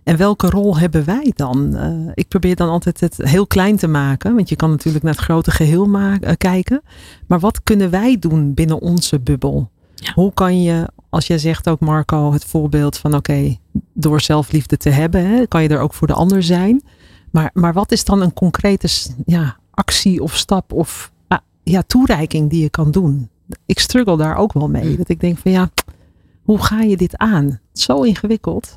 En 0.02 0.16
welke 0.16 0.50
rol 0.50 0.78
hebben 0.78 1.04
wij 1.04 1.32
dan? 1.34 1.76
Uh, 1.76 2.10
ik 2.14 2.28
probeer 2.28 2.56
dan 2.56 2.68
altijd 2.68 3.00
het 3.00 3.16
heel 3.16 3.46
klein 3.46 3.76
te 3.76 3.88
maken, 3.88 4.34
want 4.34 4.48
je 4.48 4.56
kan 4.56 4.70
natuurlijk 4.70 5.04
naar 5.04 5.14
het 5.14 5.22
grote 5.22 5.50
geheel 5.50 5.88
kijken. 6.36 6.82
Maar 7.26 7.40
wat 7.40 7.62
kunnen 7.62 7.90
wij 7.90 8.16
doen 8.18 8.54
binnen 8.54 8.80
onze 8.80 9.20
bubbel? 9.20 9.70
Ja. 9.94 10.12
Hoe 10.14 10.32
kan 10.32 10.62
je, 10.62 10.88
als 11.08 11.26
jij 11.26 11.38
zegt 11.38 11.68
ook 11.68 11.80
Marco, 11.80 12.32
het 12.32 12.44
voorbeeld 12.44 12.98
van 12.98 13.14
oké, 13.14 13.32
okay, 13.32 13.60
door 13.92 14.20
zelfliefde 14.20 14.76
te 14.76 14.90
hebben, 14.90 15.26
hè, 15.26 15.46
kan 15.46 15.62
je 15.62 15.68
er 15.68 15.80
ook 15.80 15.94
voor 15.94 16.06
de 16.06 16.12
ander 16.12 16.42
zijn. 16.42 16.82
Maar, 17.30 17.50
maar 17.54 17.72
wat 17.72 17.92
is 17.92 18.04
dan 18.04 18.20
een 18.20 18.32
concrete 18.32 18.88
ja, 19.26 19.56
actie 19.74 20.22
of 20.22 20.36
stap 20.36 20.72
of 20.72 21.12
ah, 21.28 21.38
ja, 21.62 21.82
toereiking 21.86 22.50
die 22.50 22.62
je 22.62 22.70
kan 22.70 22.90
doen. 22.90 23.28
Ik 23.66 23.78
struggle 23.78 24.16
daar 24.16 24.36
ook 24.36 24.52
wel 24.52 24.68
mee. 24.68 24.96
Dat 24.96 25.08
ik 25.08 25.20
denk 25.20 25.38
van 25.38 25.50
ja, 25.52 25.70
hoe 26.42 26.62
ga 26.62 26.80
je 26.80 26.96
dit 26.96 27.16
aan? 27.16 27.60
Zo 27.72 28.02
ingewikkeld. 28.02 28.76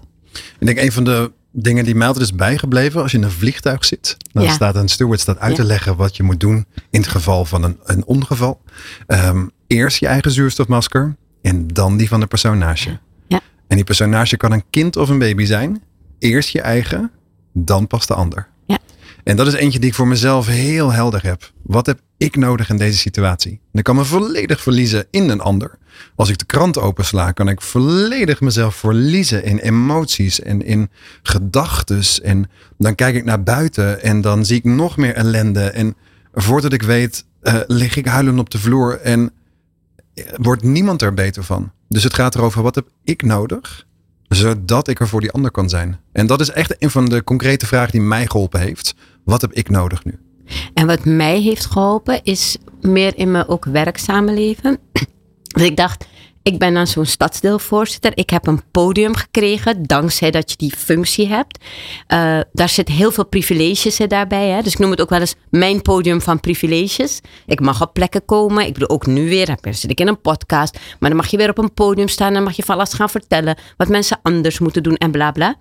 Ik 0.60 0.66
denk 0.66 0.78
een 0.80 0.92
van 0.92 1.04
de 1.04 1.32
dingen 1.52 1.86
die 1.86 1.96
mij 1.96 2.08
altijd 2.08 2.26
is 2.26 2.34
bijgebleven 2.36 3.02
als 3.02 3.12
je 3.12 3.18
in 3.18 3.24
een 3.24 3.32
vliegtuig 3.32 3.86
zit. 3.86 4.18
Dan 4.32 4.44
Ja. 4.44 4.52
staat 4.52 4.76
een 4.76 4.88
steward 4.88 5.20
staat 5.20 5.40
uit 5.40 5.56
te 5.56 5.64
leggen 5.64 5.96
wat 5.96 6.16
je 6.16 6.24
moet 6.24 6.40
doen 6.40 6.66
in 6.90 7.00
het 7.00 7.10
geval 7.10 7.46
van 7.46 7.64
een, 7.64 7.78
een 7.84 8.06
ongeval. 8.06 8.62
Ehm, 9.08 9.48
eerst 9.68 9.98
je 9.98 10.08
eigen 10.08 10.32
zuurstofmasker 10.32 11.16
en 11.42 11.68
dan 11.68 11.98
die 11.98 12.08
van 12.08 12.20
de 12.20 12.28
persoon 12.28 12.58
naast 12.58 12.84
je. 12.84 12.98
Ja. 13.28 13.40
En 13.68 13.76
die 13.76 13.86
persoon 13.86 14.10
naast 14.10 14.32
je 14.32 14.38
kan 14.38 14.52
een 14.52 14.64
kind 14.70 14.96
of 14.96 15.10
een 15.10 15.20
baby 15.20 15.46
zijn. 15.46 15.84
Eerst 16.20 16.50
je 16.50 16.62
eigen, 16.62 17.12
dan 17.54 17.88
pas 17.88 18.08
de 18.08 18.14
ander. 18.14 18.48
En 19.26 19.36
dat 19.36 19.48
is 19.48 19.54
eentje 19.54 19.80
die 19.80 19.90
ik 19.90 19.96
voor 19.96 20.08
mezelf 20.08 20.48
heel 20.48 20.92
helder 20.92 21.24
heb. 21.24 21.52
Wat 21.64 21.86
heb 21.86 22.00
ik 22.18 22.36
nodig 22.36 22.70
in 22.70 22.78
deze 22.78 22.98
situatie? 22.98 23.52
En 23.52 23.80
ik 23.80 23.84
kan 23.84 23.96
me 23.96 24.06
volledig 24.06 24.62
verliezen 24.62 25.06
in 25.10 25.30
een 25.30 25.40
ander. 25.40 25.78
Als 26.16 26.30
ik 26.30 26.38
de 26.38 26.46
krant 26.46 26.80
opensla, 26.80 27.32
kan 27.32 27.50
ik 27.50 27.62
volledig 27.62 28.42
mezelf 28.42 28.76
verliezen 28.76 29.44
in 29.44 29.58
emoties 29.58 30.42
en 30.42 30.66
in 30.66 30.90
gedachtes. 31.24 32.22
En 32.22 32.50
dan 32.78 32.96
kijk 32.96 33.16
ik 33.16 33.26
naar 33.26 33.44
buiten 33.44 34.02
en 34.02 34.22
dan 34.22 34.46
zie 34.46 34.58
ik 34.58 34.64
nog 34.64 34.98
meer 34.98 35.14
ellende. 35.14 35.70
En 35.70 35.96
voordat 36.34 36.74
ik 36.74 36.82
weet, 36.82 37.26
eh, 37.42 37.60
lig 37.68 37.96
ik 37.96 38.06
huilend 38.06 38.40
op 38.40 38.50
de 38.50 38.60
vloer 38.60 39.00
en 39.00 39.32
eh, 40.14 40.26
wordt 40.36 40.64
niemand 40.64 41.02
er 41.02 41.14
beter 41.14 41.44
van. 41.44 41.72
Dus 41.90 42.04
het 42.04 42.14
gaat 42.14 42.36
erover, 42.36 42.62
wat 42.62 42.76
heb 42.76 42.88
ik 43.04 43.24
nodig? 43.24 43.86
Zodat 44.28 44.88
ik 44.88 45.00
er 45.00 45.08
voor 45.08 45.22
die 45.22 45.32
ander 45.32 45.52
kan 45.52 45.70
zijn. 45.70 46.00
En 46.12 46.28
dat 46.28 46.42
is 46.42 46.50
echt 46.52 46.76
een 46.84 46.90
van 46.90 47.06
de 47.06 47.24
concrete 47.24 47.66
vragen 47.66 47.92
die 47.92 48.02
mij 48.02 48.28
geholpen 48.28 48.60
heeft. 48.60 48.96
Wat 49.26 49.42
heb 49.42 49.54
ik 49.54 49.70
nodig 49.70 50.04
nu? 50.04 50.20
En 50.74 50.88
wat 50.88 51.06
mij 51.06 51.40
heeft 51.40 51.66
geholpen 51.66 52.24
is 52.24 52.58
meer 52.82 53.18
in 53.18 53.32
mijn 53.32 53.48
ook 53.48 53.66
werkzame 53.66 54.34
leven. 54.34 54.78
Dat 55.56 55.64
ik 55.64 55.78
dacht, 55.78 56.06
ik 56.44 56.60
ben 56.60 56.74
dan 56.74 56.88
zo'n 56.88 57.06
stadsdeelvoorzitter. 57.06 58.12
Ik 58.16 58.30
heb 58.30 58.48
een 58.48 58.62
podium 58.72 59.16
gekregen 59.16 59.84
dankzij 59.84 60.32
dat 60.32 60.52
je 60.52 60.58
die 60.58 60.74
functie 60.78 61.28
hebt. 61.28 61.58
Uh, 62.14 62.40
daar 62.52 62.70
zit 62.70 62.88
heel 62.88 63.12
veel 63.12 63.26
privileges 63.26 63.98
daarbij. 64.08 64.48
Hè? 64.50 64.62
Dus 64.62 64.74
ik 64.74 64.80
noem 64.80 64.92
het 64.92 65.02
ook 65.02 65.10
wel 65.10 65.20
eens 65.20 65.36
mijn 65.50 65.82
podium 65.82 66.22
van 66.22 66.40
privileges. 66.40 67.22
Ik 67.46 67.60
mag 67.60 67.82
op 67.82 67.94
plekken 67.94 68.26
komen. 68.26 68.66
Ik 68.66 68.74
bedoel 68.74 68.90
ook 68.90 69.06
nu 69.06 69.30
weer. 69.30 69.58
Zit 69.62 69.92
ik 69.92 70.00
in 70.00 70.08
een 70.08 70.22
podcast. 70.22 70.80
Maar 71.00 71.10
dan 71.10 71.18
mag 71.18 71.28
je 71.28 71.38
weer 71.38 71.50
op 71.50 71.58
een 71.58 71.74
podium 71.74 72.08
staan. 72.08 72.34
Dan 72.34 72.44
mag 72.44 72.56
je 72.56 72.64
van 72.64 72.76
alles 72.76 72.94
gaan 72.94 73.10
vertellen. 73.10 73.58
Wat 73.78 73.88
mensen 73.88 74.20
anders 74.22 74.60
moeten 74.60 74.84
doen 74.84 74.96
en 74.96 75.12
bla 75.12 75.32
bla. 75.32 75.56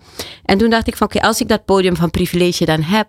En 0.44 0.58
toen 0.58 0.70
dacht 0.70 0.86
ik 0.86 0.96
van 0.96 1.06
oké, 1.06 1.20
als 1.20 1.40
ik 1.40 1.48
dat 1.48 1.64
podium 1.64 1.96
van 1.96 2.10
privilege 2.10 2.64
dan 2.64 2.82
heb. 2.82 3.08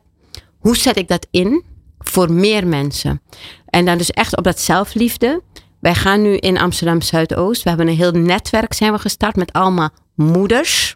Hoe 0.66 0.78
zet 0.78 0.98
ik 0.98 1.08
dat 1.08 1.28
in 1.32 1.64
voor 2.00 2.32
meer 2.32 2.68
mensen? 2.68 3.22
En 3.66 3.86
dan 3.86 3.98
dus 3.98 4.12
echt 4.12 4.38
op 4.38 4.44
dat 4.44 4.60
zelfliefde. 4.60 5.42
Wij 5.80 5.96
gaan 5.96 6.22
nu 6.22 6.38
in 6.38 6.58
Amsterdam 6.58 7.02
Zuidoost. 7.02 7.64
We 7.64 7.70
hebben 7.70 7.88
een 7.88 7.96
heel 7.96 8.12
netwerk 8.12 8.74
zijn 8.74 8.92
we 8.92 9.00
gestart 9.00 9.36
met 9.36 9.54
allemaal 9.54 9.90
moeders. 10.16 10.96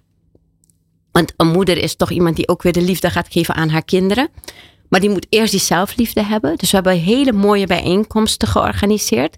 Want 1.12 1.34
een 1.38 1.48
moeder 1.48 1.78
is 1.78 1.96
toch 1.96 2.12
iemand 2.12 2.36
die 2.36 2.48
ook 2.48 2.62
weer 2.62 2.74
de 2.74 2.82
liefde 2.82 3.10
gaat 3.10 3.28
geven 3.30 3.56
aan 3.56 3.70
haar 3.70 3.84
kinderen. 3.84 4.30
Maar 4.90 5.00
die 5.00 5.10
moet 5.10 5.28
eerst 5.30 5.52
die 5.52 5.62
zelfliefde 5.62 6.24
hebben. 6.24 6.58
Dus 6.58 6.70
we 6.70 6.76
hebben 6.76 6.98
hele 6.98 7.32
mooie 7.32 7.68
bijeenkomsten 7.68 8.48
georganiseerd. 8.48 9.36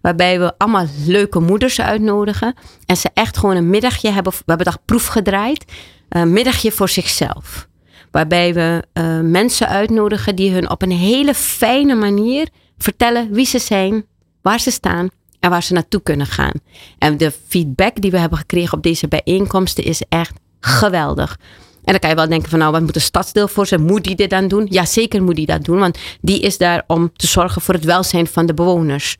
Waarbij 0.00 0.38
we 0.38 0.58
allemaal 0.58 0.86
leuke 1.06 1.40
moeders 1.40 1.80
uitnodigen. 1.80 2.54
En 2.86 2.96
ze 2.96 3.10
echt 3.14 3.36
gewoon 3.36 3.56
een 3.56 3.70
middagje 3.70 4.10
hebben. 4.10 4.32
We 4.32 4.42
hebben 4.44 4.66
dag 4.66 4.84
proef 4.84 5.06
gedraaid. 5.06 5.64
Een 6.08 6.32
middagje 6.32 6.72
voor 6.72 6.88
zichzelf. 6.88 7.68
Waarbij 8.14 8.54
we 8.54 8.82
uh, 8.92 9.20
mensen 9.20 9.68
uitnodigen 9.68 10.36
die 10.36 10.52
hun 10.52 10.70
op 10.70 10.82
een 10.82 10.90
hele 10.90 11.34
fijne 11.34 11.94
manier 11.94 12.48
vertellen 12.78 13.32
wie 13.32 13.46
ze 13.46 13.58
zijn, 13.58 14.04
waar 14.42 14.60
ze 14.60 14.70
staan 14.70 15.08
en 15.40 15.50
waar 15.50 15.62
ze 15.62 15.72
naartoe 15.72 16.02
kunnen 16.02 16.26
gaan. 16.26 16.52
En 16.98 17.16
de 17.16 17.32
feedback 17.48 18.00
die 18.00 18.10
we 18.10 18.18
hebben 18.18 18.38
gekregen 18.38 18.76
op 18.76 18.82
deze 18.82 19.08
bijeenkomsten 19.08 19.84
is 19.84 20.02
echt 20.08 20.32
geweldig. 20.60 21.38
En 21.84 21.92
dan 21.92 21.98
kan 21.98 22.10
je 22.10 22.16
wel 22.16 22.28
denken 22.28 22.50
van 22.50 22.58
nou, 22.58 22.72
wat 22.72 22.80
moet 22.80 22.94
een 22.94 23.00
stadsdeel 23.00 23.48
voor 23.48 23.66
zijn? 23.66 23.82
Moet 23.82 24.04
die 24.04 24.16
dit 24.16 24.30
dan 24.30 24.48
doen? 24.48 24.66
Ja, 24.70 24.84
zeker 24.84 25.22
moet 25.22 25.36
die 25.36 25.46
dat 25.46 25.64
doen, 25.64 25.78
want 25.78 25.98
die 26.20 26.40
is 26.40 26.58
daar 26.58 26.84
om 26.86 27.12
te 27.16 27.26
zorgen 27.26 27.62
voor 27.62 27.74
het 27.74 27.84
welzijn 27.84 28.26
van 28.26 28.46
de 28.46 28.54
bewoners. 28.54 29.16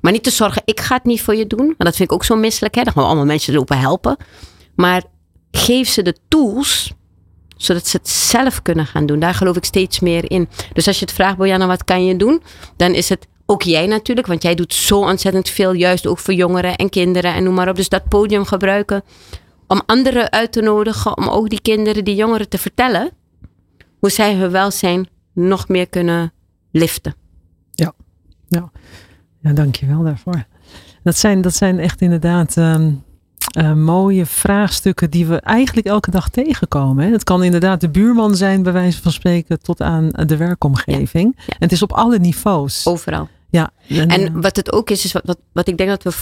Maar 0.00 0.12
niet 0.12 0.24
te 0.24 0.30
zorgen, 0.30 0.62
ik 0.64 0.80
ga 0.80 0.94
het 0.94 1.04
niet 1.04 1.22
voor 1.22 1.34
je 1.34 1.46
doen, 1.46 1.66
want 1.66 1.78
dat 1.78 1.96
vind 1.96 2.10
ik 2.10 2.14
ook 2.14 2.24
zo 2.24 2.36
misselijk. 2.36 2.74
Hè? 2.74 2.82
Dan 2.82 2.92
gaan 2.92 3.02
we 3.02 3.08
allemaal 3.08 3.26
mensen 3.26 3.54
lopen 3.54 3.78
helpen. 3.78 4.16
Maar 4.74 5.02
geef 5.50 5.88
ze 5.88 6.02
de 6.02 6.16
tools, 6.28 6.92
zodat 7.58 7.86
ze 7.86 7.96
het 7.96 8.08
zelf 8.08 8.62
kunnen 8.62 8.86
gaan 8.86 9.06
doen. 9.06 9.18
Daar 9.18 9.34
geloof 9.34 9.56
ik 9.56 9.64
steeds 9.64 10.00
meer 10.00 10.30
in. 10.30 10.48
Dus 10.72 10.86
als 10.86 10.98
je 10.98 11.04
het 11.04 11.14
vraagt, 11.14 11.36
Bojana, 11.36 11.66
wat 11.66 11.84
kan 11.84 12.04
je 12.04 12.16
doen? 12.16 12.42
Dan 12.76 12.94
is 12.94 13.08
het 13.08 13.26
ook 13.46 13.62
jij 13.62 13.86
natuurlijk, 13.86 14.26
want 14.26 14.42
jij 14.42 14.54
doet 14.54 14.74
zo 14.74 14.98
ontzettend 14.98 15.48
veel, 15.48 15.72
juist 15.72 16.06
ook 16.06 16.18
voor 16.18 16.34
jongeren 16.34 16.76
en 16.76 16.88
kinderen 16.88 17.34
en 17.34 17.42
noem 17.44 17.54
maar 17.54 17.68
op. 17.68 17.76
Dus 17.76 17.88
dat 17.88 18.08
podium 18.08 18.44
gebruiken 18.44 19.02
om 19.66 19.82
anderen 19.86 20.30
uit 20.30 20.52
te 20.52 20.60
nodigen, 20.60 21.16
om 21.16 21.28
ook 21.28 21.48
die 21.48 21.60
kinderen, 21.60 22.04
die 22.04 22.14
jongeren 22.14 22.48
te 22.48 22.58
vertellen 22.58 23.10
hoe 23.98 24.10
zij 24.10 24.34
hun 24.34 24.50
welzijn 24.50 25.08
nog 25.32 25.68
meer 25.68 25.88
kunnen 25.88 26.32
liften. 26.70 27.14
Ja, 27.70 27.92
ja. 28.48 28.70
ja 29.40 29.52
dank 29.52 29.76
je 29.76 29.86
wel 29.86 30.02
daarvoor. 30.02 30.44
Dat 31.02 31.16
zijn, 31.16 31.40
dat 31.40 31.54
zijn 31.54 31.78
echt 31.78 32.00
inderdaad 32.00 32.56
ehm, 32.56 32.90
eh, 33.52 33.72
mooie 33.72 34.26
vraagstukken 34.26 35.10
die 35.10 35.26
we 35.26 35.36
eigenlijk 35.40 35.86
elke 35.86 36.10
dag 36.10 36.28
tegenkomen. 36.28 37.04
Hè. 37.04 37.10
Het 37.10 37.24
kan 37.24 37.42
inderdaad 37.42 37.80
de 37.80 37.90
buurman 37.90 38.36
zijn, 38.36 38.62
bij 38.62 38.72
wijze 38.72 39.02
van 39.02 39.12
spreken, 39.12 39.62
tot 39.62 39.80
aan 39.80 40.08
de 40.08 40.36
werkomgeving. 40.36 41.36
En 41.36 41.56
het 41.58 41.72
is 41.72 41.82
op 41.82 41.92
alle 41.92 42.18
niveaus. 42.18 42.86
Overal. 42.86 43.28
Ja. 43.50 43.70
En, 43.88 44.08
en 44.08 44.40
wat 44.40 44.56
het 44.56 44.72
ook 44.72 44.90
is, 44.90 45.04
is 45.04 45.12
wat, 45.12 45.22
wat, 45.24 45.38
wat 45.52 45.68
ik 45.68 45.76
denk 45.76 45.90
dat 45.90 46.02
we. 46.02 46.12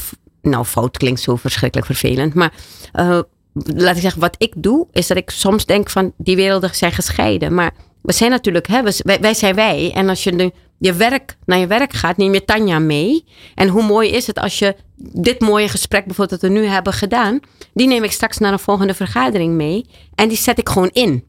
Nou, 0.42 0.64
fout 0.64 0.96
klinkt 0.96 1.20
zo 1.20 1.36
verschrikkelijk 1.36 1.86
vervelend. 1.86 2.34
Maar 2.34 2.52
uh, 2.94 3.20
laat 3.52 3.94
ik 3.94 4.02
zeggen, 4.02 4.20
wat 4.20 4.34
ik 4.38 4.52
doe, 4.56 4.86
is 4.92 5.06
dat 5.06 5.16
ik 5.16 5.30
soms 5.30 5.66
denk 5.66 5.90
van 5.90 6.12
die 6.16 6.36
werelden 6.36 6.74
zijn 6.74 6.92
gescheiden. 6.92 7.54
Maar 7.54 7.70
we 8.02 8.12
zijn 8.12 8.30
natuurlijk, 8.30 8.66
hè, 8.66 8.82
wij, 8.82 9.20
wij 9.20 9.34
zijn 9.34 9.54
wij. 9.54 9.92
En 9.94 10.08
als 10.08 10.24
je 10.24 10.32
nu 10.32 10.50
je 10.78 10.92
werk, 10.92 11.36
naar 11.44 11.58
je 11.58 11.66
werk 11.66 11.92
gaat, 11.92 12.16
neem 12.16 12.34
je 12.34 12.44
Tanja 12.44 12.78
mee. 12.78 13.24
En 13.54 13.68
hoe 13.68 13.82
mooi 13.82 14.10
is 14.10 14.26
het 14.26 14.38
als 14.38 14.58
je 14.58 14.76
dit 14.96 15.40
mooie 15.40 15.68
gesprek 15.68 16.04
bijvoorbeeld 16.04 16.40
dat 16.40 16.50
we 16.50 16.58
nu 16.58 16.64
hebben 16.66 16.92
gedaan, 16.92 17.40
die 17.74 17.86
neem 17.86 18.04
ik 18.04 18.12
straks 18.12 18.38
naar 18.38 18.52
een 18.52 18.58
volgende 18.58 18.94
vergadering 18.94 19.54
mee. 19.54 19.86
En 20.14 20.28
die 20.28 20.38
zet 20.38 20.58
ik 20.58 20.68
gewoon 20.68 20.90
in 20.92 21.24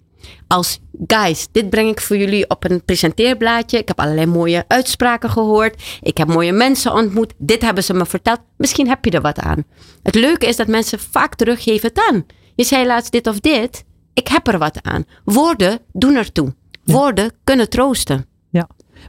als 0.48 0.80
guys, 1.08 1.48
dit 1.52 1.70
breng 1.70 1.90
ik 1.90 2.02
voor 2.02 2.18
jullie 2.18 2.50
op 2.50 2.64
een 2.64 2.84
presenteerblaadje. 2.86 3.78
Ik 3.78 3.88
heb 3.88 4.00
allerlei 4.00 4.26
mooie 4.26 4.66
uitspraken 4.68 5.30
gehoord. 5.30 5.84
Ik 6.02 6.18
heb 6.18 6.28
mooie 6.28 6.52
mensen 6.52 6.94
ontmoet. 6.94 7.34
Dit 7.38 7.62
hebben 7.62 7.84
ze 7.84 7.94
me 7.94 8.06
verteld. 8.06 8.40
Misschien 8.58 8.88
heb 8.88 9.06
je 9.06 9.12
er 9.12 9.22
wat 9.22 9.40
aan. 9.40 9.64
Het 10.04 10.16
leuke 10.16 10.48
is 10.48 10.56
dat 10.56 10.68
mensen 10.68 11.00
vaak 11.00 11.36
teruggeven 11.36 11.90
het 11.90 12.00
aan. 12.10 12.26
Je 12.56 12.64
zei 12.64 12.86
laatst 12.86 13.12
dit 13.12 13.28
of 13.28 13.40
dit. 13.40 13.84
Ik 14.14 14.28
heb 14.28 14.48
er 14.48 14.58
wat 14.58 14.80
aan. 14.82 15.06
Woorden 15.24 15.80
doen 15.94 16.16
ertoe. 16.16 16.56
Woorden 16.84 17.32
kunnen 17.44 17.70
troosten. 17.70 18.26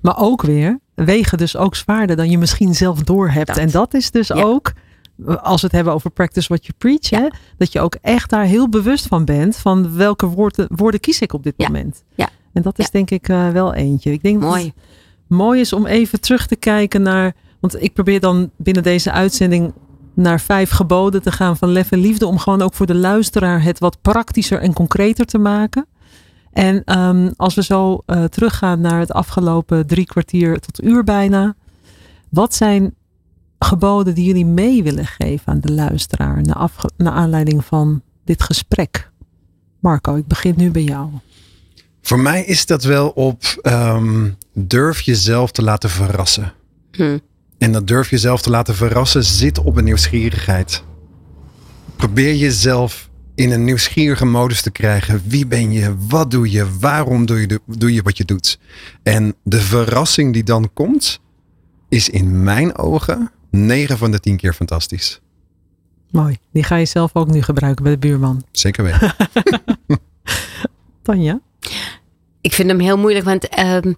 Maar 0.03 0.18
ook 0.18 0.43
weer 0.43 0.78
wegen 0.95 1.39
dus 1.39 1.57
ook 1.57 1.74
zwaarder 1.76 2.16
dan 2.16 2.30
je 2.30 2.39
misschien 2.39 2.74
zelf 2.74 3.03
doorhebt. 3.03 3.57
En 3.57 3.70
dat 3.70 3.95
is 3.95 4.11
dus 4.11 4.32
ook 4.32 4.72
als 5.26 5.61
we 5.61 5.66
het 5.66 5.76
hebben 5.76 5.93
over 5.93 6.11
practice 6.11 6.49
what 6.49 6.66
you 6.66 6.78
preach, 6.78 7.22
hè, 7.22 7.28
dat 7.57 7.72
je 7.72 7.80
ook 7.80 7.97
echt 8.01 8.30
daar 8.30 8.45
heel 8.45 8.68
bewust 8.68 9.07
van 9.07 9.24
bent 9.24 9.57
van 9.57 9.97
welke 9.97 10.26
woorden, 10.26 10.66
woorden 10.74 11.01
kies 11.01 11.20
ik 11.20 11.32
op 11.32 11.43
dit 11.43 11.59
moment. 11.59 12.05
Ja. 12.14 12.28
En 12.53 12.62
dat 12.62 12.78
is 12.78 12.91
denk 12.91 13.11
ik 13.11 13.28
uh, 13.28 13.51
wel 13.51 13.74
eentje. 13.74 14.12
Ik 14.12 14.22
denk 14.22 14.41
mooi. 14.41 14.64
dat 14.64 14.64
het 14.64 14.74
mooi 15.28 15.61
is 15.61 15.72
om 15.72 15.86
even 15.86 16.20
terug 16.20 16.47
te 16.47 16.57
kijken 16.57 17.03
naar, 17.03 17.34
want 17.61 17.82
ik 17.82 17.93
probeer 17.93 18.20
dan 18.20 18.51
binnen 18.57 18.82
deze 18.82 19.12
uitzending 19.12 19.72
naar 20.14 20.41
vijf 20.41 20.70
geboden 20.70 21.22
te 21.22 21.32
gaan 21.32 21.57
van 21.57 21.68
lef 21.68 21.91
en 21.91 21.99
liefde, 21.99 22.26
om 22.26 22.39
gewoon 22.39 22.62
ook 22.62 22.74
voor 22.74 22.86
de 22.86 22.95
luisteraar 22.95 23.62
het 23.62 23.78
wat 23.78 23.99
praktischer 24.03 24.61
en 24.61 24.72
concreter 24.72 25.24
te 25.24 25.39
maken. 25.39 25.86
En 26.59 26.98
um, 26.98 27.32
als 27.36 27.54
we 27.54 27.62
zo 27.62 28.02
uh, 28.06 28.24
teruggaan 28.24 28.80
naar 28.80 29.00
het 29.00 29.12
afgelopen 29.12 29.86
drie 29.86 30.06
kwartier 30.06 30.61
tot 30.61 30.82
uur 30.82 31.04
bijna, 31.04 31.54
wat 32.28 32.54
zijn 32.54 32.94
geboden 33.59 34.14
die 34.14 34.24
jullie 34.24 34.46
mee 34.46 34.82
willen 34.82 35.06
geven 35.06 35.52
aan 35.52 35.61
de 35.61 35.72
luisteraar 35.72 36.42
naar, 36.42 36.70
naar 36.96 37.12
aanleiding 37.12 37.64
van 37.64 38.02
dit 38.24 38.42
gesprek? 38.42 39.11
Marco, 39.80 40.16
ik 40.16 40.26
begin 40.26 40.54
nu 40.56 40.70
bij 40.70 40.82
jou. 40.82 41.11
Voor 42.02 42.20
mij 42.20 42.44
is 42.44 42.66
dat 42.66 42.82
wel 42.82 43.09
op 43.09 43.61
um, 43.62 44.36
durf 44.52 45.00
jezelf 45.00 45.50
te 45.50 45.62
laten 45.62 45.90
verrassen. 45.90 46.52
Hm. 46.92 47.18
En 47.59 47.72
dat 47.72 47.86
durf 47.86 48.11
jezelf 48.11 48.42
te 48.42 48.50
laten 48.50 48.74
verrassen 48.74 49.24
zit 49.24 49.59
op 49.59 49.76
een 49.76 49.84
nieuwsgierigheid. 49.84 50.82
Probeer 51.96 52.34
jezelf 52.34 53.07
in 53.39 53.51
een 53.51 53.64
nieuwsgierige 53.64 54.24
modus 54.24 54.62
te 54.62 54.70
krijgen. 54.70 55.22
Wie 55.26 55.47
ben 55.47 55.72
je? 55.72 55.95
Wat 56.09 56.30
doe 56.30 56.51
je? 56.51 56.78
Waarom 56.78 57.26
doe 57.26 57.41
je, 57.41 57.47
de, 57.47 57.61
doe 57.66 57.95
je 57.95 58.03
wat 58.03 58.16
je 58.16 58.24
doet? 58.24 58.59
En 59.03 59.34
de 59.43 59.61
verrassing 59.61 60.32
die 60.32 60.43
dan 60.43 60.70
komt, 60.72 61.20
is 61.89 62.09
in 62.09 62.43
mijn 62.43 62.76
ogen 62.76 63.30
9 63.51 63.99
van 63.99 64.11
de 64.11 64.20
10 64.20 64.36
keer 64.36 64.53
fantastisch. 64.53 65.20
Mooi. 66.11 66.36
Die 66.53 66.62
ga 66.62 66.76
je 66.76 66.86
zelf 66.86 67.14
ook 67.14 67.30
nu 67.30 67.43
gebruiken 67.43 67.82
bij 67.82 67.93
de 67.93 67.99
buurman. 67.99 68.45
Zeker 68.51 68.84
weten. 68.84 69.14
Tanja? 71.03 71.41
Ik 72.41 72.53
vind 72.53 72.68
hem 72.68 72.80
heel 72.80 72.99
moeilijk, 72.99 73.24
want 73.24 73.59
um, 73.59 73.97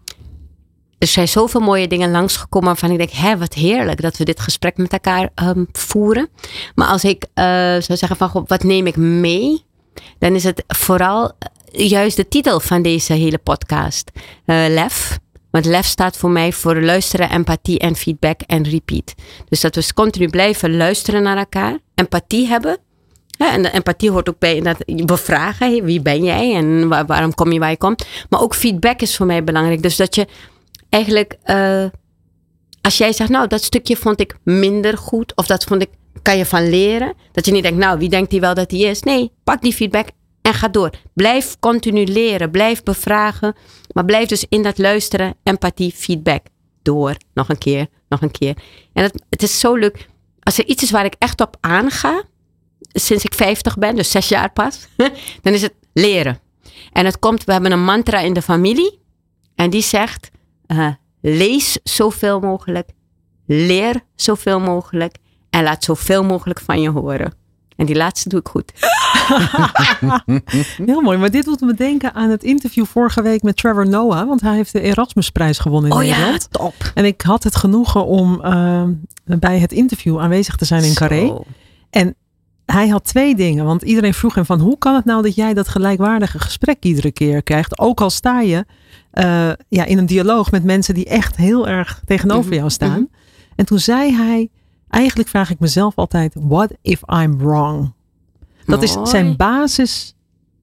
er 1.00 1.06
zijn 1.06 1.28
zoveel 1.28 1.60
mooie 1.60 1.88
dingen 1.88 2.10
langsgekomen 2.10 2.68
waarvan 2.68 2.90
ik 2.90 2.98
denk, 2.98 3.10
hè, 3.10 3.38
wat 3.38 3.54
heerlijk 3.54 4.00
dat 4.00 4.16
we 4.16 4.24
dit 4.24 4.40
gesprek 4.40 4.76
met 4.76 4.92
elkaar 4.92 5.30
um, 5.34 5.68
voeren. 5.72 6.28
Maar 6.74 6.86
als 6.88 7.04
ik 7.04 7.24
uh, 7.34 7.44
zou 7.54 7.96
zeggen 7.96 8.16
van, 8.16 8.28
God, 8.28 8.48
wat 8.48 8.62
neem 8.62 8.86
ik 8.86 8.96
mee? 8.96 9.64
Dan 10.18 10.34
is 10.34 10.44
het 10.44 10.64
vooral 10.66 11.32
juist 11.70 12.16
de 12.16 12.28
titel 12.28 12.60
van 12.60 12.82
deze 12.82 13.12
hele 13.12 13.38
podcast. 13.38 14.10
Uh, 14.14 14.64
lef. 14.68 15.18
Want 15.50 15.64
lef 15.64 15.86
staat 15.86 16.16
voor 16.16 16.30
mij 16.30 16.52
voor 16.52 16.82
luisteren, 16.82 17.30
empathie 17.30 17.78
en 17.78 17.96
feedback 17.96 18.40
en 18.46 18.64
repeat. 18.64 19.14
Dus 19.48 19.60
dat 19.60 19.74
we 19.74 19.94
continu 19.94 20.28
blijven 20.28 20.76
luisteren 20.76 21.22
naar 21.22 21.36
elkaar, 21.36 21.78
empathie 21.94 22.46
hebben. 22.46 22.78
en 23.38 23.62
de 23.62 23.70
empathie 23.70 24.10
hoort 24.10 24.28
ook 24.28 24.38
bij 24.38 24.60
dat 24.60 25.06
bevragen, 25.06 25.84
wie 25.84 26.00
ben 26.00 26.24
jij 26.24 26.54
en 26.54 26.88
waarom 26.88 27.34
kom 27.34 27.52
je 27.52 27.58
waar 27.58 27.70
je 27.70 27.76
komt. 27.76 28.06
Maar 28.28 28.40
ook 28.40 28.54
feedback 28.54 29.00
is 29.00 29.16
voor 29.16 29.26
mij 29.26 29.44
belangrijk. 29.44 29.82
Dus 29.82 29.96
dat 29.96 30.14
je 30.14 30.26
eigenlijk, 30.90 31.36
uh, 31.44 31.84
als 32.80 32.98
jij 32.98 33.12
zegt, 33.12 33.30
nou 33.30 33.46
dat 33.46 33.62
stukje 33.62 33.96
vond 33.96 34.20
ik 34.20 34.36
minder 34.44 34.98
goed 34.98 35.36
of 35.36 35.46
dat 35.46 35.64
vond 35.64 35.82
ik, 35.82 35.90
kan 36.22 36.36
je 36.36 36.46
van 36.46 36.68
leren. 36.68 37.14
Dat 37.32 37.46
je 37.46 37.52
niet 37.52 37.62
denkt, 37.62 37.78
nou 37.78 37.98
wie 37.98 38.08
denkt 38.08 38.30
hij 38.30 38.40
wel 38.40 38.54
dat 38.54 38.70
hij 38.70 38.80
is. 38.80 39.02
Nee, 39.02 39.32
pak 39.44 39.62
die 39.62 39.72
feedback 39.72 40.08
en 40.42 40.54
ga 40.54 40.68
door. 40.68 40.90
Blijf 41.14 41.58
continu 41.58 42.04
leren, 42.04 42.50
blijf 42.50 42.82
bevragen, 42.82 43.54
maar 43.92 44.04
blijf 44.04 44.28
dus 44.28 44.44
in 44.48 44.62
dat 44.62 44.78
luisteren, 44.78 45.34
empathie, 45.42 45.92
feedback. 45.92 46.46
Door, 46.82 47.16
nog 47.34 47.48
een 47.48 47.58
keer, 47.58 47.86
nog 48.08 48.22
een 48.22 48.30
keer. 48.30 48.56
En 48.92 49.02
het, 49.02 49.22
het 49.30 49.42
is 49.42 49.60
zo 49.60 49.74
leuk. 49.74 50.08
Als 50.40 50.58
er 50.58 50.66
iets 50.66 50.82
is 50.82 50.90
waar 50.90 51.04
ik 51.04 51.14
echt 51.18 51.40
op 51.40 51.56
aanga, 51.60 52.22
sinds 52.80 53.24
ik 53.24 53.34
50 53.34 53.78
ben, 53.78 53.94
dus 53.94 54.10
zes 54.10 54.28
jaar 54.28 54.52
pas, 54.52 54.86
dan 55.42 55.52
is 55.52 55.62
het 55.62 55.74
leren. 55.92 56.40
En 56.92 57.04
het 57.04 57.18
komt, 57.18 57.44
we 57.44 57.52
hebben 57.52 57.72
een 57.72 57.84
mantra 57.84 58.18
in 58.18 58.32
de 58.32 58.42
familie 58.42 58.98
en 59.54 59.70
die 59.70 59.82
zegt, 59.82 60.30
uh, 60.72 60.88
lees 61.20 61.78
zoveel 61.82 62.40
mogelijk, 62.40 62.90
leer 63.46 64.00
zoveel 64.14 64.60
mogelijk 64.60 65.16
en 65.50 65.62
laat 65.62 65.84
zoveel 65.84 66.24
mogelijk 66.24 66.60
van 66.60 66.80
je 66.80 66.90
horen. 66.90 67.38
En 67.80 67.86
die 67.86 67.96
laatste 67.96 68.28
doe 68.28 68.40
ik 68.40 68.48
goed. 68.48 68.72
Heel 70.90 71.00
mooi. 71.00 71.18
Maar 71.18 71.30
dit 71.30 71.44
doet 71.44 71.60
me 71.60 71.74
denken 71.74 72.14
aan 72.14 72.30
het 72.30 72.44
interview 72.44 72.84
vorige 72.84 73.22
week 73.22 73.42
met 73.42 73.56
Trevor 73.56 73.88
Noah. 73.88 74.26
Want 74.26 74.40
hij 74.40 74.54
heeft 74.54 74.72
de 74.72 74.80
Erasmusprijs 74.80 75.58
gewonnen 75.58 75.90
in 75.90 75.96
oh, 75.96 76.02
Nederland. 76.02 76.48
Ja, 76.50 76.58
top. 76.58 76.74
En 76.94 77.04
ik 77.04 77.20
had 77.20 77.44
het 77.44 77.56
genoegen 77.56 78.06
om 78.06 78.40
uh, 78.44 78.84
bij 79.24 79.58
het 79.58 79.72
interview 79.72 80.20
aanwezig 80.20 80.56
te 80.56 80.64
zijn 80.64 80.84
in 80.84 80.94
Carré. 80.94 81.38
En 81.90 82.14
hij 82.72 82.88
had 82.88 83.04
twee 83.04 83.34
dingen. 83.34 83.64
Want 83.64 83.82
iedereen 83.82 84.14
vroeg 84.14 84.34
hem 84.34 84.44
van 84.44 84.60
hoe 84.60 84.78
kan 84.78 84.94
het 84.94 85.04
nou 85.04 85.22
dat 85.22 85.34
jij 85.34 85.54
dat 85.54 85.68
gelijkwaardige 85.68 86.38
gesprek 86.38 86.84
iedere 86.84 87.10
keer 87.10 87.42
krijgt? 87.42 87.78
Ook 87.78 88.00
al 88.00 88.10
sta 88.10 88.40
je 88.40 88.64
uh, 89.14 89.50
ja, 89.68 89.84
in 89.84 89.98
een 89.98 90.06
dialoog 90.06 90.50
met 90.50 90.64
mensen 90.64 90.94
die 90.94 91.04
echt 91.04 91.36
heel 91.36 91.68
erg 91.68 92.02
tegenover 92.04 92.54
jou 92.54 92.70
staan. 92.70 92.88
Mm 92.88 92.94
-hmm. 92.94 93.10
En 93.56 93.66
toen 93.66 93.78
zei 93.78 94.12
hij 94.12 94.50
Eigenlijk 94.90 95.28
vraag 95.28 95.50
ik 95.50 95.58
mezelf 95.58 95.96
altijd: 95.96 96.34
what 96.38 96.72
if 96.82 97.02
I'm 97.22 97.38
wrong? 97.38 97.92
Dat 98.64 98.80
Mooi. 98.80 99.02
is 99.02 99.10
zijn 99.10 99.36
basis 99.36 100.14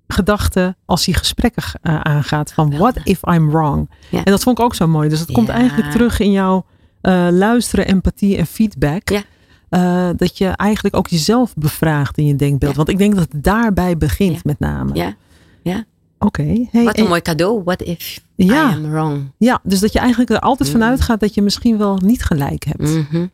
gedachte 0.08 0.76
als 0.86 1.05
hij 1.05 1.14
gesprekken 1.14 1.64
uh, 1.84 1.99
aangaat 2.01 2.53
van 2.53 2.78
what 2.78 2.99
if 3.03 3.20
I'm 3.28 3.49
wrong? 3.49 3.89
Ja. 4.10 4.24
En 4.24 4.32
dat 4.32 4.43
vond 4.43 4.60
ik 4.60 4.66
ook 4.66 4.76
zo 4.76 4.88
mooi. 4.88 5.10
Dus 5.10 5.20
het 5.20 5.32
komt 5.32 5.49
eigenlijk 5.49 5.91
terug 5.91 6.20
in 6.20 6.32
jouw 6.32 6.66
uh, 7.01 7.28
luisteren, 7.32 7.88
empathie 7.88 8.38
en 8.38 8.45
feedback. 8.45 9.10
Ja. 9.10 9.24
Uh, 9.70 10.09
dat 10.15 10.38
je 10.38 10.47
eigenlijk 10.47 10.95
ook 10.95 11.07
jezelf 11.07 11.53
bevraagt 11.55 12.18
in 12.18 12.26
je 12.26 12.36
denkbeeld. 12.36 12.72
Ja. 12.72 12.78
Want 12.78 12.89
ik 12.89 12.97
denk 12.97 13.15
dat 13.15 13.28
het 13.32 13.43
daarbij 13.43 13.97
begint 13.97 14.34
Ja. 14.36 14.39
met 14.43 14.59
name. 14.59 15.15
Ja. 15.63 15.86
Oké. 16.20 16.43
Hey, 16.72 16.84
Wat 16.84 16.97
een 16.97 17.03
en- 17.03 17.09
mooi 17.09 17.22
cadeau. 17.22 17.63
What 17.63 17.82
if 17.82 18.20
Ja. 18.36 18.70
I 18.72 18.74
am 18.74 18.91
wrong? 18.91 19.32
ja, 19.38 19.59
dus 19.63 19.80
dat 19.80 19.93
je 19.93 19.99
eigenlijk 19.99 20.30
er 20.30 20.39
altijd 20.39 20.70
Mm. 20.70 20.76
vanuit 20.80 21.01
gaat 21.01 21.20
dat 21.20 21.34
je 21.34 21.41
misschien 21.41 21.78
wel 21.78 21.97
niet 22.03 22.24
gelijk 22.24 22.63
hebt. 22.65 22.82
Mhm. 22.82 23.26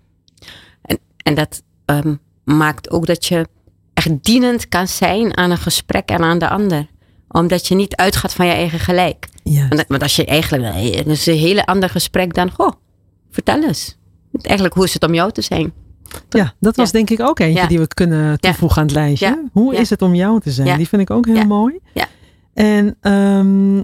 en, 0.81 0.99
en 1.17 1.35
dat 1.35 1.63
ehm, 1.85 2.15
maakt 2.43 2.91
ook 2.91 3.05
dat 3.05 3.25
je 3.25 3.47
echt 3.93 4.23
dienend 4.23 4.67
kan 4.69 4.87
zijn 4.87 5.37
aan 5.37 5.51
een 5.51 5.57
gesprek 5.57 6.09
en 6.09 6.21
aan 6.23 6.37
de 6.39 6.49
ander. 6.49 6.87
Omdat 7.27 7.67
je 7.67 7.75
niet 7.75 7.95
uitgaat 7.95 8.33
van 8.33 8.45
je 8.45 8.51
eigen 8.51 8.79
gelijk. 8.79 9.27
Ja. 9.43 9.67
Want, 9.67 9.83
want 9.87 10.01
als 10.01 10.15
je 10.15 10.25
eigenlijk, 10.25 10.75
eh, 10.75 10.95
het 10.97 11.07
is 11.07 11.25
een 11.25 11.37
hele 11.37 11.65
ander 11.65 11.89
gesprek 11.89 12.33
dan, 12.33 12.51
goh, 12.51 12.71
vertel 13.31 13.63
eens. 13.63 13.97
Eigenlijk, 14.41 14.75
hoe 14.75 14.83
is 14.85 14.93
het 14.93 15.03
om 15.03 15.13
jou 15.13 15.31
te 15.31 15.41
zijn? 15.41 15.73
Ja, 16.29 16.53
dat 16.59 16.75
was 16.75 16.85
Ja. 16.85 16.91
denk 16.91 17.09
ik 17.09 17.19
ook 17.21 17.39
eentje 17.39 17.61
Ja. 17.61 17.67
die 17.67 17.79
we 17.79 17.87
kunnen 17.87 18.39
toevoegen 18.39 18.77
aan 18.81 18.87
het 18.87 18.95
lijstje. 18.95 19.25
Ja. 19.27 19.41
Hoe 19.51 19.73
Ja. 19.73 19.79
is 19.79 19.89
het 19.89 20.01
om 20.01 20.15
jou 20.15 20.39
te 20.41 20.51
zijn? 20.51 20.67
Ja. 20.67 20.77
Die 20.77 20.87
vind 20.87 21.01
ik 21.01 21.09
ook 21.09 21.25
heel 21.25 21.35
Ja. 21.35 21.43
mooi. 21.45 21.79
Ja. 21.93 22.07
En 22.53 22.95
ehm, 23.01 23.81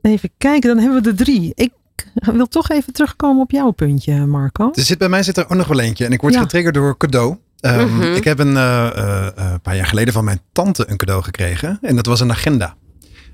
even 0.00 0.30
kijken, 0.38 0.68
dan 0.68 0.78
hebben 0.78 1.02
we 1.02 1.10
de 1.10 1.24
drie. 1.24 1.52
Ik 1.54 1.72
wil 2.14 2.46
toch 2.46 2.68
even 2.68 2.92
terugkomen 2.92 3.42
op 3.42 3.50
jouw 3.50 3.70
puntje, 3.70 4.26
Marco. 4.26 4.70
Er 4.74 4.82
zit, 4.82 4.98
bij 4.98 5.08
mij 5.08 5.22
zit 5.22 5.36
er 5.36 5.44
ook 5.44 5.54
nog 5.54 5.66
wel 5.66 5.80
eentje. 5.80 6.04
En 6.04 6.12
ik 6.12 6.20
word 6.20 6.34
Ja. 6.34 6.40
getriggerd 6.40 6.74
door 6.74 6.96
cadeau. 6.96 7.36
Ehm, 7.60 7.94
Mhm. 7.94 8.02
Ik 8.02 8.24
heb 8.24 8.38
een, 8.38 8.56
eh, 8.56 8.86
eh, 8.86 9.26
eh, 9.26 9.32
een 9.52 9.60
paar 9.60 9.76
jaar 9.76 9.86
geleden 9.86 10.12
van 10.12 10.24
mijn 10.24 10.40
tante 10.52 10.90
een 10.90 10.96
cadeau 10.96 11.22
gekregen. 11.22 11.78
En 11.82 11.96
dat 11.96 12.06
was 12.06 12.20
een 12.20 12.30
agenda. 12.30 12.74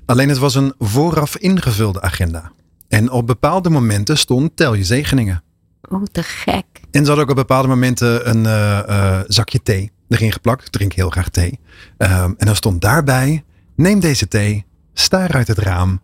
Alleen 0.05 0.29
het 0.29 0.37
was 0.37 0.55
een 0.55 0.73
vooraf 0.79 1.37
ingevulde 1.37 2.01
agenda. 2.01 2.51
En 2.87 3.11
op 3.11 3.27
bepaalde 3.27 3.69
momenten 3.69 4.17
stond 4.17 4.51
tel 4.55 4.73
je 4.73 4.83
zegeningen. 4.83 5.43
Oh, 5.89 6.03
te 6.11 6.23
gek. 6.23 6.65
En 6.93 7.01
ze 7.01 7.07
hadden 7.07 7.23
ook 7.23 7.29
op 7.29 7.35
bepaalde 7.35 7.67
momenten 7.67 8.29
een 8.29 8.45
eh, 8.45 8.79
eh, 8.79 9.19
zakje 9.27 9.61
thee 9.63 9.91
erin 10.09 10.31
geplakt. 10.31 10.65
Ik 10.65 10.71
drink 10.71 10.93
heel 10.93 11.09
graag 11.09 11.29
thee. 11.29 11.59
Ehm, 11.97 12.31
en 12.37 12.45
dan 12.45 12.55
stond 12.55 12.81
daarbij, 12.81 13.43
neem 13.75 13.99
deze 13.99 14.27
thee, 14.27 14.65
staar 14.93 15.31
uit 15.33 15.47
het 15.47 15.57
raam 15.57 16.01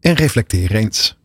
en 0.00 0.14
reflecteer 0.14 0.74
eens. 0.74 1.18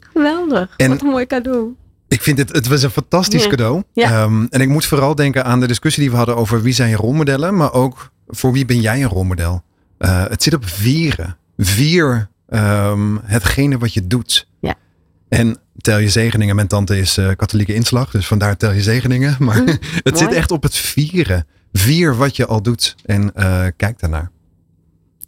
Geweldig. 0.00 0.74
En- 0.76 0.88
Wat 0.88 1.00
een 1.02 1.08
mooi 1.08 1.26
cadeau. 1.26 1.74
Ik 2.08 2.22
vind 2.22 2.38
het, 2.38 2.52
het 2.52 2.66
was 2.68 2.82
een 2.82 2.90
fantastisch 2.90 3.42
Ja. 3.44 3.48
cadeau. 3.50 3.82
Ja. 3.92 4.10
Ehm, 4.10 4.46
en 4.50 4.60
ik 4.60 4.68
moet 4.68 4.86
vooral 4.86 5.14
denken 5.14 5.44
aan 5.44 5.60
de 5.60 5.66
discussie 5.66 6.02
die 6.02 6.10
we 6.10 6.16
hadden 6.16 6.36
over 6.36 6.62
wie 6.62 6.72
zijn 6.72 6.90
je 6.90 6.96
rolmodellen. 6.96 7.56
Maar 7.56 7.72
ook 7.72 8.10
voor 8.26 8.52
wie 8.52 8.64
ben 8.64 8.80
jij 8.80 9.02
een 9.02 9.08
rolmodel? 9.08 9.62
Eh, 9.98 10.24
het 10.28 10.42
zit 10.42 10.54
op 10.54 10.66
vieren. 10.68 11.36
Vier 11.56 12.28
ehm, 12.48 13.16
hetgene 13.24 13.78
wat 13.78 13.94
je 13.94 14.06
doet. 14.06 14.48
Ja. 14.60 14.74
En 15.28 15.58
tel 15.86 15.98
je 15.98 16.08
zegeningen. 16.08 16.54
Mijn 16.54 16.66
tante 16.68 16.98
is 16.98 17.16
eh, 17.16 17.30
katholieke 17.36 17.74
inslag. 17.74 18.10
Dus 18.10 18.26
vandaar 18.26 18.56
tel 18.56 18.72
je 18.72 18.82
zegeningen. 18.82 19.36
Maar 19.46 19.56
Hm, 19.56 19.76
het 20.02 20.18
zit 20.18 20.32
echt 20.32 20.50
op 20.50 20.62
het 20.62 20.76
vieren. 20.76 21.46
Vier 21.72 22.16
wat 22.16 22.36
je 22.36 22.46
al 22.46 22.62
doet. 22.62 22.94
En 23.04 23.34
eh, 23.34 23.64
kijk 23.76 24.00
daarnaar. 24.00 24.30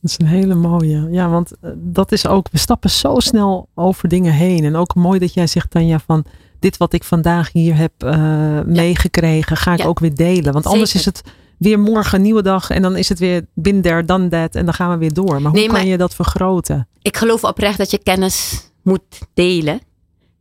Dat 0.00 0.10
is 0.10 0.18
een 0.18 0.26
hele 0.26 0.54
mooie. 0.54 1.08
Ja, 1.10 1.28
want 1.28 1.52
eh, 1.60 1.70
dat 1.76 2.12
is 2.12 2.26
ook, 2.26 2.46
we 2.50 2.58
stappen 2.58 2.90
zo 2.90 3.14
snel 3.18 3.68
over 3.74 4.08
dingen 4.08 4.32
heen. 4.32 4.64
En 4.64 4.76
ook 4.76 4.94
mooi 4.94 5.18
dat 5.18 5.34
jij 5.34 5.46
zegt, 5.46 5.70
Tanja, 5.70 5.98
van 6.06 6.24
dit 6.58 6.76
wat 6.76 6.92
ik 6.92 7.04
vandaag 7.04 7.52
hier 7.52 7.76
heb 7.76 7.92
eh, 7.98 8.60
meegekregen, 8.66 9.56
ga 9.56 9.72
ik 9.72 9.78
Ja. 9.78 9.84
ook 9.84 9.98
weer 9.98 10.14
delen. 10.14 10.52
Want 10.52 10.66
anders 10.66 10.94
is 10.94 11.04
het 11.04 11.22
weer 11.58 11.78
morgen 11.80 12.16
een 12.16 12.22
nieuwe 12.22 12.42
dag 12.42 12.70
en 12.70 12.82
dan 12.82 12.96
is 12.96 13.08
het 13.08 13.18
weer 13.18 13.46
there, 13.82 14.04
done 14.04 14.28
that 14.28 14.54
en 14.54 14.64
dan 14.64 14.74
gaan 14.74 14.90
we 14.90 14.96
weer 14.96 15.12
door. 15.12 15.42
Maar 15.42 15.50
hoe 15.52 15.60
Nee, 15.60 15.68
kan 15.68 15.86
je 15.86 15.96
dat 15.96 16.14
vergroten? 16.14 16.88
Ik 17.02 17.16
geloof 17.16 17.44
oprecht 17.44 17.78
dat 17.78 17.90
je 17.90 17.98
kennis 18.02 18.68
moet 18.82 19.02
delen. 19.34 19.80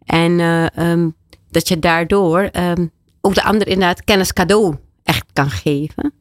En 0.08 0.40
eh, 0.40 0.78
ehm, 0.78 1.10
dat 1.50 1.68
je 1.68 1.80
daardoor 1.80 2.40
ehm, 2.40 2.88
ook 3.22 3.34
de 3.34 3.44
ander 3.44 3.68
inderdaad 3.68 4.04
kennis 4.04 4.34
cadeau 4.34 4.76
echt 5.04 5.26
kan 5.34 5.50
geven. 5.50 6.14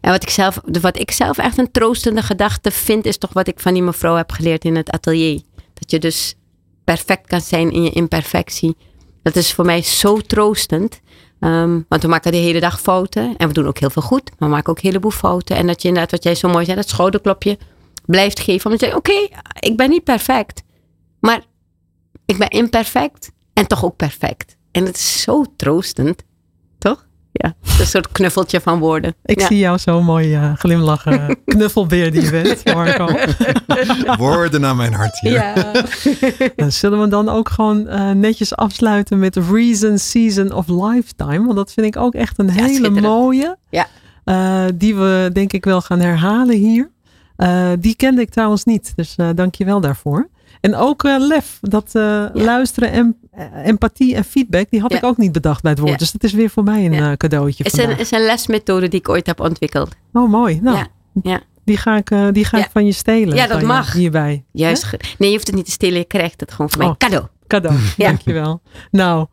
En 0.00 0.10
wat 0.10 0.22
ik, 0.22 0.30
zelf, 0.30 0.60
wat 0.80 0.98
ik 0.98 1.10
zelf 1.10 1.38
echt 1.38 1.58
een 1.58 1.70
troostende 1.70 2.22
gedachte 2.22 2.70
vind, 2.70 3.06
is 3.06 3.18
toch 3.18 3.32
wat 3.32 3.48
ik 3.48 3.60
van 3.60 3.72
die 3.72 3.82
mevrouw 3.82 4.14
heb 4.14 4.32
geleerd 4.32 4.64
in 4.64 4.76
het 4.76 4.90
atelier. 4.90 5.40
Dat 5.74 5.90
je 5.90 5.98
dus 5.98 6.34
perfect 6.84 7.26
kan 7.26 7.40
zijn 7.40 7.70
in 7.70 7.82
je 7.82 7.90
imperfectie. 7.90 8.76
Dat 9.22 9.36
is 9.36 9.52
voor 9.52 9.64
mij 9.64 9.82
zo 9.82 10.20
troostend. 10.20 11.00
Ehm, 11.40 11.80
want 11.88 12.02
we 12.02 12.08
maken 12.08 12.32
de 12.32 12.38
hele 12.38 12.60
dag 12.60 12.80
fouten. 12.80 13.36
En 13.36 13.48
we 13.48 13.54
doen 13.54 13.66
ook 13.66 13.78
heel 13.78 13.90
veel 13.90 14.02
goed. 14.02 14.30
Maar 14.30 14.48
we 14.48 14.54
maken 14.54 14.70
ook 14.70 14.76
een 14.76 14.88
heleboel 14.88 15.10
fouten. 15.10 15.56
En 15.56 15.66
dat 15.66 15.82
je 15.82 15.88
inderdaad, 15.88 16.10
wat 16.10 16.22
jij 16.22 16.34
zo 16.34 16.48
mooi 16.48 16.64
zei, 16.64 16.76
dat 16.76 16.88
schouderklopje 16.88 17.58
blijft 18.06 18.40
geven. 18.40 18.64
Omdat 18.64 18.80
je 18.80 18.86
zegt, 18.86 18.98
oké, 18.98 19.28
ik 19.58 19.76
ben 19.76 19.90
niet 19.90 20.04
perfect. 20.04 20.62
Maar 21.20 21.44
ik 22.26 22.38
ben 22.38 22.48
imperfect 22.48 23.30
en 23.52 23.66
toch 23.66 23.84
ook 23.84 23.96
perfect. 23.96 24.56
En 24.70 24.84
het 24.84 24.96
is 24.96 25.22
zo 25.22 25.44
troostend. 25.56 26.22
Toch? 26.78 27.06
Ja, 27.32 27.54
een 27.78 27.86
soort 27.86 28.12
knuffeltje 28.12 28.60
van 28.60 28.78
woorden. 28.78 29.14
Ik 29.24 29.40
ja. 29.40 29.46
zie 29.46 29.58
jou 29.58 29.78
zo 29.78 30.02
mooi 30.02 30.54
glimlachen. 30.56 31.36
Knuffelbeer 31.44 32.12
die 32.12 32.22
je 32.22 32.30
bent, 32.30 32.74
Marco. 32.74 33.08
Woorden 34.24 34.60
naar 34.60 34.76
mijn 34.76 34.92
hart 34.92 35.20
hier. 35.20 35.32
Ja. 35.32 35.54
Nou, 36.56 36.70
zullen 36.70 37.00
we 37.00 37.08
dan 37.08 37.28
ook 37.28 37.48
gewoon 37.48 37.88
eh, 37.88 38.10
netjes 38.10 38.56
afsluiten 38.56 39.18
met 39.18 39.36
Reason 39.36 39.98
Season 39.98 40.52
of 40.52 40.68
Lifetime? 40.68 41.44
Want 41.44 41.56
dat 41.56 41.72
vind 41.72 41.86
ik 41.86 41.96
ook 41.96 42.14
echt 42.14 42.38
een 42.38 42.50
hele 42.50 42.90
mooie. 42.90 43.56
Ja. 43.70 43.86
Eh, 44.24 44.64
die 44.74 44.94
we 44.94 45.30
denk 45.32 45.52
ik 45.52 45.64
wel 45.64 45.80
gaan 45.80 46.00
herhalen 46.00 46.56
hier. 46.56 46.90
Eh, 47.36 47.70
die 47.78 47.96
kende 47.96 48.20
ik 48.20 48.30
trouwens 48.30 48.64
niet, 48.64 48.92
dus 48.96 49.14
eh 49.16 49.28
dank 49.34 49.54
je 49.54 49.64
wel 49.64 49.80
daarvoor. 49.80 50.28
En 50.64 50.74
ook 50.76 51.04
eh, 51.04 51.14
lef, 51.18 51.58
dat 51.60 51.94
eh, 51.94 52.24
luisteren 52.32 52.90
en 52.90 53.16
eh, 53.30 53.66
empathie 53.66 54.14
en 54.14 54.24
feedback, 54.24 54.66
die 54.70 54.80
had 54.80 54.90
Ja. 54.92 54.96
ik 54.98 55.04
ook 55.04 55.16
niet 55.16 55.32
bedacht 55.32 55.62
bij 55.62 55.70
het 55.70 55.80
woord. 55.80 55.92
Ja. 55.92 55.98
Dus 55.98 56.12
dat 56.12 56.24
is 56.24 56.32
weer 56.32 56.50
voor 56.50 56.64
mij 56.64 56.84
een 56.86 57.16
cadeautje 57.16 57.64
is, 57.64 57.72
een, 57.78 57.98
is 57.98 58.10
een 58.10 58.24
lesmethode 58.24 58.88
die 58.88 59.00
ik 59.00 59.08
ooit 59.08 59.26
heb 59.26 59.40
ontwikkeld. 59.40 59.94
Oh, 60.12 60.30
mooi. 60.30 60.60
Nou, 60.62 60.76
Ja. 60.76 60.86
Ja. 61.22 61.40
die 61.64 61.76
ga 61.76 61.96
ik, 61.96 62.12
die 62.32 62.44
ga 62.44 62.58
ik 62.58 62.68
van 62.72 62.86
je 62.86 62.92
stelen. 62.92 63.36
Ja, 63.36 63.46
dat 63.46 63.62
mag. 63.62 63.92
Hierbij. 63.92 64.44
Juist. 64.52 64.90
Nee, 65.18 65.28
je 65.28 65.34
hoeft 65.34 65.46
het 65.46 65.56
niet 65.56 65.64
te 65.64 65.70
stelen. 65.70 65.98
Je 65.98 66.04
krijgt 66.04 66.40
het 66.40 66.50
gewoon 66.52 66.70
van 66.70 66.78
mij. 66.78 66.88
Oh. 66.88 66.94
Cadeau. 66.96 67.26
Cadeau, 67.46 67.78
dankjewel. 67.96 68.60
Nou, 68.90 69.26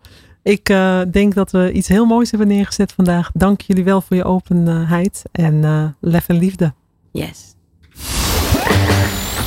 ik 0.43 0.65
denk 1.11 1.33
dat 1.33 1.51
we 1.51 1.71
iets 1.71 1.87
heel 1.87 2.05
moois 2.05 2.29
hebben 2.29 2.47
neergezet 2.47 2.91
vandaag. 2.91 3.29
Dank 3.33 3.61
jullie 3.61 3.83
wel 3.83 4.01
voor 4.01 4.15
je 4.17 4.23
openheid 4.23 5.23
en 5.31 5.95
lef 5.99 6.27
en 6.27 6.37
liefde. 6.37 6.73
Yes. 7.11 7.55